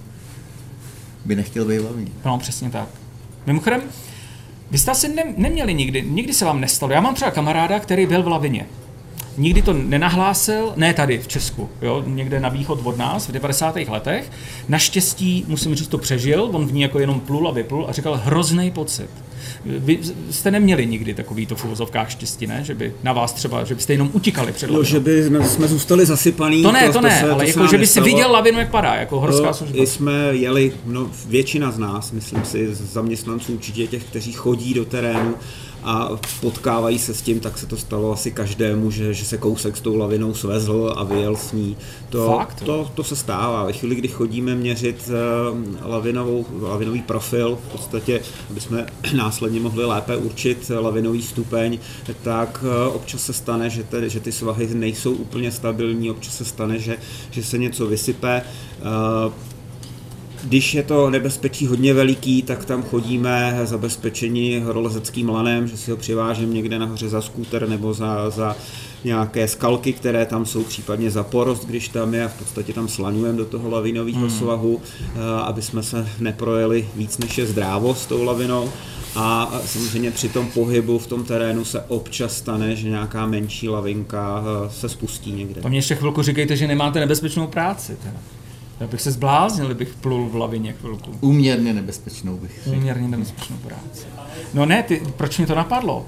by 1.26 1.36
nechtěl 1.36 1.66
být 1.66 1.78
v 1.80 1.86
lavině. 1.86 2.12
no, 2.26 2.38
přesně 2.40 2.70
tak. 2.70 2.88
Mimochodem, 3.46 3.82
vy 4.72 4.78
jste 4.78 4.92
asi 4.92 5.08
ne, 5.16 5.24
neměli 5.38 5.74
nikdy, 5.74 6.02
nikdy 6.02 6.34
se 6.34 6.46
vám 6.46 6.62
nestalo. 6.62 6.92
Já 6.94 7.02
mám 7.02 7.16
třeba 7.16 7.32
kamaráda, 7.32 7.80
který 7.80 8.06
byl 8.06 8.24
v 8.24 8.28
lavině. 8.28 8.66
Nikdy 9.38 9.62
to 9.62 9.74
nenahlásil, 9.74 10.74
ne 10.76 10.94
tady 10.94 11.18
v 11.20 11.28
Česku, 11.28 11.70
jo, 11.82 12.04
někde 12.08 12.40
na 12.40 12.50
východ 12.50 12.80
od 12.84 12.98
nás 12.98 13.28
v 13.28 13.32
90. 13.32 13.76
letech. 13.76 14.32
Naštěstí, 14.70 15.46
musím 15.48 15.76
říct, 15.76 15.88
to 15.88 15.98
přežil, 15.98 16.50
on 16.52 16.68
v 16.68 16.74
ní 16.74 16.82
jako 16.82 17.00
jenom 17.00 17.20
plul 17.20 17.48
a 17.48 17.52
vyplul 17.52 17.86
a 17.90 17.92
říkal 17.92 18.22
hrozný 18.24 18.72
pocit. 18.72 19.10
Vy 19.66 20.00
jste 20.32 20.52
neměli 20.52 20.86
nikdy 20.86 21.14
takový 21.14 21.46
to 21.46 21.56
v 21.56 21.66
uvozovkách 21.66 22.10
štěstí, 22.10 22.48
ne? 22.48 22.60
Že 22.64 22.76
by 22.76 22.94
na 23.04 23.14
vás 23.14 23.34
třeba, 23.34 23.64
že 23.64 23.76
byste 23.76 23.94
jenom 23.94 24.10
utíkali 24.14 24.52
před 24.52 24.68
No, 24.68 24.74
lavinou. 24.74 24.90
že 24.90 25.00
by 25.00 25.24
jsme- 25.24 25.44
jsme 25.44 25.68
zůstali 25.68 26.06
zasypaný. 26.06 26.64
To 26.64 26.72
ne, 26.72 26.90
to 26.92 27.02
ne, 27.02 27.20
se- 27.20 27.30
ale 27.32 27.44
se 27.48 27.60
jako, 27.60 27.72
že 27.72 27.78
by 27.78 27.88
si 27.88 28.02
viděl 28.02 28.32
lavinu, 28.32 28.60
jak 28.60 28.72
padá, 28.72 28.96
jako 28.96 29.20
horská 29.20 29.48
To 29.48 29.54
služba. 29.54 29.84
Jsme 29.86 30.14
jeli, 30.32 30.72
no, 30.86 31.08
většina 31.28 31.72
z 31.72 31.78
nás, 31.78 32.12
myslím 32.12 32.46
si, 32.46 32.76
z 32.76 32.82
zaměstnanců 32.94 33.54
určitě 33.54 33.88
těch, 33.88 34.04
kteří 34.04 34.32
chodí 34.34 34.74
do 34.74 34.86
terénu 34.86 35.36
a 35.84 36.10
potkávají 36.42 37.00
se 37.00 37.14
s 37.14 37.22
tím, 37.22 37.40
tak 37.40 37.58
se 37.58 37.66
to 37.66 37.78
stalo 37.78 38.12
asi 38.12 38.32
každému, 38.32 38.92
že, 38.92 39.14
že 39.14 39.26
se 39.26 39.38
kousek 39.38 39.78
s 39.78 39.82
tou 39.82 39.96
lavinou 39.96 40.34
svezl 40.34 40.94
a 40.98 41.04
vyjel 41.04 41.36
s 41.36 41.52
ní. 41.52 41.78
To, 42.10 42.28
Fakt, 42.28 42.62
to, 42.62 42.92
to 42.96 43.04
se 43.04 43.16
stává. 43.16 43.64
Ve 43.64 43.74
chvíli, 43.74 43.96
kdy 43.96 44.08
chodíme 44.08 44.56
měřit 44.56 45.10
uh, 45.52 45.92
lavinovou, 45.92 46.46
lavinový 46.62 47.02
profil, 47.02 47.58
v 47.68 47.72
podstatě, 47.72 48.22
aby 48.50 48.62
jsme 48.62 48.86
následně 49.16 49.60
mohli 49.60 49.86
lépe 49.86 50.18
určit 50.18 50.72
lavinový 50.80 51.22
stupeň, 51.22 51.80
tak 52.24 52.66
uh, 52.88 52.96
občas 52.96 53.24
se 53.24 53.34
stane, 53.34 53.70
že, 53.70 53.84
te, 53.84 54.10
že 54.10 54.20
ty 54.20 54.32
svahy 54.32 54.68
nejsou 54.74 55.14
úplně 55.14 55.52
stabilní, 55.52 56.12
občas 56.12 56.38
se 56.38 56.46
stane, 56.46 56.80
že, 56.80 56.98
že 57.32 57.44
se 57.44 57.58
něco 57.58 57.88
vysype. 57.88 58.42
Když 60.44 60.74
je 60.74 60.84
to 60.84 61.10
nebezpečí 61.10 61.68
hodně 61.68 61.94
veliký, 61.94 62.42
tak 62.42 62.66
tam 62.66 62.84
chodíme 62.84 63.60
zabezpečení 63.64 64.60
horolezeckým 64.60 65.30
lanem, 65.30 65.68
že 65.68 65.78
si 65.78 65.92
ho 65.92 65.98
přivážím 65.98 66.54
někde 66.54 66.80
nahoře 66.80 67.10
za 67.10 67.22
skúter 67.22 67.70
nebo 67.70 67.94
za, 67.94 68.30
za 68.30 68.56
nějaké 69.04 69.48
skalky, 69.48 69.94
které 69.94 70.26
tam 70.26 70.46
jsou, 70.46 70.64
případně 70.64 71.12
za 71.12 71.24
porost, 71.24 71.66
když 71.66 71.88
tam 71.88 72.14
je 72.14 72.26
a 72.26 72.28
v 72.28 72.40
podstatě 72.40 72.74
tam 72.74 72.88
slaňujeme 72.88 73.38
do 73.38 73.46
toho 73.46 73.70
lavinového 73.70 74.20
hmm. 74.20 74.30
svahu, 74.30 74.82
eh, 75.00 75.20
aby 75.44 75.62
jsme 75.62 75.84
se 75.84 76.08
neprojeli 76.20 76.88
víc 76.96 77.18
než 77.18 77.38
je 77.38 77.46
zdrávo 77.46 77.96
s 77.96 78.06
tou 78.06 78.24
lavinou. 78.24 78.70
A 79.16 79.54
samozřejmě 79.66 80.12
při 80.12 80.30
tom 80.30 80.48
pohybu 80.48 81.00
v 81.00 81.08
tom 81.08 81.24
terénu 81.24 81.66
se 81.66 81.82
občas 81.82 82.38
stane, 82.38 82.76
že 82.76 82.90
nějaká 82.90 83.26
menší 83.26 83.70
lavinka 83.70 84.44
eh, 84.44 84.70
se 84.72 84.90
spustí 84.90 85.32
někde. 85.32 85.62
To 85.62 85.70
mě 85.70 85.78
ještě 85.78 85.96
chvilku 85.96 86.22
říkejte, 86.22 86.56
že 86.58 86.68
nemáte 86.68 87.00
nebezpečnou 87.00 87.48
práci. 87.48 87.98
Teda. 88.04 88.33
Já 88.80 88.88
bych 88.88 89.02
se 89.02 89.12
zbláznil, 89.12 89.66
kdybych 89.66 89.94
plul 89.94 90.30
v 90.30 90.36
lavině 90.36 90.74
chvilku. 90.74 91.12
Úměrně 91.22 91.74
nebezpečnou 91.74 92.38
bych 92.38 92.60
řekl. 92.64 92.78
Úměrně 92.78 93.08
nebezpečnou 93.08 93.58
práci. 93.58 94.06
No 94.54 94.66
ne, 94.66 94.84
ty, 94.84 95.02
proč 95.18 95.40
mi 95.40 95.46
to 95.46 95.56
napadlo? 95.56 96.06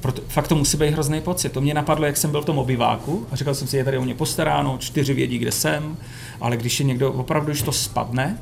Proto, 0.00 0.22
fakt 0.28 0.48
to 0.48 0.54
musí 0.54 0.76
být 0.76 0.90
hrozný 0.90 1.20
pocit. 1.20 1.52
To 1.52 1.60
mě 1.60 1.74
napadlo, 1.74 2.06
jak 2.06 2.16
jsem 2.16 2.30
byl 2.30 2.42
v 2.42 2.44
tom 2.44 2.58
obyváku 2.58 3.26
a 3.30 3.36
říkal 3.36 3.54
jsem 3.54 3.68
si, 3.68 3.76
je 3.76 3.84
tady 3.84 3.98
o 3.98 4.02
mě 4.02 4.14
postaráno, 4.14 4.78
čtyři 4.78 5.14
vědí, 5.14 5.38
kde 5.38 5.52
jsem, 5.52 5.96
ale 6.40 6.56
když 6.56 6.80
je 6.80 6.86
někdo, 6.86 7.12
opravdu, 7.12 7.46
když 7.50 7.62
to 7.62 7.72
spadne, 7.72 8.38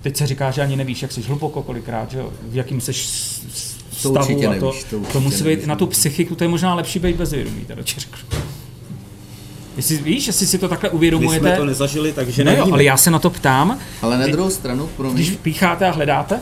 teď 0.00 0.16
se 0.16 0.26
říká, 0.26 0.50
že 0.50 0.62
ani 0.62 0.76
nevíš, 0.76 1.02
jak 1.02 1.12
jsi 1.12 1.22
hluboko 1.22 1.62
kolikrát, 1.62 2.10
že 2.10 2.18
jo, 2.18 2.32
v 2.42 2.56
jakým 2.56 2.80
jsi 2.80 2.92
To 2.92 3.98
stavu 3.98 4.16
určitě 4.16 4.46
a 4.46 4.54
to, 4.58 4.66
nevíš, 4.66 4.84
to 4.84 5.00
to, 5.12 5.20
musí 5.20 5.44
být 5.44 5.50
nevíš, 5.50 5.66
na 5.66 5.76
tu 5.76 5.86
psychiku, 5.86 6.34
to 6.34 6.44
je 6.44 6.48
možná 6.48 6.74
lepší 6.74 6.98
být 6.98 7.16
bezvědomý, 7.16 7.64
teda 7.64 7.82
ti 7.82 8.00
řeknu. 8.00 8.38
Jestli 9.76 9.96
víš, 9.96 10.26
jestli 10.26 10.46
si 10.46 10.58
to 10.58 10.68
takhle 10.68 10.88
My 10.90 10.94
uvědomujete, 10.94 11.46
jsme 11.48 11.56
to 11.56 11.64
nezažili, 11.64 12.12
takže 12.12 12.44
no 12.44 12.50
jo, 12.50 12.56
nevíme. 12.58 12.74
ale 12.74 12.84
já 12.84 12.96
se 12.96 13.10
na 13.10 13.18
to 13.18 13.30
ptám, 13.30 13.78
Ale 14.02 14.18
na 14.18 14.26
druhou 14.26 14.50
stranu, 14.50 14.88
pro 14.96 15.10
když 15.10 15.30
pícháte 15.30 15.86
a 15.86 15.90
hledáte, 15.90 16.40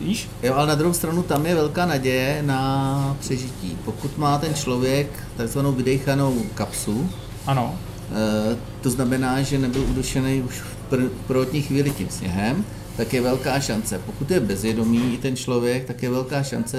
víš- 0.00 0.28
jo, 0.42 0.54
ale 0.54 0.66
na 0.66 0.74
druhou 0.74 0.94
stranu 0.94 1.22
tam 1.22 1.46
je 1.46 1.54
velká 1.54 1.86
naděje 1.86 2.42
na 2.46 3.16
přežití. 3.20 3.76
Pokud 3.84 4.18
má 4.18 4.38
ten 4.38 4.54
člověk 4.54 5.06
takzvanou 5.36 5.72
vydechanou 5.72 6.42
kapsu, 6.54 7.10
ano, 7.46 7.74
Eh, 8.12 8.56
to 8.80 8.90
znamená, 8.90 9.42
že 9.42 9.58
nebyl 9.58 9.82
udušený 9.90 10.42
už 10.42 10.54
v 10.54 10.92
pr- 10.92 11.08
prvotní 11.26 11.62
chvíli 11.62 11.90
tím 11.90 12.08
sněhem, 12.10 12.64
tak 12.96 13.12
je 13.14 13.20
velká 13.20 13.60
šance. 13.60 14.00
Pokud 14.06 14.30
je 14.30 14.40
bezvědomý 14.40 15.18
ten 15.22 15.36
člověk, 15.36 15.84
tak 15.84 16.02
je 16.02 16.10
velká 16.10 16.42
šance 16.42 16.78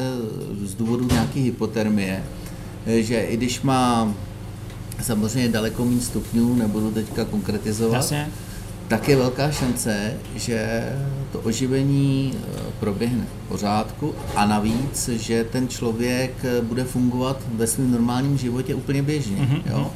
z 0.66 0.76
důvodu 0.76 1.08
nějaké 1.12 1.40
hypotermie, 1.40 2.24
eh, 2.88 3.02
že 3.02 3.20
i 3.20 3.38
když 3.38 3.62
má 3.62 4.14
samozřejmě 5.04 5.50
daleko 5.50 5.86
méně 5.86 6.02
stupňů, 6.02 6.56
nebudu 6.56 6.92
teďka 6.92 7.26
konkretizovat, 7.26 7.96
jasně. 7.96 8.30
tak 8.88 9.10
je 9.10 9.16
velká 9.16 9.52
šance, 9.52 10.14
že 10.36 10.90
to 11.32 11.40
oživení 11.40 12.34
eh, 12.36 12.60
proběhne 12.80 13.26
v 13.46 13.50
pořádku 13.50 14.16
a 14.36 14.46
navíc, 14.46 15.10
že 15.10 15.44
ten 15.44 15.68
člověk 15.68 16.32
eh, 16.44 16.62
bude 16.62 16.84
fungovat 16.84 17.42
ve 17.54 17.68
svém 17.68 17.92
normálním 17.92 18.38
životě 18.38 18.76
úplně 18.76 19.04
běžně. 19.04 19.42
Mhm, 19.42 19.62
Jo? 19.70 19.92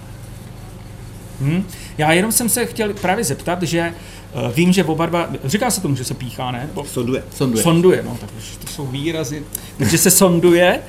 Hm. 1.42 1.64
Já 1.98 2.12
jenom 2.12 2.32
jsem 2.32 2.50
se 2.50 2.66
chtěl 2.66 2.94
právě 2.94 3.24
zeptat, 3.24 3.64
že 3.64 3.94
uh, 4.34 4.56
vím, 4.56 4.74
že 4.74 4.84
oba 4.84 5.06
dva, 5.06 5.30
říká 5.44 5.72
se 5.72 5.82
tomu, 5.82 5.96
že 5.96 6.04
se 6.06 6.14
píchá, 6.14 6.52
ne? 6.52 6.70
Bo, 6.74 6.86
Sonduje. 6.86 7.24
Sonduje. 7.36 7.64
sonduje, 7.64 8.04
no, 8.04 8.18
tak 8.22 8.30
už 8.38 8.58
to 8.58 8.68
jsou 8.68 8.88
výrazy. 8.88 9.44
Takže 9.78 9.98
se 9.98 10.12
sonduje, 10.12 10.80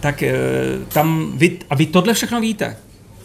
tak 0.00 0.22
uh, 0.22 0.84
tam 0.88 1.32
vy, 1.34 1.58
a 1.70 1.74
vy 1.74 1.86
tohle 1.86 2.14
všechno 2.14 2.40
víte. 2.40 2.76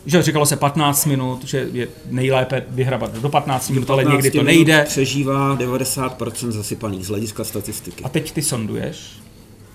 Že 0.10 0.22
říkalo 0.24 0.46
se 0.46 0.56
15 0.56 1.06
minut, 1.06 1.46
že 1.46 1.68
je 1.74 1.88
nejlépe 2.10 2.66
vyhrabat 2.70 3.18
do 3.18 3.30
15 3.30 3.70
minut, 3.70 3.90
ale 3.90 4.04
15 4.04 4.24
někdy 4.24 4.32
to 4.32 4.44
minut 4.44 4.48
nejde. 4.48 4.84
Přežívá 4.88 5.58
90% 5.58 6.52
zasypaných 6.52 7.06
z 7.06 7.10
hlediska 7.10 7.44
statistiky. 7.44 8.04
A 8.04 8.10
teď 8.10 8.32
ty 8.32 8.42
sonduješ 8.42 9.12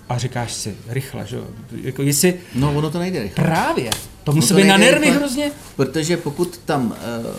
a 0.09 0.17
říkáš 0.17 0.53
si 0.53 0.75
rychle, 0.87 1.25
že 1.27 1.35
jo? 1.35 1.43
Jako 1.81 2.01
jestli 2.01 2.33
No, 2.55 2.73
ono 2.75 2.89
to 2.89 2.99
nejde 2.99 3.23
rychle. 3.23 3.43
právě, 3.45 3.89
to 4.23 4.31
musí 4.31 4.47
to 4.49 4.55
být 4.55 4.63
na 4.67 4.77
nervy 4.77 4.99
rychle. 5.05 5.17
hrozně. 5.19 5.51
Protože 5.75 6.17
pokud 6.17 6.59
tam, 6.65 6.95
eh, 7.01 7.31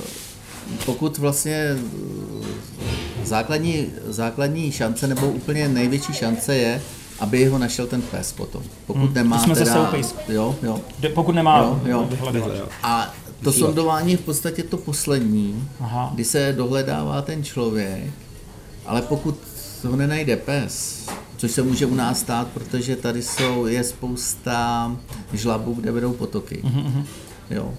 pokud 0.87 1.19
vlastně 1.19 1.55
eh, 1.55 3.25
základní, 3.25 3.87
základní 4.09 4.73
šance 4.73 5.07
nebo 5.07 5.29
úplně 5.31 5.69
největší 5.69 6.13
šance 6.13 6.57
je, 6.57 6.83
aby 7.21 7.47
ho 7.47 7.59
našel 7.59 7.87
ten 7.87 8.03
pes 8.03 8.33
potom. 8.33 8.63
Pokud 8.87 8.99
Hmm, 9.05 9.15
nemá 9.15 9.37
to 9.37 9.43
jsme 9.45 9.55
teda, 9.55 9.91
zase 9.93 10.33
jo, 10.33 10.57
jo. 10.63 10.81
De- 10.99 11.09
Pokud 11.09 11.35
nemá 11.35 11.59
Jo, 11.59 11.81
jo. 11.87 12.09
A 12.83 13.15
to 13.43 13.53
sondování 13.53 14.11
je 14.13 14.17
v 14.17 14.21
podstatě 14.21 14.63
to 14.63 14.77
poslední, 14.77 15.69
Aha. 15.81 16.11
kdy 16.15 16.25
se 16.25 16.53
dohledává 16.57 17.23
ten 17.23 17.45
člověk, 17.45 18.11
ale 18.87 19.03
pokud 19.03 19.39
ho 19.89 19.97
nenajde 19.97 20.37
pes, 20.37 21.05
což 21.37 21.51
se 21.51 21.63
může 21.63 21.87
u 21.87 21.95
nás 21.95 22.21
stát, 22.21 22.49
protože 22.55 22.97
tady 22.97 23.23
jsou, 23.23 23.67
je 23.67 23.85
spousta 23.85 24.97
žlabů, 25.33 25.75
kde 25.75 25.93
vedou 25.93 26.13
potoky. 26.13 26.61
Mhm, 26.65 27.05
Jo. 27.51 27.75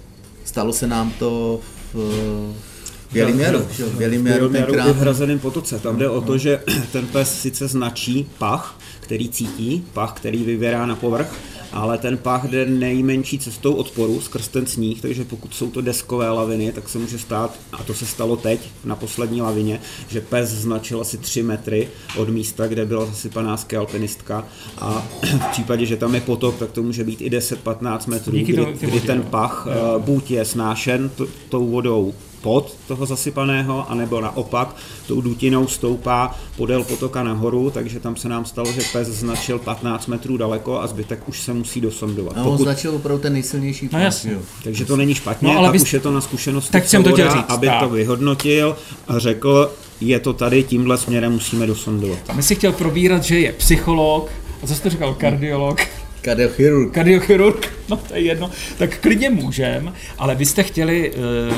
Stalo 0.46 0.74
se 0.74 0.88
nám 0.88 1.12
to 1.12 1.60
v 1.94 1.96
v 1.96 2.77
Běliměru 3.12 3.68
Běliměru 3.98 4.46
i 4.46 4.50
v 4.50 4.52
tenkrát. 4.52 4.96
Hrazeném 4.96 5.40
potoce. 5.40 5.80
Tam 5.80 5.98
jde 5.98 6.10
o 6.10 6.22
to, 6.22 6.38
že 6.38 6.60
ten 6.92 7.08
pes 7.08 7.42
sice 7.42 7.68
značí 7.68 8.30
pach, 8.38 8.80
který 9.00 9.30
cítí, 9.30 9.86
pach, 9.94 10.14
který 10.14 10.44
vyvěrá 10.44 10.86
na 10.86 10.96
povrch, 10.96 11.36
ale 11.72 11.98
ten 11.98 12.18
pach 12.18 12.46
jde 12.46 12.66
nejmenší 12.66 13.40
cestou 13.40 13.74
odporu 13.74 14.22
skrz 14.22 14.48
ten 14.48 14.66
sníh, 14.66 15.02
takže 15.02 15.24
pokud 15.24 15.54
jsou 15.54 15.70
to 15.70 15.82
deskové 15.82 16.30
laviny, 16.30 16.72
tak 16.72 16.90
se 16.90 17.00
může 17.00 17.20
stát, 17.20 17.60
a 17.72 17.84
to 17.84 17.94
se 17.94 18.06
stalo 18.06 18.36
teď 18.36 18.60
na 18.86 18.96
poslední 18.96 19.42
lavině, 19.42 19.80
že 20.08 20.22
pes 20.22 20.50
značil 20.50 21.02
asi 21.02 21.18
3 21.18 21.44
metry 21.44 21.88
od 22.18 22.30
místa, 22.30 22.68
kde 22.68 22.86
byla 22.86 23.06
zasypaná 23.06 23.58
alpinistka 23.78 24.46
a 24.78 25.08
v 25.22 25.52
případě, 25.52 25.86
že 25.86 25.98
tam 25.98 26.16
je 26.16 26.22
potok, 26.22 26.58
tak 26.58 26.72
to 26.72 26.84
může 26.84 27.04
být 27.04 27.22
i 27.22 27.30
10-15 27.30 28.10
metrů, 28.10 28.32
Díky 28.32 28.54
kdy, 28.54 28.66
kdy 28.80 29.00
ten 29.00 29.24
pach 29.24 29.68
eh, 29.70 30.00
buď 30.00 30.32
je 30.32 30.46
snášen 30.46 31.12
tou 31.50 31.68
vodou 31.68 32.14
pod 32.42 32.76
toho 32.88 33.06
zasypaného, 33.06 33.92
anebo 33.92 34.22
naopak 34.22 34.76
tou 35.08 35.22
dutinou 35.22 35.68
stoupá 35.68 36.36
podél 36.58 36.84
potoka 36.84 37.24
nahoru, 37.24 37.70
takže 37.70 38.00
tam 38.00 38.16
se 38.16 38.30
nám 38.30 38.46
stalo, 38.46 38.72
že 38.72 38.82
pes 38.94 39.08
značil 39.08 39.60
15 39.60 40.08
metrů 40.08 40.38
daleko 40.38 40.82
a 40.82 40.88
zbytek 40.88 41.20
už 41.30 41.42
se 41.42 41.54
musí 41.54 41.82
dosondovat. 41.82 42.38
A 42.38 42.44
on 42.44 42.58
značil 42.58 42.96
opravdu 42.96 43.22
ten 43.22 43.34
nejsilnější 43.34 43.90
pás, 43.90 44.02
jasně. 44.02 44.32
jo. 44.32 44.40
takže 44.64 44.86
to 44.86 44.98
není 44.98 45.16
špatně, 45.16 45.48
No, 45.48 45.54
no, 45.54 45.60
ale 45.60 45.68
pak 45.70 45.76
jste- 45.80 45.84
už 45.84 45.94
je 45.94 46.00
to 46.00 46.12
na 46.12 46.22
zkušenosti 46.22 46.72
Tak 46.72 46.88
jsem 46.90 47.04
to 47.04 47.12
chtěl 47.14 47.32
říct, 47.32 47.46
aby 47.48 47.68
tak. 47.68 47.80
to 47.84 47.90
vyhodnotil 47.90 48.76
a 49.08 49.20
řekl, 49.20 49.72
je 50.02 50.20
to 50.20 50.34
tady, 50.34 50.64
tímhle 50.64 50.98
směrem 50.98 51.32
musíme 51.32 51.68
dosondovat. 51.68 52.20
My 52.34 52.44
si 52.44 52.56
chtěl 52.56 52.72
probírat, 52.72 53.24
že 53.24 53.40
je 53.40 53.54
psycholog, 53.54 54.30
a 54.64 54.68
co 54.68 54.76
jsi 54.76 54.82
to 54.82 54.90
říkal, 54.90 55.14
kardiolog, 55.14 55.82
Kardiochirurg. 56.22 56.94
kardiochirurg, 56.94 57.68
no 57.90 57.98
to 57.98 58.14
je 58.14 58.22
jedno, 58.22 58.52
tak 58.78 58.98
klidně 59.02 59.30
můžem, 59.30 59.94
ale 60.18 60.36
vy 60.36 60.46
jste 60.46 60.64
chtěli 60.64 61.12
uh, 61.50 61.56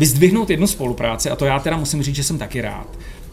vyzdvihnout 0.00 0.50
jednu 0.50 0.66
spolupráci, 0.66 1.30
a 1.30 1.36
to 1.36 1.44
já 1.44 1.58
teda 1.58 1.76
musím 1.76 2.02
říct, 2.02 2.14
že 2.14 2.24
jsem 2.24 2.38
taky 2.38 2.60
rád. 2.60 2.86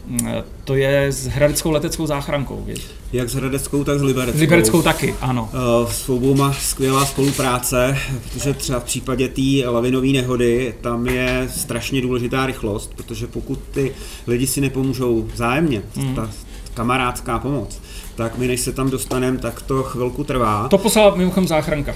Mm, 0.06 0.28
To 0.64 0.74
je 0.74 1.06
s 1.12 1.26
Hradeckou 1.26 1.70
leteckou 1.70 2.06
záchrankou, 2.06 2.62
viď? 2.66 2.82
Jak 3.12 3.28
s 3.30 3.34
Hradeckou, 3.34 3.84
tak 3.84 3.98
s 3.98 4.02
Libereckou. 4.02 4.38
S 4.38 4.40
Libereckou 4.40 4.82
taky, 4.82 5.14
ano. 5.20 5.50
Eh, 5.52 5.92
S 5.92 6.08
obouma 6.08 6.52
skvělá 6.52 7.06
spolupráce, 7.06 7.98
protože 8.22 8.54
třeba 8.54 8.80
v 8.80 8.84
případě 8.84 9.28
té 9.28 9.68
lavinové 9.70 10.06
nehody 10.06 10.74
tam 10.80 11.06
je 11.06 11.48
strašně 11.56 12.00
důležitá 12.02 12.46
rychlost, 12.46 12.92
protože 12.96 13.26
pokud 13.26 13.58
ty 13.70 13.92
lidi 14.26 14.46
si 14.46 14.60
nepomůžou 14.60 15.28
vzájemně, 15.34 15.82
Hmm. 15.96 16.14
ta 16.14 16.30
kamarádská 16.82 17.38
pomoc, 17.38 17.80
tak 18.14 18.38
my 18.38 18.48
než 18.48 18.60
se 18.60 18.72
tam 18.72 18.90
dostaneme, 18.90 19.38
tak 19.38 19.62
to 19.62 19.82
chvilku 19.82 20.24
trvá. 20.24 20.68
To 20.68 20.78
poslala 20.78 21.14
mimochodem 21.14 21.48
záchranka. 21.48 21.94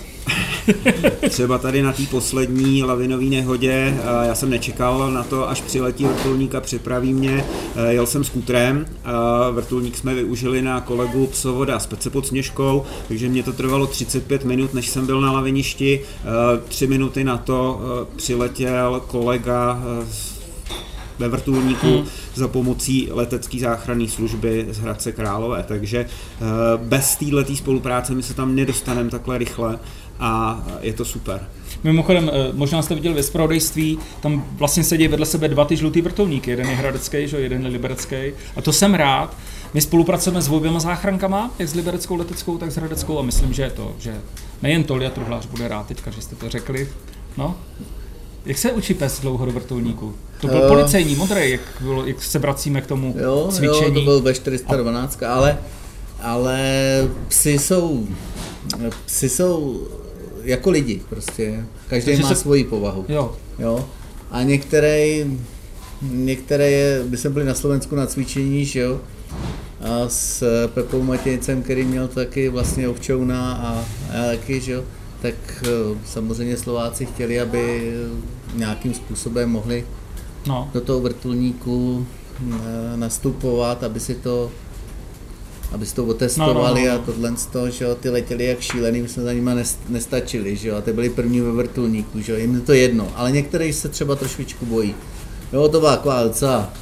Třeba 1.28 1.58
tady 1.58 1.82
na 1.82 1.92
té 1.92 2.02
poslední 2.10 2.82
lavinové 2.82 3.24
nehodě, 3.24 3.72
eh, 3.72 4.26
já 4.26 4.34
jsem 4.34 4.50
nečekal 4.50 5.10
na 5.12 5.22
to, 5.22 5.48
až 5.48 5.60
přiletí 5.60 6.04
vrtulník 6.04 6.54
a 6.54 6.60
připraví 6.60 7.14
mě. 7.14 7.44
Eh, 7.76 7.92
Jel 7.92 8.06
jsem 8.06 8.24
skútrem, 8.24 8.86
eh, 8.88 9.08
vrtulník 9.52 9.96
jsme 9.96 10.14
využili 10.14 10.62
na 10.62 10.80
kolegu 10.80 11.26
psovoda 11.26 11.78
s 11.78 11.86
Pece 11.86 12.10
pod 12.10 12.26
Sněžkou, 12.26 12.82
takže 13.08 13.28
mě 13.28 13.42
to 13.42 13.52
trvalo 13.52 13.86
35 13.86 14.44
minut, 14.44 14.74
než 14.74 14.88
jsem 14.88 15.06
byl 15.06 15.20
na 15.20 15.32
laviništi. 15.32 16.00
Tři 16.68 16.86
minuty 16.86 17.24
na 17.24 17.36
to 17.36 17.80
přiletěl 18.16 19.02
kolega 19.06 19.82
z- 20.10 20.31
ve 21.22 21.28
vrtulníku 21.28 21.86
hmm. 21.86 22.06
za 22.34 22.48
pomocí 22.48 23.08
letecké 23.10 23.58
záchranné 23.58 24.08
služby 24.08 24.66
z 24.70 24.78
Hradce 24.78 25.12
Králové. 25.12 25.64
Takže 25.68 25.98
eh, 25.98 26.44
bez 26.76 27.16
této 27.16 27.56
spolupráce 27.56 28.14
my 28.14 28.22
se 28.22 28.34
tam 28.34 28.54
nedostaneme 28.54 29.10
takhle 29.10 29.38
rychle 29.38 29.78
a 30.20 30.62
je 30.80 30.92
to 30.92 31.04
super. 31.04 31.48
Mimochodem, 31.84 32.30
eh, 32.32 32.52
možná 32.52 32.82
jste 32.82 32.94
viděli 32.94 33.14
ve 33.14 33.22
zpravodajství, 33.22 33.98
tam 34.20 34.44
vlastně 34.52 34.84
sedí 34.84 35.08
vedle 35.08 35.26
sebe 35.26 35.48
dva 35.48 35.64
ty 35.64 35.76
žlutý 35.76 36.00
vrtulníky, 36.00 36.50
jeden 36.50 36.68
je 36.68 36.76
hradecký, 36.76 37.28
že? 37.28 37.36
jo, 37.36 37.42
jeden 37.42 37.62
je 37.62 37.68
liberecký. 37.68 38.16
A 38.56 38.62
to 38.62 38.72
jsem 38.72 38.94
rád. 38.94 39.36
My 39.74 39.80
spolupracujeme 39.80 40.42
s 40.42 40.48
oběma 40.48 40.80
záchrankama, 40.80 41.50
jak 41.58 41.68
s 41.68 41.74
libereckou 41.74 42.16
leteckou, 42.16 42.58
tak 42.58 42.72
s 42.72 42.76
hradeckou 42.76 43.18
a 43.18 43.22
myslím, 43.22 43.52
že 43.52 43.62
je 43.62 43.70
to, 43.70 43.94
že 43.98 44.20
nejen 44.62 44.84
Tolia 44.84 45.10
Truhlář 45.10 45.46
bude 45.46 45.68
rád 45.68 45.86
teďka, 45.86 46.10
že 46.10 46.22
jste 46.22 46.36
to 46.36 46.48
řekli. 46.48 46.88
No, 47.36 47.56
jak 48.46 48.58
se 48.58 48.72
učí 48.72 48.94
pes 48.94 49.20
dlouho 49.20 49.46
do 49.46 49.52
vrtulníku? 49.52 50.14
To 50.40 50.46
byl 50.48 50.64
Eh. 50.64 50.68
policejní 50.68 51.14
modrý, 51.16 51.50
jak, 51.50 51.60
bylo, 51.80 52.06
jak 52.06 52.22
se 52.22 52.38
vracíme 52.38 52.80
k 52.80 52.86
tomu 52.86 53.14
Jo, 53.22 53.48
cvičení. 53.52 53.84
jo, 53.84 53.90
to 53.94 54.00
byl 54.00 54.20
ve 54.20 54.34
412, 54.34 55.22
ale, 55.22 55.58
ale 56.22 56.60
psy 57.28 57.58
jsou, 57.58 58.06
psy 59.06 59.28
jsou 59.28 59.82
jako 60.42 60.70
lidi 60.70 61.00
prostě. 61.08 61.64
Každý 61.88 62.06
Takže 62.10 62.22
má 62.22 62.28
se- 62.28 62.34
svoji 62.34 62.64
povahu. 62.64 63.04
Jo, 63.08 63.36
Jo. 63.58 63.84
A 64.30 64.42
některé, 64.42 65.24
některé 66.02 66.70
je, 66.70 67.04
my 67.08 67.16
jsme 67.16 67.30
byli 67.30 67.44
na 67.44 67.54
Slovensku 67.54 67.96
na 67.96 68.06
cvičení, 68.06 68.64
že 68.64 68.80
jo, 68.80 69.00
a 69.80 70.08
s 70.08 70.44
Pepou 70.66 71.02
Matějcem, 71.02 71.62
který 71.62 71.84
měl 71.84 72.08
taky 72.08 72.48
vlastně 72.48 72.88
ovčouna 72.88 73.52
a, 73.52 73.84
a 74.18 74.26
taky, 74.26 74.60
že 74.60 74.72
jo, 74.72 74.84
tak 75.22 75.34
eh, 75.62 75.98
samozřejmě 76.04 76.56
Slováci 76.56 77.06
chtěli, 77.06 77.40
aby 77.40 77.92
nějakým 78.54 78.94
způsobem 78.94 79.50
mohli 79.50 79.86
no. 80.46 80.70
do 80.74 80.80
toho 80.80 81.00
vrtulníku 81.00 82.06
eh, 82.40 82.96
nastupovat, 82.96 83.84
aby 83.84 84.00
si 84.00 84.14
to 84.14 84.50
aby 85.72 85.86
si 85.86 85.94
to 85.94 86.04
otestovali 86.04 86.84
No, 86.84 86.88
no, 86.88 86.94
no, 86.96 87.02
a 87.02 87.06
tohle 87.06 87.36
z 87.36 87.46
toho, 87.46 87.70
že 87.70 87.84
jo, 87.84 87.94
ty 87.94 88.08
letěli 88.10 88.44
jak 88.44 88.60
šílený, 88.60 89.02
my 89.02 89.08
jsme 89.08 89.22
za 89.22 89.32
nima 89.32 89.54
nes- 89.54 89.76
nestačili, 89.88 90.56
že 90.56 90.68
jo, 90.68 90.76
a 90.76 90.80
ty 90.80 90.92
byli 90.92 91.10
první 91.10 91.40
ve 91.40 91.52
vrtulníku, 91.52 92.20
že 92.20 92.32
jo, 92.32 92.38
jim 92.38 92.54
je 92.54 92.60
to 92.60 92.72
jedno, 92.72 93.08
ale 93.16 93.32
některý 93.32 93.72
se 93.72 93.88
třeba 93.88 94.16
trošičku 94.16 94.66
bojí. 94.66 94.94
Jo, 95.52 95.68
to 95.68 95.80
byla 95.80 96.22
docela 96.24 96.72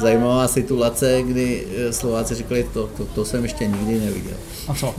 zajímavá 0.00 0.48
situace, 0.48 1.22
kdy 1.22 1.64
eh, 1.76 1.92
Slováci 1.92 2.34
řekli, 2.34 2.66
to, 2.72 2.90
to, 2.96 3.04
to 3.04 3.24
jsem 3.24 3.42
ještě 3.42 3.66
nikdy 3.66 4.00
neviděl. 4.06 4.36
A 4.68 4.74
co? 4.74 4.94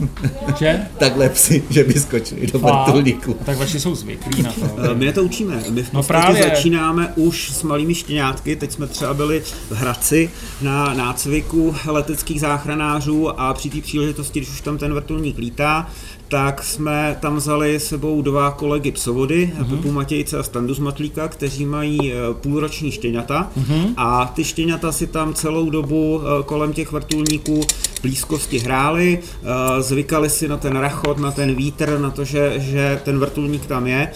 Že? 0.58 0.80
Takhle 0.98 1.28
psi, 1.28 1.62
že 1.70 1.84
by 1.84 1.92
skočili 1.94 2.46
do 2.46 2.58
vrtulníku. 2.58 3.36
Tak 3.44 3.58
vaši 3.58 3.80
jsou 3.80 3.94
zvyklí 3.94 4.42
na 4.42 4.52
to. 4.52 4.70
Eh, 4.90 4.94
My 4.94 5.06
je 5.06 5.12
to 5.12 5.24
učíme. 5.24 5.62
My 5.70 5.82
v 5.82 5.92
No 5.92 6.02
právě. 6.02 6.42
začínáme 6.42 7.12
už 7.16 7.50
s 7.50 7.62
malými 7.62 7.94
štěňátky. 7.94 8.56
Teď 8.56 8.72
jsme 8.72 8.86
třeba 8.86 9.14
byli 9.14 9.42
v 9.70 9.72
Hradci 9.72 10.30
na 10.62 10.94
nácviku 10.94 11.74
leteckých 11.86 12.40
záchranářů 12.40 13.40
a 13.40 13.54
při 13.54 13.70
té 13.70 13.80
příležitosti, 13.80 14.40
když 14.40 14.50
už 14.50 14.60
tam 14.60 14.78
ten 14.78 14.94
vrtulník 14.94 15.38
lítá, 15.38 15.90
tak 16.28 16.64
jsme 16.64 17.16
tam 17.20 17.36
vzali 17.36 17.80
sebou 17.80 18.22
dva 18.22 18.50
kolegy 18.50 18.92
psovody, 18.92 19.52
mm-hmm. 19.54 19.76
Pepu 19.76 19.92
Matějce 19.92 20.38
a 20.38 20.42
Standu 20.42 20.74
z 20.74 20.78
Matlíka, 20.78 21.28
kteří 21.28 21.64
mají 21.64 22.12
eh, 22.12 22.16
půlroční 22.32 22.90
štěňata 22.90 23.50
mm-hmm. 23.58 23.94
a 23.96 24.32
ty 24.36 24.44
štěňata 24.44 24.92
si 24.92 25.06
tam 25.06 25.34
celou 25.34 25.70
dobu 25.70 26.20
eh, 26.22 26.42
kolem 26.42 26.72
těch 26.72 26.92
vrtulníků 26.92 27.60
blízkosti 28.02 28.58
hráli, 28.58 29.18
eh, 29.18 29.82
zvykali 29.82 30.30
si 30.30 30.48
na 30.48 30.56
ten 30.56 30.76
rachot, 30.76 31.18
na 31.18 31.30
ten 31.30 31.54
vítr, 31.54 31.98
na 31.98 32.10
to, 32.10 32.24
že, 32.24 32.54
že 32.56 33.00
ten 33.04 33.18
vrtulník 33.18 33.66
tam 33.66 33.86
je. 33.86 34.10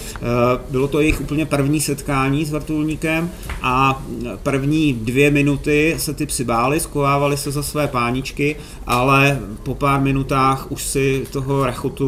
Bylo 0.70 0.88
to 0.88 1.00
jejich 1.00 1.20
úplně 1.20 1.46
první 1.46 1.80
setkání 1.80 2.44
s 2.44 2.50
vrtulníkem 2.50 3.30
a 3.62 4.02
první 4.42 4.92
dvě 4.92 5.30
minuty 5.30 5.94
se 5.98 6.14
ty 6.14 6.26
psy 6.26 6.44
báli, 6.44 6.80
skovávali 6.80 7.36
se 7.36 7.50
za 7.50 7.62
své 7.62 7.88
páničky, 7.88 8.56
ale 8.86 9.40
po 9.62 9.74
pár 9.74 10.00
minutách 10.00 10.72
už 10.72 10.82
si 10.82 11.24
toho 11.32 11.66
rachotu 11.66 12.01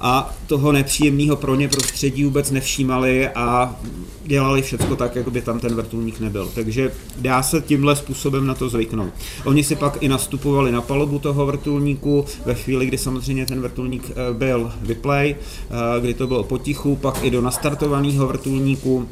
a 0.00 0.34
toho 0.46 0.72
nepříjemného 0.72 1.36
pro 1.36 1.54
ně 1.54 1.68
prostředí 1.68 2.24
vůbec 2.24 2.50
nevšímali 2.50 3.28
a 3.28 3.76
dělali 4.24 4.62
všecko 4.62 4.96
tak, 4.96 5.16
jako 5.16 5.30
by 5.30 5.40
tam 5.40 5.60
ten 5.60 5.74
vrtulník 5.74 6.20
nebyl. 6.20 6.50
Takže 6.54 6.92
dá 7.16 7.42
se 7.42 7.60
tímhle 7.60 7.96
způsobem 7.96 8.46
na 8.46 8.54
to 8.54 8.68
zvyknout. 8.68 9.12
Oni 9.44 9.64
si 9.64 9.76
pak 9.76 10.02
i 10.02 10.08
nastupovali 10.08 10.72
na 10.72 10.82
palubu 10.82 11.18
toho 11.18 11.46
vrtulníku 11.46 12.24
ve 12.44 12.54
chvíli, 12.54 12.86
kdy 12.86 12.98
samozřejmě 12.98 13.46
ten 13.46 13.60
vrtulník 13.60 14.10
eh, 14.10 14.34
byl 14.34 14.72
vyplej, 14.80 15.36
eh, 15.36 16.00
kdy 16.00 16.14
to 16.14 16.26
bylo 16.26 16.44
potichu, 16.44 16.96
pak 16.96 17.24
i 17.24 17.30
do 17.30 17.42
nastartovaného 17.42 18.26
vrtulníku 18.26 19.08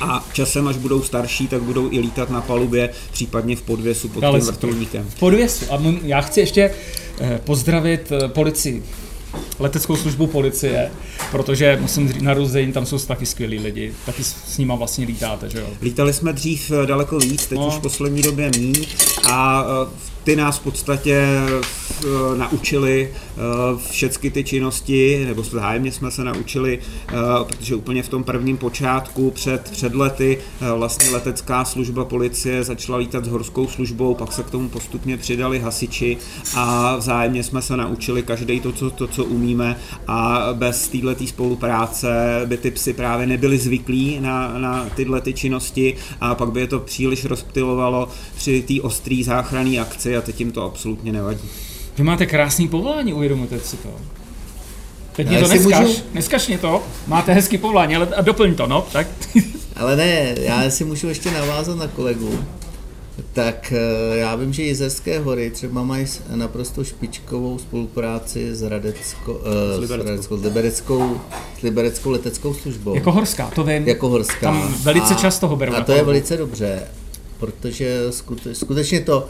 a 0.00 0.24
časem, 0.32 0.68
až 0.68 0.76
budou 0.76 1.02
starší, 1.02 1.48
tak 1.48 1.62
budou 1.62 1.92
i 1.92 1.98
lítat 1.98 2.30
na 2.30 2.40
palubě, 2.40 2.90
případně 3.12 3.56
v 3.56 3.62
podvěsu 3.62 4.08
pod 4.08 4.20
Dali 4.20 4.40
tím 4.40 4.46
vrtulníkem. 4.46 5.06
V 5.08 5.18
podvěsu. 5.18 5.64
A 5.70 5.78
já 6.02 6.20
chci 6.20 6.40
ještě 6.40 6.70
eh, 7.20 7.40
pozdravit 7.44 8.12
policii 8.26 8.82
leteckou 9.58 9.96
službu 9.96 10.26
policie, 10.26 10.90
protože 11.30 11.78
musím 11.80 12.08
říct, 12.08 12.22
na 12.22 12.34
Ruzeň 12.34 12.72
tam 12.72 12.86
jsou 12.86 12.98
taky 12.98 13.26
skvělí 13.26 13.58
lidi, 13.58 13.92
taky 14.06 14.24
s, 14.24 14.36
s 14.46 14.58
nima 14.58 14.74
vlastně 14.74 15.06
lítáte, 15.06 15.50
že 15.50 15.58
jo? 15.58 15.66
Lítali 15.82 16.12
jsme 16.12 16.32
dřív 16.32 16.70
eh, 16.70 16.86
daleko 16.86 17.18
víc, 17.18 17.46
teď 17.46 17.58
No. 17.58 17.66
už 17.68 17.74
v 17.74 17.80
poslední 17.80 18.22
době 18.22 18.50
míň 18.58 18.86
a 19.30 19.64
eh, 19.86 20.08
ty 20.28 20.36
nás 20.36 20.58
v 20.58 20.62
podstatě 20.62 21.16
eh, 21.16 22.06
naučili 22.36 23.10
eh, 23.12 23.40
všechny 23.90 24.30
ty 24.30 24.44
činnosti, 24.44 25.24
nebo 25.26 25.42
vzájemně 25.42 25.92
jsme 25.92 26.10
se 26.10 26.24
naučili, 26.24 26.78
eh, 27.08 27.12
protože 27.44 27.74
úplně 27.74 28.02
v 28.02 28.08
tom 28.08 28.24
prvním 28.24 28.56
počátku 28.56 29.30
před, 29.30 29.70
před 29.70 29.94
lety 29.94 30.38
vlastně 30.76 31.10
letecká 31.10 31.64
služba 31.64 32.04
policie 32.04 32.64
začala 32.64 32.98
lítat 32.98 33.24
s 33.24 33.28
horskou 33.28 33.66
službou, 33.68 34.14
pak 34.14 34.32
se 34.32 34.42
k 34.42 34.50
tomu 34.50 34.68
postupně 34.68 35.16
přidali 35.16 35.58
hasiči 35.58 36.16
a 36.54 36.96
vzájemně 36.96 37.42
jsme 37.42 37.62
se 37.62 37.76
naučili 37.76 38.22
každý 38.22 38.60
to, 38.60 38.72
co, 38.72 38.90
to, 38.90 39.06
co 39.06 39.24
umíme 39.24 39.76
a 40.06 40.48
bez 40.52 40.88
této 40.88 41.26
spolupráce 41.26 42.42
by 42.46 42.56
ty 42.56 42.70
psy 42.70 42.92
právě 42.92 43.26
nebyli 43.26 43.58
zvyklí 43.58 44.20
na, 44.20 44.58
na 44.58 44.86
tyhle 44.96 45.20
ty 45.20 45.32
činnosti 45.32 45.96
a 46.20 46.34
pak 46.34 46.52
by 46.52 46.60
je 46.60 46.66
to 46.66 46.80
příliš 46.80 47.24
rozptylovalo 47.24 48.08
při 48.36 48.62
té 48.62 48.82
ostrý 48.82 49.22
záchranné 49.22 49.78
akci 49.78 50.17
a 50.18 50.20
teď 50.20 50.40
jim 50.40 50.52
to 50.52 50.62
absolutně 50.64 51.12
nevadí. 51.12 51.48
Vy 51.98 52.04
máte 52.04 52.26
krásný 52.26 52.68
povolání, 52.68 53.14
uvědomujete 53.14 53.60
si 53.60 53.76
to? 53.76 53.88
Teď 55.16 55.28
mě 55.28 55.38
to 55.38 55.48
si 55.48 55.54
neskaž, 55.58 55.86
můžu- 55.86 56.00
neskaž 56.14 56.48
mě 56.48 56.58
to, 56.58 56.82
máte 57.06 57.32
hezký 57.32 57.58
povolání, 57.58 57.96
ale 57.96 58.06
a 58.16 58.20
doplň 58.22 58.54
to, 58.54 58.66
no, 58.66 58.86
tak. 58.92 59.06
Ale 59.76 59.96
ne, 59.96 60.34
já 60.40 60.70
si 60.70 60.84
můžu 60.84 61.08
ještě 61.08 61.30
navázat 61.30 61.76
na 61.78 61.86
kolegu. 61.86 62.38
Tak 63.32 63.72
eh, 63.72 64.16
já 64.16 64.36
vím, 64.36 64.52
že 64.52 64.62
Jizerské 64.62 65.18
hory 65.18 65.50
třeba 65.50 65.82
mají 65.82 66.06
s- 66.06 66.20
naprosto 66.34 66.84
špičkovou 66.84 67.58
spolupráci 67.58 68.54
s, 68.54 68.62
Radecko, 68.62 69.40
eh, 69.44 69.76
s, 69.76 69.78
Libereckou. 69.80 70.10
Radeckou, 70.10 70.36
s, 70.38 70.42
Libereckou, 70.42 71.20
s 71.58 71.62
Libereckou 71.62 72.10
leteckou 72.10 72.54
službou. 72.54 72.94
jako 72.94 73.12
horská, 73.12 73.50
to 73.54 73.64
vím. 73.64 73.88
jako 73.88 74.08
horská. 74.08 74.40
Tam 74.40 74.74
velice 74.82 75.14
často 75.14 75.48
ho 75.48 75.56
berou 75.56 75.74
A 75.74 75.80
to 75.80 75.92
je 75.92 76.02
velice 76.04 76.36
dobře, 76.36 76.82
protože 77.38 78.06
skute, 78.10 78.54
skutečně 78.54 79.00
to, 79.00 79.28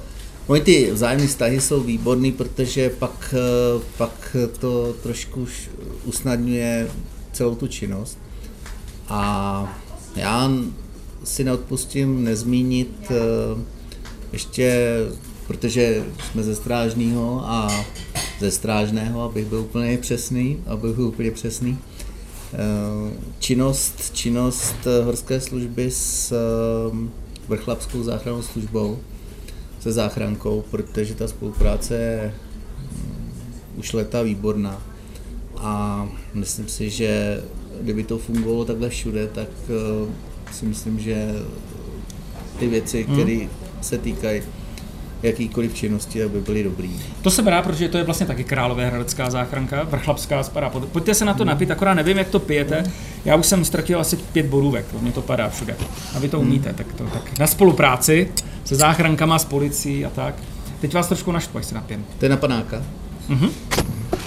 Moje 0.49 0.61
ty 0.61 0.91
vzájemné 0.93 1.27
vztahy 1.27 1.61
jsou 1.61 1.81
výborný, 1.81 2.33
protože 2.33 2.91
pak, 2.91 3.35
eh, 3.39 3.83
pak 3.99 4.37
to 4.61 4.93
trošku 5.03 5.47
usnadňuje 6.05 6.91
celou 7.33 7.55
tu 7.55 7.67
činnost. 7.67 8.19
A 9.09 9.81
já 10.17 10.51
si 11.25 11.45
neodpustím 11.45 12.25
nezmínit 12.25 13.11
eh, 13.11 13.15
ještě, 14.33 14.97
protože 15.47 16.05
jsme 16.31 16.43
ze 16.43 16.57
Strážného 16.57 17.43
a 17.45 17.85
ze 18.41 18.51
Strážného, 18.51 19.23
abych 19.23 19.47
byl 19.47 19.61
úplně 19.61 19.99
přesný, 19.99 20.63
abych 20.67 20.95
byl 20.95 21.05
úplně 21.07 21.31
přesný, 21.31 21.79
eh, 22.53 22.59
činnost, 23.39 24.11
činnost 24.15 24.77
horské 25.05 25.41
služby 25.41 25.91
s 25.91 26.35
vrchlapskou 27.49 28.03
záchrannou 28.03 28.43
službou, 28.43 28.99
se 29.89 29.93
záchrankou, 29.93 30.65
protože 30.71 31.15
ta 31.15 31.29
spolupráce 31.29 31.95
je 31.97 32.35
mm, 32.93 33.33
už 33.77 33.93
leta 33.93 34.23
výborná. 34.23 34.83
A 35.57 36.07
myslím 36.35 36.69
si, 36.69 36.91
že 36.91 37.41
kdyby 37.81 38.05
to 38.05 38.19
fungovalo 38.19 38.65
takhle 38.65 38.89
všude, 38.89 39.27
tak 39.27 39.49
eh, 39.69 40.53
si 40.53 40.67
myslím, 40.67 40.99
že 41.01 41.29
ty 42.59 42.67
věci, 42.69 43.05
které 43.05 43.39
se 43.81 43.99
týkají 43.99 44.43
jakýkoliv 45.23 45.75
činnosti, 45.75 46.23
aby 46.23 46.41
byly 46.41 46.63
dobrý. 46.65 46.91
To 47.23 47.31
jsem 47.31 47.47
rád, 47.47 47.63
protože 47.63 47.89
to 47.89 47.99
je 47.99 48.05
vlastně 48.05 48.27
taky 48.27 48.45
královéhradecká 48.45 49.31
záchranka, 49.31 49.83
vrchlapská 49.83 50.43
spadá. 50.43 50.71
pod- 50.71 50.89
Pojďte 50.89 51.15
se 51.15 51.25
na 51.25 51.35
to 51.35 51.45
napít, 51.45 51.71
akorát 51.71 51.95
nevím, 51.95 52.19
jak 52.19 52.29
to 52.29 52.39
pijete. 52.39 52.85
Já 53.25 53.37
už 53.37 53.47
jsem 53.47 53.65
ztratil 53.65 54.01
asi 54.01 54.17
pět 54.17 54.47
borůvek, 54.47 54.87
mě 55.01 55.13
to 55.13 55.23
padá 55.23 55.49
všude. 55.49 55.77
A 56.15 56.19
vy 56.19 56.29
to 56.29 56.41
umíte, 56.41 56.73
tak 56.73 56.93
to 56.93 57.05
tak 57.05 57.39
na 57.39 57.47
spolupráci 57.47 58.29
se 58.69 58.75
záchrankama, 58.75 59.39
s 59.39 59.45
policií 59.45 60.05
a 60.05 60.11
tak. 60.11 60.35
Teď 60.81 60.95
vás 60.95 61.09
trošku 61.09 61.33
naštvu, 61.33 61.59
až 61.59 61.67
se 61.67 61.75
napijeme. 61.75 62.05
To 62.19 62.25
je 62.25 62.29
na 62.29 62.37
panáka. 62.37 62.83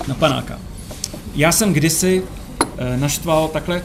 na 0.07 0.15
panáka. 0.15 0.59
Já 1.35 1.51
jsem 1.51 1.73
kdysi 1.73 2.23
e, 2.77 2.97
naštval 2.97 3.47
takhle 3.47 3.81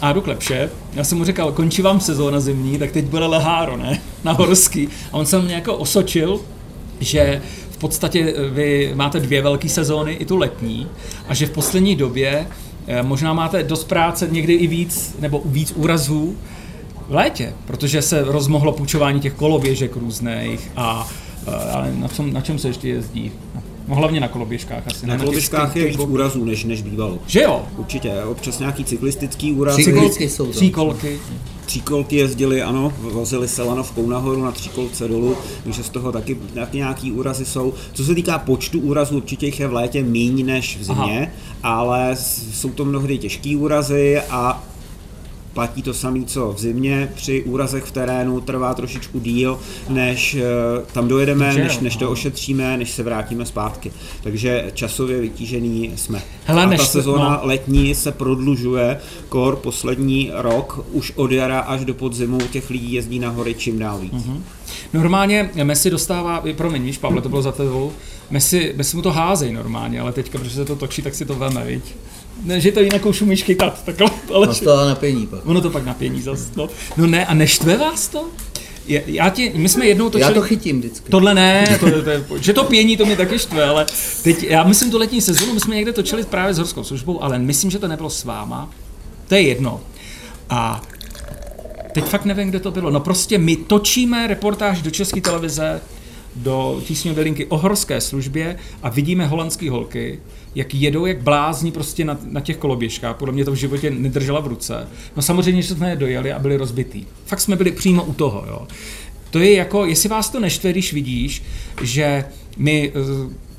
Ádu 0.00 0.20
Klepše, 0.20 0.70
já 0.94 1.04
jsem 1.04 1.18
mu 1.18 1.24
říkal, 1.24 1.52
končí 1.52 1.82
vám 1.82 2.00
sezóna 2.00 2.40
zimní, 2.40 2.78
tak 2.78 2.90
teď 2.90 3.04
bude 3.04 3.26
leháro, 3.26 3.76
ne? 3.76 4.00
Na 4.24 4.32
horský. 4.32 4.88
A 5.12 5.16
on 5.16 5.26
se 5.26 5.38
mě 5.38 5.54
jako 5.54 5.76
osočil, 5.76 6.40
že 7.00 7.42
v 7.70 7.76
podstatě 7.76 8.34
eh, 8.36 8.50
vy 8.50 8.92
máte 8.94 9.20
dvě 9.20 9.42
velké 9.42 9.68
sezóny, 9.68 10.12
i 10.12 10.24
tu 10.24 10.36
letní, 10.36 10.86
a 11.28 11.34
že 11.34 11.46
v 11.46 11.50
poslední 11.50 11.96
době 11.96 12.46
eh, 12.86 13.02
možná 13.02 13.32
máte 13.32 13.62
dost 13.62 13.84
práce, 13.84 14.28
někdy 14.30 14.52
i 14.54 14.66
víc, 14.66 15.16
nebo 15.20 15.42
víc 15.44 15.72
úrazů 15.76 16.36
v 17.12 17.14
létě, 17.14 17.52
protože 17.66 18.02
se 18.02 18.24
rozmohlo 18.24 18.72
půjčování 18.72 19.20
těch 19.20 19.32
koloběžek 19.34 19.96
různých 19.96 20.70
a 20.76 21.08
eh, 21.46 21.70
ale 21.72 21.94
na, 21.94 22.08
čem, 22.08 22.32
na 22.32 22.40
čem 22.40 22.58
se 22.58 22.68
ještě 22.68 22.88
jezdí? 22.88 23.32
No 23.88 23.94
hlavně 23.94 24.20
na 24.20 24.28
koloběžkách 24.28 24.86
asi. 24.86 25.06
Na 25.06 25.12
ne? 25.14 25.18
těch 25.18 25.20
koloběžkách 25.24 25.76
je 25.76 25.84
víc 25.86 25.98
úrazů, 25.98 26.44
než, 26.44 26.64
než 26.64 26.82
bývalo. 26.82 27.18
Že 27.26 27.42
jo? 27.42 27.62
Určitě, 27.76 28.12
občas 28.24 28.58
nějaký 28.58 28.84
cyklistický 28.84 29.52
úrazy. 29.52 29.84
Cyklistický 29.84 30.28
jsou 30.28 30.46
to. 30.46 30.52
Tříkolky. 30.52 31.18
Tříkolky 31.66 32.16
jezdili, 32.16 32.62
ano, 32.62 32.92
vozili 33.00 33.48
se 33.48 33.62
lanovkou 33.62 34.08
nahoru, 34.08 34.42
na 34.44 34.52
tříkolce 34.52 35.08
dolů, 35.08 35.36
takže 35.64 35.82
z 35.82 35.88
toho 35.88 36.12
taky, 36.12 36.34
taky 36.54 36.76
nějaký 36.76 37.12
úrazy 37.12 37.44
jsou. 37.44 37.74
Co 37.92 38.04
se 38.04 38.14
týká 38.14 38.38
počtu 38.38 38.80
úrazů, 38.80 39.16
určitě 39.16 39.46
jich 39.46 39.60
je 39.60 39.66
v 39.66 39.72
létě 39.72 40.02
míň 40.02 40.46
než 40.46 40.76
v 40.80 40.84
zimě, 40.84 41.32
ale 41.62 42.10
s- 42.16 42.60
jsou 42.60 42.70
to 42.70 42.84
mnohdy 42.84 43.18
těžký 43.18 43.56
úrazy 43.56 44.20
a 44.30 44.64
platí 45.52 45.82
to 45.82 45.94
samé, 45.94 46.24
co 46.24 46.52
v 46.52 46.58
zimě. 46.60 47.12
Při 47.14 47.42
úrazech 47.42 47.84
v 47.84 47.90
terénu 47.92 48.40
trvá 48.40 48.74
trošičku 48.74 49.20
díl, 49.20 49.58
než 49.88 50.34
eh, 50.34 50.42
tam 50.92 51.08
dojedeme, 51.08 51.52
Že 51.52 51.58
jo, 51.60 51.64
než, 51.64 51.78
než 51.78 51.96
to 51.96 52.04
no. 52.04 52.10
ošetříme, 52.10 52.76
než 52.76 52.90
se 52.90 53.02
vrátíme 53.02 53.46
zpátky. 53.46 53.92
Takže 54.22 54.70
časově 54.74 55.20
vytížený 55.20 55.92
jsme. 55.96 56.22
Hele, 56.44 56.62
a 56.62 56.66
než 56.66 56.80
ta 56.80 56.86
se- 56.86 56.92
sezóna 56.92 57.40
no. 57.42 57.48
letní 57.48 57.94
se 57.94 58.12
prodlužuje, 58.12 58.98
kor 59.28 59.56
poslední 59.56 60.30
rok, 60.34 60.84
už 60.92 61.12
od 61.16 61.32
jara 61.32 61.60
až 61.60 61.84
do 61.84 61.94
podzimu 61.94 62.38
těch 62.38 62.70
lidí 62.70 62.92
jezdí 62.92 63.18
na 63.18 63.30
hory 63.30 63.54
čím 63.54 63.78
dál 63.78 63.98
víc. 63.98 64.12
Mhm. 64.12 64.44
Normálně 64.92 65.50
Messi 65.64 65.90
dostává, 65.90 66.42
promiň, 66.56 66.82
víš, 66.82 66.98
Pavle, 66.98 67.22
to 67.22 67.28
bylo 67.28 67.42
za 67.42 67.52
tebou, 67.52 67.92
Messi, 68.30 68.72
Messi 68.76 68.96
mu 68.96 69.02
to 69.02 69.12
házej 69.12 69.52
normálně, 69.52 70.00
ale 70.00 70.12
teďka, 70.12 70.38
protože 70.38 70.54
se 70.54 70.64
to 70.64 70.76
točí, 70.76 71.02
tak 71.02 71.14
si 71.14 71.24
to 71.26 71.34
veme, 71.34 71.64
viď? 71.64 71.82
Ne, 72.44 72.60
že 72.60 72.72
to 72.72 72.80
jinak 72.80 73.06
už 73.06 73.22
umíš 73.22 73.42
chytat, 73.42 73.84
takhle, 73.84 74.10
ale 74.34 74.54
z 74.54 74.60
toho 74.60 74.88
napění 74.88 75.26
pak. 75.26 75.46
ono 75.46 75.60
to 75.60 75.70
pak 75.70 75.84
napění 75.84 76.22
zas, 76.22 76.50
no. 76.56 76.68
no 76.96 77.06
ne, 77.06 77.26
a 77.26 77.34
neštve 77.34 77.76
vás 77.76 78.08
to? 78.08 78.24
Je, 78.86 79.02
já 79.06 79.30
ti, 79.30 79.52
my 79.54 79.68
jsme 79.68 79.86
jednou 79.86 80.10
točili... 80.10 80.30
Já 80.30 80.34
to 80.34 80.42
chytím 80.42 80.78
vždycky. 80.78 81.10
Tohle 81.10 81.34
ne, 81.34 81.78
to, 81.80 82.02
to, 82.02 82.10
je, 82.10 82.24
že 82.40 82.52
to 82.52 82.64
pění, 82.64 82.96
to 82.96 83.06
mě 83.06 83.16
taky 83.16 83.38
štve, 83.38 83.64
ale 83.64 83.86
teď, 84.22 84.42
já 84.42 84.64
myslím 84.64 84.90
tu 84.90 84.98
letní 84.98 85.20
sezonu, 85.20 85.54
my 85.54 85.60
jsme 85.60 85.74
někde 85.76 85.92
točili 85.92 86.24
právě 86.24 86.54
s 86.54 86.58
horskou 86.58 86.84
službou, 86.84 87.22
ale 87.22 87.38
myslím, 87.38 87.70
že 87.70 87.78
to 87.78 87.88
nebylo 87.88 88.10
s 88.10 88.24
váma. 88.24 88.70
To 89.28 89.34
je 89.34 89.40
jedno. 89.40 89.80
A 90.50 90.82
teď 91.92 92.04
fakt 92.04 92.24
nevím, 92.24 92.48
kde 92.48 92.60
to 92.60 92.70
bylo. 92.70 92.90
No 92.90 93.00
prostě 93.00 93.38
my 93.38 93.56
točíme 93.56 94.26
reportáž 94.26 94.82
do 94.82 94.90
České 94.90 95.20
televize, 95.20 95.80
do 96.36 96.80
tísňové 96.84 97.22
linky 97.22 97.46
o 97.46 97.58
horské 97.58 98.00
službě 98.00 98.56
a 98.82 98.88
vidíme 98.88 99.26
holandský 99.26 99.68
holky, 99.68 100.18
jak 100.54 100.74
jedou 100.74 101.06
jak 101.06 101.22
blázni 101.22 101.72
prostě 101.72 102.04
na, 102.04 102.18
na 102.30 102.40
těch 102.40 102.56
koloběžkách. 102.56 103.16
Podle 103.16 103.34
mě 103.34 103.44
to 103.44 103.52
v 103.52 103.54
životě 103.54 103.90
nedržela 103.90 104.40
v 104.40 104.46
ruce. 104.46 104.88
No 105.16 105.22
samozřejmě, 105.22 105.62
že 105.62 105.74
jsme 105.74 105.90
je 105.90 105.96
dojeli 105.96 106.32
a 106.32 106.38
byli 106.38 106.56
rozbitý. 106.56 107.04
Fakt 107.26 107.40
jsme 107.40 107.56
byli 107.56 107.72
přímo 107.72 108.04
u 108.04 108.12
toho, 108.12 108.44
jo. 108.48 108.66
To 109.30 109.38
je 109.38 109.52
jako, 109.52 109.86
jestli 109.86 110.08
vás 110.08 110.30
to 110.30 110.40
neštve, 110.40 110.70
když 110.70 110.92
vidíš, 110.92 111.42
že 111.82 112.24
my 112.56 112.92
eh, 112.94 113.52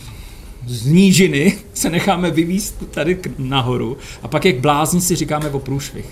z 0.67 0.85
nížiny 0.85 1.57
se 1.73 1.89
necháme 1.89 2.31
vyvízt 2.31 2.75
tady 2.91 3.19
nahoru 3.37 3.97
a 4.23 4.27
pak 4.27 4.45
jak 4.45 4.59
blázni 4.59 5.01
si 5.01 5.15
říkáme 5.15 5.49
o 5.49 5.59
průšvih. 5.59 6.05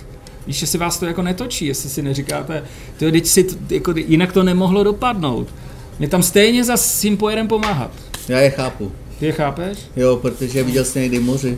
Víš, 0.47 0.61
jestli 0.61 0.79
vás 0.79 0.99
to 0.99 1.05
jako 1.05 1.21
netočí, 1.21 1.65
jestli 1.65 1.89
si 1.89 2.01
neříkáte, 2.01 2.63
to 2.99 3.11
teď 3.11 3.25
si, 3.25 3.47
jako, 3.69 3.93
jinak 3.95 4.33
to 4.33 4.43
nemohlo 4.43 4.83
dopadnout. 4.83 5.47
My 6.01 6.07
tam 6.07 6.23
stejně 6.23 6.63
za 6.63 6.77
s 6.77 7.01
tím 7.01 7.17
pojedem 7.17 7.47
pomáhat. 7.47 7.91
Já 8.27 8.39
je 8.39 8.49
chápu. 8.49 8.91
Ty 9.19 9.25
je 9.25 9.31
chápeš? 9.31 9.77
Jo, 9.95 10.15
protože 10.15 10.63
viděl 10.63 10.85
jsi 10.85 10.99
někdy 10.99 11.19
moři. 11.19 11.57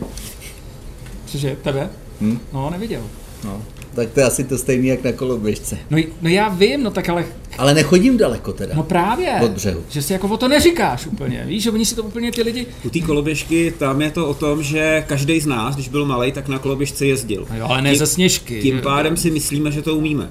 Cože, 1.26 1.56
tebe? 1.62 1.88
Hm? 2.20 2.38
No, 2.52 2.70
neviděl. 2.70 3.02
No. 3.44 3.62
Tak 3.94 4.10
to 4.10 4.20
je 4.20 4.26
asi 4.26 4.44
to 4.44 4.58
stejné 4.58 4.86
jak 4.86 5.04
na 5.04 5.12
koloběžce. 5.12 5.78
No, 5.90 5.98
no 6.22 6.28
já 6.28 6.48
vím, 6.48 6.82
no 6.82 6.90
tak 6.90 7.08
ale, 7.08 7.24
Ale 7.58 7.74
nechodím 7.74 8.16
daleko 8.16 8.52
teda. 8.52 8.74
no 8.76 8.82
právě. 8.82 9.34
Od 9.42 9.50
břehu. 9.50 9.82
Že 9.90 10.02
si 10.02 10.12
jako 10.12 10.28
o 10.28 10.36
to 10.36 10.48
neříkáš 10.48 11.06
úplně, 11.06 11.44
víš, 11.46 11.62
že 11.62 11.70
oni 11.70 11.86
si 11.86 11.94
to 11.94 12.02
úplně 12.02 12.32
ty 12.32 12.42
lidi, 12.42 12.66
U 12.84 12.90
té 12.90 13.00
koloběžky 13.00 13.74
tam 13.78 14.02
je 14.02 14.10
to 14.10 14.28
o 14.28 14.34
tom, 14.34 14.62
že 14.62 15.04
každý 15.06 15.40
z 15.40 15.46
nás, 15.46 15.74
když 15.74 15.88
byl 15.88 16.04
malý, 16.06 16.32
tak 16.32 16.48
na 16.48 16.58
koloběžce 16.58 17.06
jezdil. 17.06 17.46
no 17.50 17.56
jo, 17.56 17.66
ale 17.68 17.82
ne 17.82 17.90
Tím- 17.90 17.98
ze 17.98 18.06
sněžky. 18.06 18.62
Tím 18.62 18.80
pádem 18.80 19.16
si 19.16 19.30
myslíme, 19.30 19.72
že 19.72 19.82
to 19.82 19.94
umíme. 19.96 20.30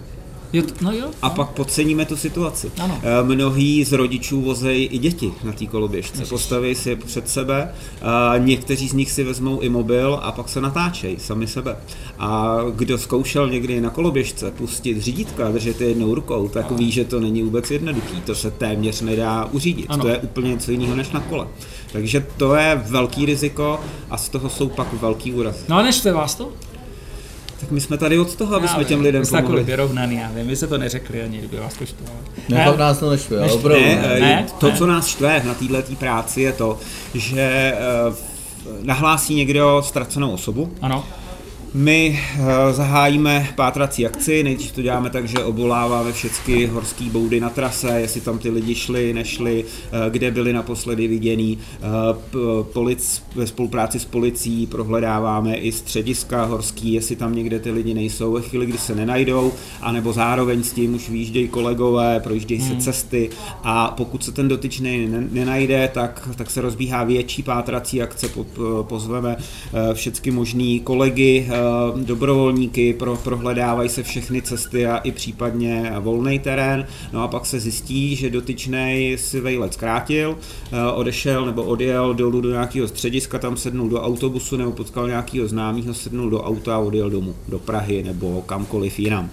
Jo, 0.54 0.64
no 0.82 0.92
jo. 0.92 1.12
A 1.22 1.28
no. 1.28 1.36
pak 1.36 1.50
podceníme 1.50 2.06
tu 2.06 2.18
situaci. 2.18 2.72
Ano. 2.80 3.00
Eh, 3.04 3.24
Mnohí 3.24 3.84
z 3.84 3.92
rodičů 3.92 4.42
vozejí 4.42 4.86
i 4.86 4.98
děti 4.98 5.34
na 5.44 5.52
té 5.52 5.66
koloběžce. 5.66 6.26
Postaví 6.26 6.76
si 6.76 6.90
je 6.90 6.96
před 6.96 7.30
sebe, 7.30 7.74
eh, 8.02 8.40
někteří 8.40 8.88
z 8.88 8.94
nich 8.94 9.12
si 9.12 9.24
vezmou 9.24 9.60
i 9.60 9.70
mobil 9.70 10.20
a 10.24 10.32
pak 10.32 10.50
se 10.50 10.62
natáčejí 10.62 11.20
sami 11.20 11.48
sebe. 11.48 11.78
A 12.20 12.58
kdo 12.76 12.98
zkoušel 12.98 13.50
někdy 13.50 13.82
na 13.82 13.90
koloběžce 13.90 14.52
pustit 14.52 15.02
řídítka, 15.02 15.52
držet 15.52 15.82
je 15.82 15.88
jednou 15.88 16.16
rukou, 16.16 16.48
tak 16.48 16.72
ví, 16.72 16.92
že 16.92 17.06
to 17.06 17.20
není 17.20 17.44
vůbec 17.44 17.72
jednoduchý. 17.72 18.22
To 18.22 18.36
se 18.36 18.52
téměř 18.52 19.02
nedá 19.02 19.46
uřídit. 19.46 19.86
Ano. 19.90 20.04
To 20.04 20.08
je 20.08 20.18
úplně 20.18 20.52
něco 20.52 20.72
jiného 20.72 20.96
než 20.96 21.12
na 21.12 21.20
kole. 21.20 21.48
Takže 21.92 22.26
to 22.38 22.56
je 22.56 22.84
velký 22.90 23.26
riziko 23.26 23.80
a 24.10 24.18
z 24.18 24.30
toho 24.30 24.50
jsou 24.50 24.70
pak 24.70 24.94
velký 24.94 25.34
úrazy. 25.34 25.60
No 25.70 25.78
a 25.78 25.82
neštve 25.82 26.12
vás 26.12 26.36
to? 26.36 26.50
Tak 27.64 27.72
my 27.72 27.82
jsme 27.82 27.98
tady 27.98 28.20
od 28.20 28.36
toho, 28.36 28.56
aby 28.56 28.66
Já 28.66 28.72
jsme 28.72 28.80
vím, 28.80 28.88
těm 28.88 29.02
lidem 29.02 29.24
pomohli. 29.26 29.64
vyrovnaný, 29.64 30.16
já 30.16 30.32
vím, 30.36 30.48
vy 30.48 30.56
se 30.56 30.68
to 30.68 30.78
neřekli 30.78 31.22
ani, 31.22 31.38
kdyby 31.38 31.58
vás 31.58 31.74
to 31.74 31.86
štvalo. 31.86 32.16
Ne, 32.50 32.66
pak 32.66 32.78
nás 32.78 32.98
to 33.00 33.10
neštve, 33.10 33.40
Neštve. 33.42 33.60
opravdu. 33.60 33.86
Ne, 33.86 33.96
Ne, 33.96 34.14
eh, 34.16 34.20
Ne? 34.20 34.46
to, 34.60 34.68
Ne. 34.70 34.78
co 34.78 34.88
nás 34.88 35.08
štve 35.08 35.42
na 35.46 35.54
této 35.54 35.96
práci, 35.96 36.42
je 36.42 36.52
to, 36.52 36.80
že 37.14 37.42
eh, 37.42 38.14
nahlásí 38.82 39.36
někdo 39.36 39.82
ztracenou 39.86 40.32
osobu, 40.32 40.72
Ano, 40.82 41.04
my 41.76 42.20
eh, 42.40 42.74
zahájíme 42.74 43.50
pátrací 43.56 44.06
akci, 44.06 44.44
nejdřív 44.44 44.72
to 44.72 44.82
děláme 44.82 45.10
tak, 45.10 45.28
že 45.28 45.40
oboláváme 45.40 46.14
všechny 46.14 46.66
horské 46.66 47.04
boudy 47.04 47.40
na 47.40 47.50
trase, 47.50 48.02
jestli 48.02 48.22
tam 48.22 48.40
ty 48.40 48.50
lidi 48.50 48.76
šli, 48.76 49.14
nešli, 49.14 49.66
eh, 49.86 50.10
kde 50.10 50.32
byli 50.32 50.54
naposledy 50.54 51.08
viděný. 51.08 51.58
Eh, 51.74 51.80
Polic, 52.74 53.24
ve 53.36 53.48
spolupráci 53.48 54.00
s 54.00 54.06
policií 54.06 54.68
prohledáváme 54.68 55.56
i 55.56 55.72
střediska 55.72 56.46
horský, 56.46 56.94
jestli 56.94 57.16
tam 57.16 57.36
někde 57.36 57.60
ty 57.60 57.72
lidi 57.72 57.94
nejsou. 57.94 58.34
Ve 58.34 58.42
chvíli, 58.42 58.66
kdy 58.66 58.78
se 58.78 58.96
nenajdou, 58.96 59.52
anebo 59.82 60.14
zároveň 60.14 60.64
s 60.64 60.74
tím 60.74 60.96
už 60.96 61.10
výjíždějí 61.10 61.48
kolegové, 61.48 62.20
projíždějí 62.20 62.62
se 62.62 62.76
cesty 62.76 63.30
a 63.64 63.88
pokud 63.98 64.24
se 64.24 64.32
ten 64.32 64.48
dotyčný 64.48 65.08
ne- 65.08 65.28
nenajde, 65.32 65.90
tak, 65.94 66.30
tak 66.36 66.50
se 66.52 66.62
rozbíhá 66.62 67.04
větší 67.04 67.44
pátrací 67.44 68.02
akce, 68.02 68.28
po- 68.30 68.44
po- 68.44 68.86
pozveme 68.90 69.36
všechny 69.94 70.32
možný 70.32 70.80
kolegy, 70.80 71.48
dobrovolníky, 71.96 72.94
pro, 72.94 73.16
prohledávají 73.16 73.90
se 73.90 74.04
všechny 74.04 74.42
cesty 74.42 74.88
a 74.88 74.98
i 74.98 75.12
případně 75.12 75.94
volný 76.00 76.40
terén, 76.40 76.86
no 77.14 77.24
a 77.24 77.28
pak 77.28 77.46
se 77.46 77.60
zjistí, 77.60 78.16
že 78.16 78.30
dotyčný 78.30 79.16
si 79.20 79.40
vejlet 79.40 79.74
zkrátil, 79.74 80.38
eh, 80.72 80.92
odešel 80.92 81.46
nebo 81.46 81.64
odjel 81.64 82.14
dolů 82.14 82.42
do 82.42 82.50
nějakého 82.50 82.88
střediska, 82.88 83.40
tam 83.40 83.58
sednul 83.58 83.90
do 83.90 84.02
autobusu 84.02 84.58
nebo 84.58 84.72
potkal 84.72 85.08
nějakého 85.08 85.48
známého, 85.48 85.94
sednul 85.94 86.30
do 86.30 86.44
auta 86.44 86.76
a 86.76 86.80
odjel 86.80 87.10
domů, 87.10 87.36
do 87.48 87.60
Prahy 87.60 88.04
nebo 88.04 88.42
kamkoliv 88.42 89.00
jinam 89.00 89.30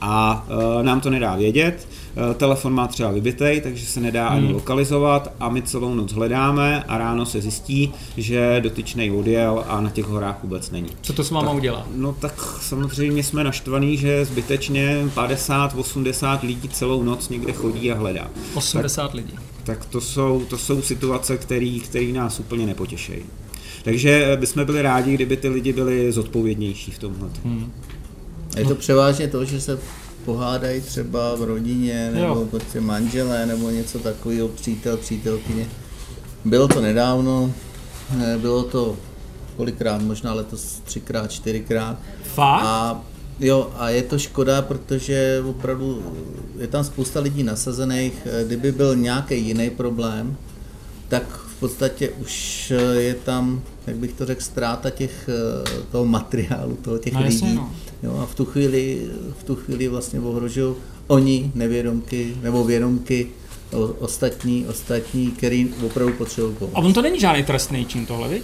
a 0.00 0.46
e, 0.80 0.82
nám 0.82 1.00
to 1.00 1.10
nedá 1.10 1.36
vědět. 1.36 1.88
E, 2.30 2.34
telefon 2.34 2.72
má 2.72 2.86
třeba 2.86 3.10
vybitej, 3.10 3.60
takže 3.60 3.86
se 3.86 4.00
nedá 4.00 4.28
ani 4.28 4.52
lokalizovat 4.52 5.32
a 5.40 5.48
my 5.48 5.62
celou 5.62 5.94
noc 5.94 6.12
hledáme 6.12 6.84
a 6.88 6.98
ráno 6.98 7.26
se 7.26 7.40
zjistí, 7.40 7.92
že 8.16 8.60
dotyčný 8.60 9.10
odjel 9.10 9.64
a 9.68 9.80
na 9.80 9.90
těch 9.90 10.04
horách 10.04 10.38
vůbec 10.42 10.70
není. 10.70 10.88
co 11.02 11.12
to 11.12 11.24
s 11.24 11.30
váma 11.30 11.52
udělá? 11.52 11.86
No 11.96 12.12
tak 12.12 12.58
samozřejmě 12.60 13.22
jsme 13.22 13.44
naštvaní, 13.44 13.96
že 13.96 14.24
zbytečně 14.24 15.06
50-80 15.14 16.38
lidí 16.42 16.68
celou 16.68 17.02
noc 17.02 17.28
někde 17.28 17.52
chodí 17.52 17.92
a 17.92 17.94
hledá. 17.94 18.30
80 18.54 19.14
lidí. 19.14 19.34
Tak 19.64 19.84
to 19.84 20.00
jsou, 20.00 20.44
to 20.50 20.58
jsou 20.58 20.82
situace, 20.82 21.36
které 21.36 22.12
nás 22.12 22.40
úplně 22.40 22.66
nepotěšejí. 22.66 23.22
Takže 23.86 24.36
bychom 24.40 24.64
byli 24.64 24.82
rádi, 24.82 25.14
kdyby 25.14 25.36
ty 25.36 25.48
lidi 25.48 25.72
byli 25.72 26.12
zodpovědnější 26.12 26.90
v 26.90 26.98
tomhle. 26.98 27.28
Hmm. 27.44 27.72
Je 28.56 28.64
to 28.64 28.74
převážně 28.74 29.28
to, 29.28 29.44
že 29.44 29.60
se 29.60 29.78
pohádají 30.24 30.80
třeba 30.80 31.34
v 31.34 31.42
rodině, 31.42 32.10
nebo 32.14 32.26
Jo. 32.26 32.46
prostě 32.50 32.80
manželé, 32.80 33.46
nebo 33.46 33.70
něco 33.70 33.98
takového, 33.98 34.48
přítel, 34.48 34.96
přítelkyně. 34.96 35.66
Bylo 36.44 36.68
to 36.68 36.80
nedávno, 36.80 37.52
eh, 38.22 38.38
bylo 38.38 38.62
to 38.62 38.96
kolikrát, 39.56 40.02
možná 40.02 40.34
letos 40.34 40.80
třikrát, 40.84 41.30
čtyřikrát. 41.30 41.98
Fakt? 42.34 42.62
A 42.64 43.00
jo, 43.40 43.70
a 43.76 43.90
je 43.90 44.02
to 44.02 44.18
škoda, 44.18 44.62
protože 44.62 45.42
opravdu 45.48 46.02
je 46.58 46.66
tam 46.66 46.84
spousta 46.84 47.20
lidí 47.20 47.42
nasazených. 47.42 48.12
Eh, 48.26 48.44
Kdyby 48.44 48.72
byl 48.72 48.96
nějaký 48.96 49.42
jiný 49.46 49.70
problém, 49.70 50.36
tak 51.08 51.22
v 51.56 51.60
podstatě 51.60 52.08
už 52.10 52.70
eh, 52.76 52.94
je 53.00 53.14
tam, 53.14 53.62
jak 53.86 53.96
bych 53.96 54.12
to 54.12 54.26
řekl, 54.26 54.40
ztráta 54.42 54.90
těch, 54.90 55.28
toho 55.92 56.04
materiálu, 56.04 56.76
toho 56.76 56.98
těch 56.98 57.12
No 57.12 57.20
jasně, 57.24 57.46
lidí. 57.46 57.56
no. 57.56 57.70
Jo, 58.02 58.18
a 58.22 58.26
v 58.26 58.34
tu 58.34 58.44
chvíli, 58.44 59.02
v 59.40 59.42
tu 59.44 59.54
chvíli 59.54 59.88
vlastně 59.88 60.20
ohrožují 60.20 60.74
oni, 61.06 61.52
nevědomky, 61.54 62.36
nebo 62.42 62.64
vědomky, 62.64 63.28
ostatní, 63.98 64.66
ostatní, 64.66 65.30
který 65.30 65.74
opravdu 65.86 66.12
potřebují 66.12 66.54
pomoc. 66.54 66.74
A 66.74 66.78
on 66.78 66.92
to 66.92 67.02
není 67.02 67.20
žádný 67.20 67.42
trestný 67.42 67.86
čin 67.86 68.06
tohle, 68.06 68.28
viď? 68.28 68.42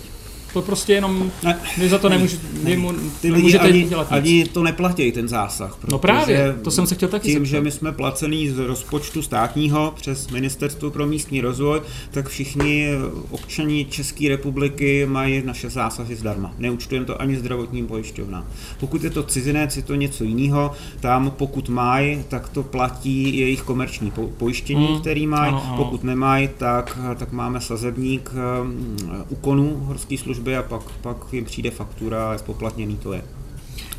To 0.53 0.63
prostě 0.63 0.93
jenom, 0.93 1.31
Ne. 1.45 1.59
vy 1.79 1.89
za 1.89 1.99
to 1.99 2.09
nemůžete, 2.09 2.43
vy 2.65 2.77
mu, 2.77 2.93
Ty 2.93 2.99
lidi 3.23 3.33
nemůžete 3.33 3.65
ani, 3.69 3.83
dělat 3.83 4.11
nic. 4.11 4.19
ani 4.19 4.45
to 4.45 4.63
neplatí, 4.63 5.13
ten 5.13 5.29
zásah. 5.29 5.79
No 5.91 5.99
právě, 5.99 6.57
to 6.65 6.71
jsem 6.71 6.87
se 6.87 6.95
chtěl 6.95 7.09
taky 7.09 7.25
Tím, 7.29 7.33
zeptat. 7.35 7.49
že 7.49 7.61
my 7.61 7.71
jsme 7.71 7.93
placený 7.93 8.49
z 8.49 8.59
rozpočtu 8.59 9.23
státního 9.23 9.93
přes 9.97 10.29
Ministerstvo 10.29 10.91
pro 10.91 11.07
místní 11.07 11.41
rozvoj, 11.41 11.81
tak 12.11 12.29
všichni 12.29 12.89
občani 13.31 13.85
České 13.91 14.29
republiky 14.29 15.07
mají 15.07 15.43
naše 15.45 15.71
zásahy 15.71 16.17
zdarma. 16.17 16.55
Neúčtujeme 16.59 17.07
to 17.07 17.21
ani 17.21 17.37
zdravotním 17.37 17.87
pojišťovnám. 17.87 18.45
Pokud 18.81 19.05
je 19.05 19.11
to 19.11 19.23
cizinec, 19.23 19.77
je 19.77 19.83
to 19.83 19.95
něco 19.95 20.25
jiného. 20.25 20.73
Tam 21.01 21.31
pokud 21.31 21.69
mají, 21.69 22.25
tak 22.29 22.49
to 22.49 22.63
platí 22.63 23.39
jejich 23.39 23.63
komerční 23.63 24.11
po- 24.11 24.29
pojištění, 24.39 24.89
Mm, 24.93 25.01
který 25.01 25.27
mají. 25.27 25.55
Pokud 25.77 26.05
nemají, 26.05 26.49
tak, 26.59 26.99
tak 27.19 27.33
máme 27.33 27.61
sazebník 27.61 28.31
um, 28.63 28.97
úkonů 29.29 29.77
horské 29.85 30.19
služby 30.19 30.42
a 30.57 30.63
pak, 30.63 30.83
pak 30.83 31.17
jim 31.33 31.45
přijde 31.45 31.71
faktura 31.71 32.33
a 32.33 32.39
spoplatněný 32.39 32.97
to 32.97 33.13
je. 33.13 33.23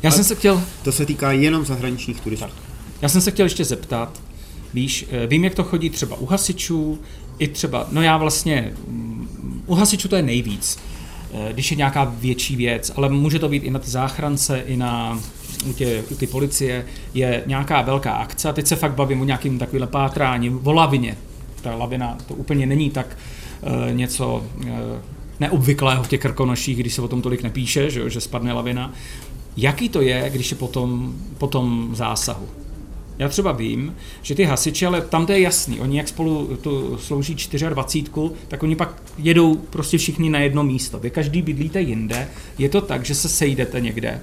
Já 0.02 0.10
jsem 0.10 0.24
se 0.24 0.34
chtěl, 0.34 0.62
To 0.82 0.92
se 0.92 1.06
týká 1.06 1.32
jenom 1.32 1.64
zahraničních 1.64 2.20
turistů. 2.20 2.46
já 3.02 3.08
jsem 3.08 3.20
se 3.20 3.30
chtěl 3.30 3.46
ještě 3.46 3.64
zeptat, 3.64 4.20
víš, 4.74 5.06
eh, 5.10 5.26
vím, 5.26 5.44
jak 5.44 5.54
to 5.54 5.64
chodí 5.64 5.90
třeba 5.90 6.16
u 6.16 6.26
hasičů, 6.26 6.98
i 7.38 7.48
třeba, 7.48 7.86
no 7.92 8.02
já 8.02 8.16
vlastně, 8.16 8.72
mm, 8.88 9.62
u 9.66 9.74
hasičů 9.74 10.08
to 10.08 10.16
je 10.16 10.22
nejvíc, 10.22 10.78
eh, 11.32 11.52
když 11.52 11.70
je 11.70 11.76
nějaká 11.76 12.04
větší 12.04 12.56
věc, 12.56 12.92
ale 12.96 13.08
může 13.08 13.38
to 13.38 13.48
být 13.48 13.64
i 13.64 13.70
na 13.70 13.78
ty 13.78 13.90
záchrance, 13.90 14.58
i 14.66 14.76
na 14.76 15.18
u, 15.66 15.72
tě, 15.72 16.04
u 16.10 16.14
ty 16.14 16.26
policie, 16.26 16.86
je 17.14 17.42
nějaká 17.46 17.82
velká 17.82 18.12
akce, 18.12 18.48
a 18.48 18.52
teď 18.52 18.66
se 18.66 18.76
fakt 18.76 18.94
bavím 18.94 19.20
o 19.20 19.24
nějakým 19.24 19.58
takovým 19.58 19.86
pátrání, 19.86 20.50
o 20.64 20.72
lavině. 20.72 21.16
Ta 21.62 21.76
lavina 21.76 22.18
to 22.28 22.34
úplně 22.34 22.66
není 22.66 22.90
tak 22.90 23.16
uh, 23.62 23.96
něco 23.96 24.44
uh, 24.56 24.66
neobvyklého 25.44 26.02
v 26.02 26.08
těch 26.08 26.20
krkonoších, 26.20 26.78
když 26.78 26.94
se 26.94 27.02
o 27.02 27.08
tom 27.08 27.22
tolik 27.22 27.42
nepíše, 27.42 27.90
že, 27.90 28.10
že 28.10 28.20
spadne 28.20 28.52
lavina. 28.52 28.92
Jaký 29.56 29.88
to 29.88 30.00
je, 30.00 30.30
když 30.30 30.50
je 30.50 30.56
potom, 30.56 31.14
potom 31.38 31.90
zásahu? 31.92 32.48
Já 33.18 33.28
třeba 33.28 33.52
vím, 33.52 33.94
že 34.22 34.34
ty 34.34 34.44
hasiči, 34.44 34.86
ale 34.86 35.00
tam 35.00 35.26
to 35.26 35.32
je 35.32 35.40
jasný, 35.40 35.80
oni 35.80 35.96
jak 35.98 36.08
spolu 36.08 36.56
tu 36.56 36.98
slouží 36.98 37.34
24, 37.34 38.34
tak 38.48 38.62
oni 38.62 38.76
pak 38.76 39.02
jedou 39.18 39.54
prostě 39.54 39.98
všichni 39.98 40.30
na 40.30 40.38
jedno 40.38 40.64
místo. 40.64 40.98
Vy 40.98 41.10
každý 41.10 41.42
bydlíte 41.42 41.80
jinde, 41.80 42.28
je 42.58 42.68
to 42.68 42.80
tak, 42.80 43.04
že 43.04 43.14
se 43.14 43.28
sejdete 43.28 43.80
někde 43.80 44.20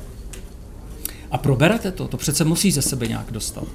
a 1.31 1.37
proberete 1.37 1.91
to, 1.91 2.07
to 2.07 2.17
přece 2.17 2.45
musí 2.45 2.71
ze 2.71 2.81
sebe 2.81 3.07
nějak 3.07 3.31
dostat. 3.31 3.67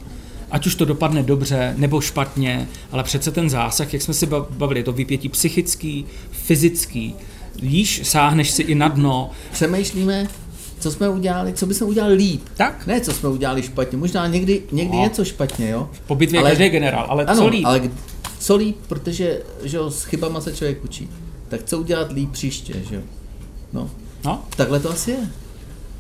Ať 0.50 0.66
už 0.66 0.74
to 0.74 0.84
dopadne 0.84 1.22
dobře 1.22 1.74
nebo 1.76 2.00
špatně, 2.00 2.68
ale 2.92 3.02
přece 3.02 3.30
ten 3.30 3.50
zásah, 3.50 3.92
jak 3.92 4.02
jsme 4.02 4.14
si 4.14 4.26
ba- 4.26 4.46
bavili, 4.50 4.80
je 4.80 4.84
to 4.84 4.92
vypětí 4.92 5.28
psychický, 5.28 6.06
fyzický, 6.30 7.14
víš, 7.62 8.00
sáhneš 8.04 8.50
si 8.50 8.62
i 8.62 8.74
na 8.74 8.88
dno, 8.88 9.30
Přemýšlíme, 9.52 10.26
co 10.80 10.90
jsme 10.92 11.08
udělali, 11.08 11.52
co 11.52 11.66
bychom 11.66 11.88
udělali 11.88 12.14
líp. 12.14 12.42
tak? 12.56 12.86
Ne, 12.86 13.00
co 13.00 13.12
jsme 13.12 13.28
udělali 13.28 13.62
špatně, 13.62 13.98
možná 13.98 14.26
někdy, 14.26 14.62
někdy 14.72 14.96
No. 14.96 15.02
něco 15.02 15.24
špatně, 15.24 15.68
jo. 15.70 15.90
Po 16.06 16.14
bitvě 16.14 16.40
Ale- 16.40 16.50
každý 16.50 16.68
generál, 16.68 17.06
ale 17.08 17.24
Ano, 17.24 17.40
co 17.40 17.48
líp? 17.48 17.64
ale 17.66 17.80
co 18.38 18.56
líp, 18.56 18.76
protože 18.88 19.42
že 19.62 19.76
jo, 19.76 19.90
s 19.90 20.04
chybama 20.04 20.40
se 20.40 20.52
člověk 20.56 20.84
učí. 20.84 21.08
Tak 21.48 21.60
co 21.64 21.78
udělat 21.78 22.12
líp 22.12 22.30
příště, 22.32 22.74
že 22.88 22.94
jo? 22.94 23.00
No, 23.72 23.90
No, 24.24 24.42
takhle 24.56 24.80
to 24.80 24.90
asi 24.90 25.10
je. 25.10 25.16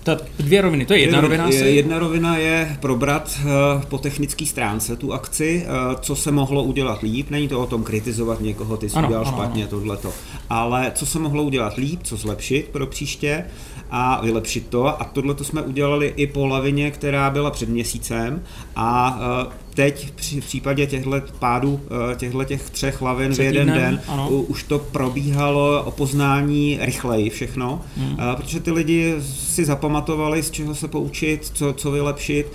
To 0.06 0.16
dvě 0.38 0.62
roviny, 0.62 0.86
to 0.86 0.94
je 0.94 1.00
jedna 1.00 1.20
rovina 1.20 1.48
je, 1.48 1.70
jedna 1.70 1.98
rovina 1.98 2.36
je 2.36 2.76
probrat 2.80 3.40
eh, 3.40 3.46
po 3.88 3.98
technické 3.98 4.46
stránce 4.46 4.96
tu 4.96 5.12
akci, 5.12 5.66
eh, 5.66 5.96
co 6.00 6.16
se 6.16 6.32
mohlo 6.32 6.62
udělat 6.62 7.02
líp. 7.02 7.30
Není 7.30 7.48
to 7.48 7.60
o 7.60 7.66
tom 7.66 7.84
kritizovat 7.84 8.40
někoho, 8.40 8.76
ty 8.76 8.88
jsi 8.88 8.96
Ano, 8.96 9.08
udělal 9.08 9.26
ano, 9.26 9.36
špatně, 9.36 9.66
tohleto. 9.66 10.12
Ale 10.50 10.92
co 10.94 11.06
se 11.06 11.18
mohlo 11.18 11.42
udělat 11.42 11.76
líp, 11.76 12.00
co 12.02 12.16
zlepšit 12.16 12.68
pro 12.68 12.86
příště 12.86 13.44
a 13.90 14.20
vylepšit 14.24 14.66
to. 14.68 15.02
A 15.02 15.04
tohle 15.04 15.34
jsme 15.42 15.62
udělali 15.62 16.12
i 16.16 16.26
po 16.26 16.46
lavině, 16.46 16.90
která 16.90 17.30
byla 17.30 17.50
před 17.50 17.68
měsícem. 17.68 18.42
A 18.76 19.20
eh, 19.50 19.65
teď 19.76 20.10
při 20.10 20.40
případě 20.40 20.86
těchto 20.86 21.22
pádů, 21.38 21.80
těchto 22.16 22.44
těch 22.44 22.70
třech 22.70 23.02
lavin 23.02 23.34
v 23.34 23.38
jeden 23.38 23.66
den, 23.66 24.00
ano. 24.08 24.30
už 24.30 24.62
to 24.62 24.78
probíhalo 24.78 25.82
o 25.84 25.90
poznání 25.90 26.78
rychleji 26.80 27.30
všechno, 27.30 27.80
hmm. 27.96 28.16
protože 28.36 28.60
ty 28.60 28.70
lidi 28.70 29.14
si 29.20 29.64
zapamatovali, 29.64 30.42
z 30.42 30.50
čeho 30.50 30.74
se 30.74 30.88
poučit, 30.88 31.50
co, 31.54 31.72
co 31.72 31.90
vylepšit, 31.90 32.52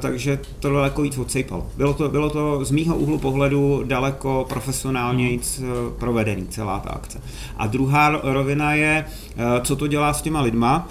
takže 0.00 0.38
to 0.60 0.70
daleko 0.70 1.02
víc 1.02 1.18
odsejpalo. 1.18 1.66
Bylo 1.76 1.94
to, 1.94 2.08
bylo 2.08 2.30
to 2.30 2.64
z 2.64 2.70
mýho 2.70 2.96
úhlu 2.96 3.18
pohledu 3.18 3.82
daleko 3.86 4.46
profesionálněji 4.48 5.40
hmm. 5.58 5.68
provedený 5.98 6.46
celá 6.46 6.80
ta 6.80 6.90
akce. 6.90 7.20
A 7.56 7.66
druhá 7.66 8.20
rovina 8.22 8.74
je, 8.74 9.04
co 9.62 9.76
to 9.76 9.86
dělá 9.86 10.12
s 10.12 10.22
těma 10.22 10.40
lidma. 10.40 10.88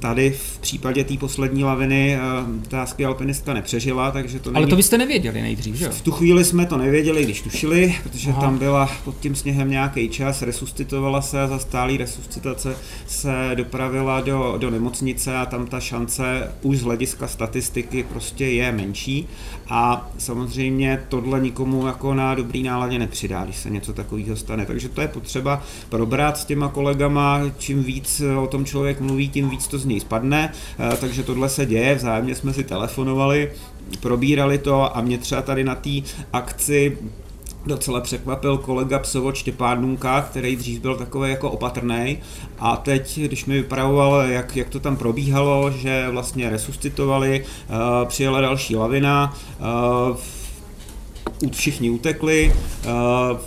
Tady 0.00 0.30
v 0.30 0.58
případě 0.58 1.04
té 1.04 1.16
poslední 1.16 1.64
laviny 1.64 2.14
eh, 2.14 2.68
ta 2.68 2.86
alpinistka 3.06 3.54
nepřežila, 3.54 4.10
takže 4.10 4.38
to 4.38 4.50
není... 4.50 4.56
Ale 4.56 4.66
to 4.66 4.76
byste 4.76 4.98
nevěděli 4.98 5.42
nejdřív, 5.42 5.74
že 5.74 5.84
jo? 5.84 5.90
V 5.90 6.00
tu 6.00 6.10
chvíli 6.10 6.44
jsme 6.44 6.66
to 6.66 6.78
nevěděli, 6.78 7.24
když 7.24 7.42
tušili, 7.42 7.94
protože 8.02 8.30
Aha. 8.30 8.40
tam 8.40 8.58
byla 8.58 8.90
pod 9.04 9.20
tím 9.20 9.34
sněhem 9.34 9.70
nějaký 9.70 10.08
čas, 10.08 10.42
resuscitovala 10.42 11.22
se 11.22 11.42
a 11.42 11.46
za 11.46 11.58
stálý 11.58 11.96
resuscitace 11.96 12.76
se 13.06 13.50
dopravila 13.54 14.20
do, 14.20 14.54
do 14.58 14.70
nemocnice 14.70 15.36
a 15.36 15.46
tam 15.46 15.66
ta 15.66 15.80
šance 15.80 16.52
už 16.62 16.78
z 16.78 16.82
hlediska 16.82 17.28
statistiky 17.28 18.02
prostě 18.02 18.46
je 18.46 18.72
menší 18.72 19.28
a 19.68 20.10
samozřejmě 20.18 21.02
tohle 21.08 21.40
nikomu 21.40 21.86
jako 21.86 22.14
na 22.14 22.34
dobrý 22.34 22.62
náladě 22.62 22.98
nepřidá, 22.98 23.44
když 23.44 23.56
se 23.56 23.70
něco 23.70 23.92
takového 23.92 24.36
stane. 24.36 24.66
Takže 24.66 24.88
to 24.88 25.00
je 25.00 25.08
potřeba 25.08 25.62
probrat 25.88 26.38
s 26.38 26.44
těma 26.44 26.68
kolegama, 26.68 27.40
čím 27.58 27.82
víc 27.82 28.22
o 28.42 28.46
tom 28.46 28.64
člověk 28.64 29.00
mluví, 29.00 29.28
tím 29.28 29.50
víc 29.50 29.66
to 29.66 29.78
z 29.78 29.84
něj 29.90 30.00
spadne, 30.00 30.52
eh, 30.78 30.96
takže 31.00 31.22
tohle 31.22 31.48
se 31.48 31.66
děje, 31.66 31.94
vzájemně 31.94 32.34
jsme 32.34 32.52
si 32.52 32.64
telefonovali, 32.64 33.52
probírali 34.00 34.58
to 34.58 34.96
a 34.96 35.00
mě 35.00 35.18
třeba 35.18 35.42
tady 35.42 35.64
na 35.64 35.74
té 35.74 35.90
akci 36.32 36.98
docela 37.66 38.00
překvapil 38.00 38.58
kolega 38.58 38.98
Psovo 38.98 39.32
Štěpánůnka, 39.32 40.22
který 40.22 40.56
dřív 40.56 40.80
byl 40.80 40.96
takový 40.96 41.30
jako 41.30 41.50
opatrný 41.50 42.18
a 42.58 42.76
teď, 42.76 43.18
když 43.18 43.44
mi 43.44 43.54
vypravoval, 43.54 44.20
jak, 44.20 44.56
jak 44.56 44.68
to 44.68 44.80
tam 44.80 44.96
probíhalo, 44.96 45.70
že 45.70 46.08
vlastně 46.10 46.50
resuscitovali, 46.50 47.44
uh, 47.44 48.08
přijela 48.08 48.40
další 48.40 48.76
lavina, 48.76 49.34
uh, 50.10 50.16
všichni 51.52 51.90
utekli, 51.90 52.54
uh, 52.84 53.38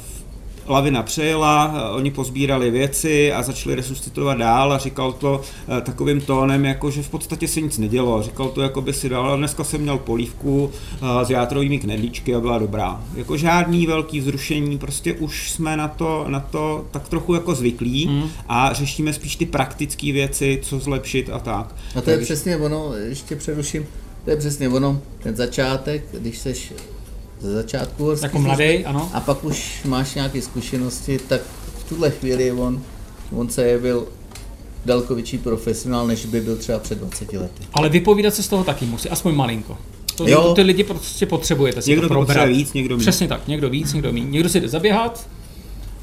lavina 0.68 1.04
přejela, 1.04 1.74
eh, 1.76 1.90
oni 1.90 2.12
pozbírali 2.12 2.72
věci 2.72 3.34
a 3.34 3.44
začali 3.44 3.76
resuscitovat 3.76 4.38
dál 4.38 4.74
a 4.74 4.78
říkal 4.78 5.14
to 5.14 5.42
eh, 5.78 5.82
takovým 5.82 6.22
tónem, 6.22 6.66
jako 6.66 6.92
že 6.92 7.04
v 7.04 7.10
podstatě 7.10 7.48
se 7.48 7.62
nic 7.62 7.78
nedělo. 7.78 8.24
Říkal 8.24 8.50
to, 8.50 8.62
jako 8.62 8.82
by 8.82 8.94
si 8.94 9.10
dal, 9.10 9.26
ale 9.26 9.38
dneska 9.38 9.64
jsem 9.64 9.82
měl 9.82 9.98
polívku 9.98 10.72
eh, 10.94 11.26
s 11.26 11.30
játrovými 11.30 11.80
knedlíčky 11.80 12.36
a 12.36 12.40
byla 12.40 12.60
dobrá. 12.60 13.04
Jako 13.16 13.38
žádný 13.38 13.88
velký 13.88 14.20
vzrušení, 14.20 14.78
prostě 14.78 15.14
už 15.14 15.52
jsme 15.52 15.78
na 15.78 15.88
to, 15.88 16.26
na 16.28 16.40
to 16.40 16.86
tak 16.92 17.10
trochu 17.10 17.34
jako 17.34 17.56
zvyklí 17.56 18.08
mm. 18.08 18.30
a 18.50 18.74
řešíme 18.74 19.14
spíš 19.14 19.36
ty 19.36 19.46
praktické 19.46 20.12
věci, 20.12 20.60
co 20.64 20.80
zlepšit 20.80 21.30
a 21.30 21.40
tak. 21.40 21.76
A 21.96 22.02
to 22.02 22.10
je 22.10 22.16
Takže... 22.16 22.34
přesně 22.34 22.58
ono, 22.58 22.94
ještě 22.94 23.36
přeruším, 23.36 23.86
to 24.26 24.30
je 24.30 24.38
přesně 24.38 24.70
ono, 24.70 25.02
ten 25.24 25.36
začátek, 25.36 26.06
když 26.12 26.38
seš 26.38 26.74
ze 27.40 27.54
začátku 27.54 28.04
horský 28.04 28.26
Jako 28.26 28.40
mladý, 28.40 28.86
ano. 28.86 29.12
A 29.14 29.20
pak 29.20 29.44
už 29.44 29.82
máš 29.86 30.16
nějaké 30.16 30.42
zkušenosti, 30.42 31.20
tak 31.28 31.42
v 31.78 31.84
tuhle 31.90 32.12
chvíli 32.12 32.52
on, 32.52 32.82
on 33.32 33.50
se 33.50 33.68
jevil 33.68 34.08
daleko 34.86 35.16
větší 35.16 35.38
profesionál, 35.38 36.08
než 36.08 36.26
by 36.26 36.42
byl 36.42 36.58
třeba 36.58 36.80
před 36.80 36.98
20 36.98 37.34
lety. 37.34 37.64
Ale 37.74 37.90
vypovídat 37.90 38.34
se 38.34 38.44
z 38.44 38.48
toho 38.48 38.64
taky 38.64 38.86
musí, 38.86 39.10
aspoň 39.10 39.36
malinko. 39.36 39.78
To, 40.16 40.28
jo. 40.28 40.54
Ty 40.54 40.62
lidi 40.62 40.84
prostě 40.84 41.26
potřebujete 41.26 41.82
si 41.82 41.90
někdo 41.90 42.08
to 42.08 42.14
probrat. 42.14 42.50
víc, 42.50 42.74
někdo 42.74 42.96
víc. 42.96 43.04
Přesně 43.04 43.28
tak, 43.28 43.48
někdo 43.48 43.70
víc, 43.70 43.94
někdo 43.94 44.14
méně. 44.14 44.26
Někdo 44.26 44.50
si 44.50 44.62
jde 44.62 44.68
zaběhat 44.68 45.28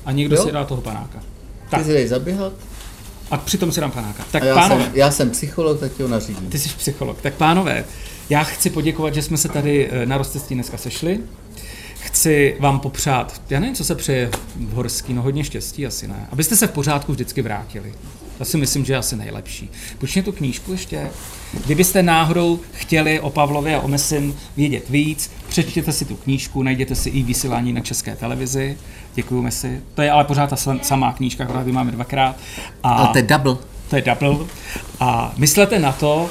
a 0.04 0.12
někdo 0.12 0.36
jo. 0.36 0.44
si 0.44 0.52
dá 0.52 0.64
toho 0.64 0.80
panáka. 0.80 1.22
Tak. 1.70 1.80
Ty 1.80 1.86
si 1.86 1.92
jdeš 1.92 2.08
zaběhat? 2.08 2.52
A 3.30 3.36
přitom 3.36 3.72
si 3.72 3.80
dám 3.80 3.90
panáka. 3.90 4.24
Tak 4.32 4.42
a 4.42 4.46
já 4.46 4.54
pánové. 4.54 4.84
Jsem, 4.84 4.92
já 4.94 5.10
jsem 5.10 5.30
psycholog, 5.30 5.80
tak 5.80 5.92
ti 5.92 6.02
ho 6.02 6.08
nařídím. 6.08 6.50
Ty 6.50 6.58
jsi 6.58 6.68
psycholog. 6.68 7.20
Tak 7.22 7.34
pánové, 7.34 7.84
já 8.30 8.42
chci 8.42 8.70
poděkovat, 8.70 9.14
že 9.14 9.22
jsme 9.22 9.36
se 9.36 9.48
tady 9.48 9.88
eh, 9.90 10.06
na 10.06 10.18
Rostectví 10.18 10.54
dneska 10.54 10.76
sešli. 10.76 11.20
Chci 12.00 12.56
vám 12.60 12.80
popřát, 12.80 13.42
já 13.50 13.60
nevím, 13.60 13.74
co 13.74 13.84
se 13.84 13.94
přeje 13.94 14.30
v 14.56 14.72
Horský, 14.72 15.12
no 15.12 15.22
hodně 15.22 15.44
štěstí 15.44 15.86
asi 15.86 16.08
ne, 16.08 16.26
abyste 16.32 16.56
se 16.56 16.66
v 16.66 16.70
pořádku 16.70 17.12
vždycky 17.12 17.42
vrátili. 17.42 17.92
To 18.38 18.44
si 18.44 18.56
myslím, 18.56 18.84
že 18.84 18.92
je 18.92 18.96
asi 18.96 19.16
nejlepší. 19.16 19.70
Počně 19.98 20.22
tu 20.22 20.32
knížku 20.32 20.72
ještě. 20.72 21.10
Kdybyste 21.66 22.02
náhodou 22.02 22.60
chtěli 22.72 23.20
o 23.20 23.30
Pavlově 23.30 23.76
a 23.76 23.80
o 23.80 23.88
Mesin 23.88 24.34
vědět 24.56 24.88
víc, 24.88 25.30
přečtěte 25.48 25.92
si 25.92 26.04
tu 26.04 26.16
knížku, 26.16 26.62
najděte 26.62 26.94
si 26.94 27.10
i 27.10 27.22
vysílání 27.22 27.72
na 27.72 27.80
české 27.80 28.16
televizi. 28.16 28.78
Děkuji 29.14 29.50
si. 29.50 29.80
To 29.94 30.02
je 30.02 30.10
ale 30.10 30.24
pořád 30.24 30.50
ta 30.50 30.56
samá 30.82 31.12
knížka, 31.12 31.44
kterou 31.44 31.72
máme 31.72 31.90
dvakrát. 31.90 32.36
A, 32.82 32.92
a 32.92 33.12
to 33.12 33.18
je 33.18 33.22
double. 33.22 33.56
To 33.90 33.96
je 33.96 34.02
double. 34.02 34.46
A 35.00 35.32
myslete 35.36 35.78
na 35.78 35.92
to, 35.92 36.30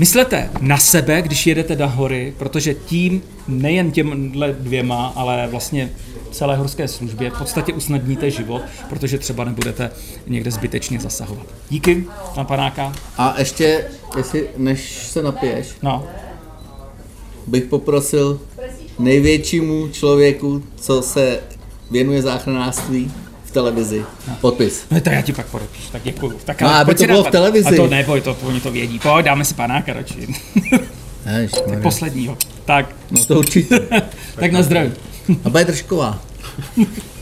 Myslete 0.00 0.50
na 0.60 0.78
sebe, 0.78 1.22
když 1.22 1.46
jedete 1.46 1.76
do 1.76 1.88
hory, 1.88 2.34
protože 2.38 2.74
tím 2.74 3.22
nejen 3.48 3.90
těmhle 3.90 4.52
dvěma, 4.52 5.12
ale 5.16 5.48
vlastně 5.50 5.92
celé 6.30 6.56
horské 6.56 6.88
službě 6.88 7.30
v 7.30 7.38
podstatě 7.38 7.72
usnadníte 7.72 8.30
život, 8.30 8.62
protože 8.88 9.18
třeba 9.18 9.44
nebudete 9.44 9.90
někde 10.26 10.50
zbytečně 10.50 11.00
zasahovat. 11.00 11.46
Díky, 11.70 12.04
pan 12.34 12.46
panáka. 12.46 12.92
A 13.18 13.34
ještě, 13.38 13.84
jestli 14.16 14.48
než 14.56 15.06
se 15.06 15.22
napiješ, 15.22 15.68
no. 15.82 16.06
bych 17.46 17.64
poprosil 17.64 18.40
největšímu 18.98 19.88
člověku, 19.88 20.62
co 20.76 21.02
se 21.02 21.40
věnuje 21.90 22.22
záchranářství, 22.22 23.12
v 23.50 23.52
televizi. 23.52 24.04
Podpis. 24.40 24.84
No 24.90 25.00
to 25.00 25.10
já 25.10 25.22
ti 25.22 25.32
pak 25.32 25.46
podepíš, 25.46 25.88
tak 25.92 26.02
děkuju. 26.02 26.40
Tak 26.44 26.62
no, 26.62 26.68
aby 26.68 26.94
to 26.94 27.06
bylo 27.06 27.24
v 27.24 27.30
televizi. 27.30 27.68
A 27.68 27.76
to 27.76 27.86
neboj, 27.86 28.20
to, 28.20 28.36
oni 28.42 28.60
to 28.60 28.70
vědí. 28.70 28.98
Pojď, 28.98 29.24
dáme 29.24 29.44
si 29.44 29.54
panáka 29.54 29.92
radši. 29.92 30.28
tak 31.68 31.82
posledního. 31.82 32.38
Tak. 32.64 32.96
No 33.10 33.24
to 33.24 33.38
určitě. 33.38 33.80
tak 34.34 34.52
na 34.52 34.62
zdraví. 34.62 34.92
A 35.44 35.50
bude 35.50 35.64
držková. 35.64 36.18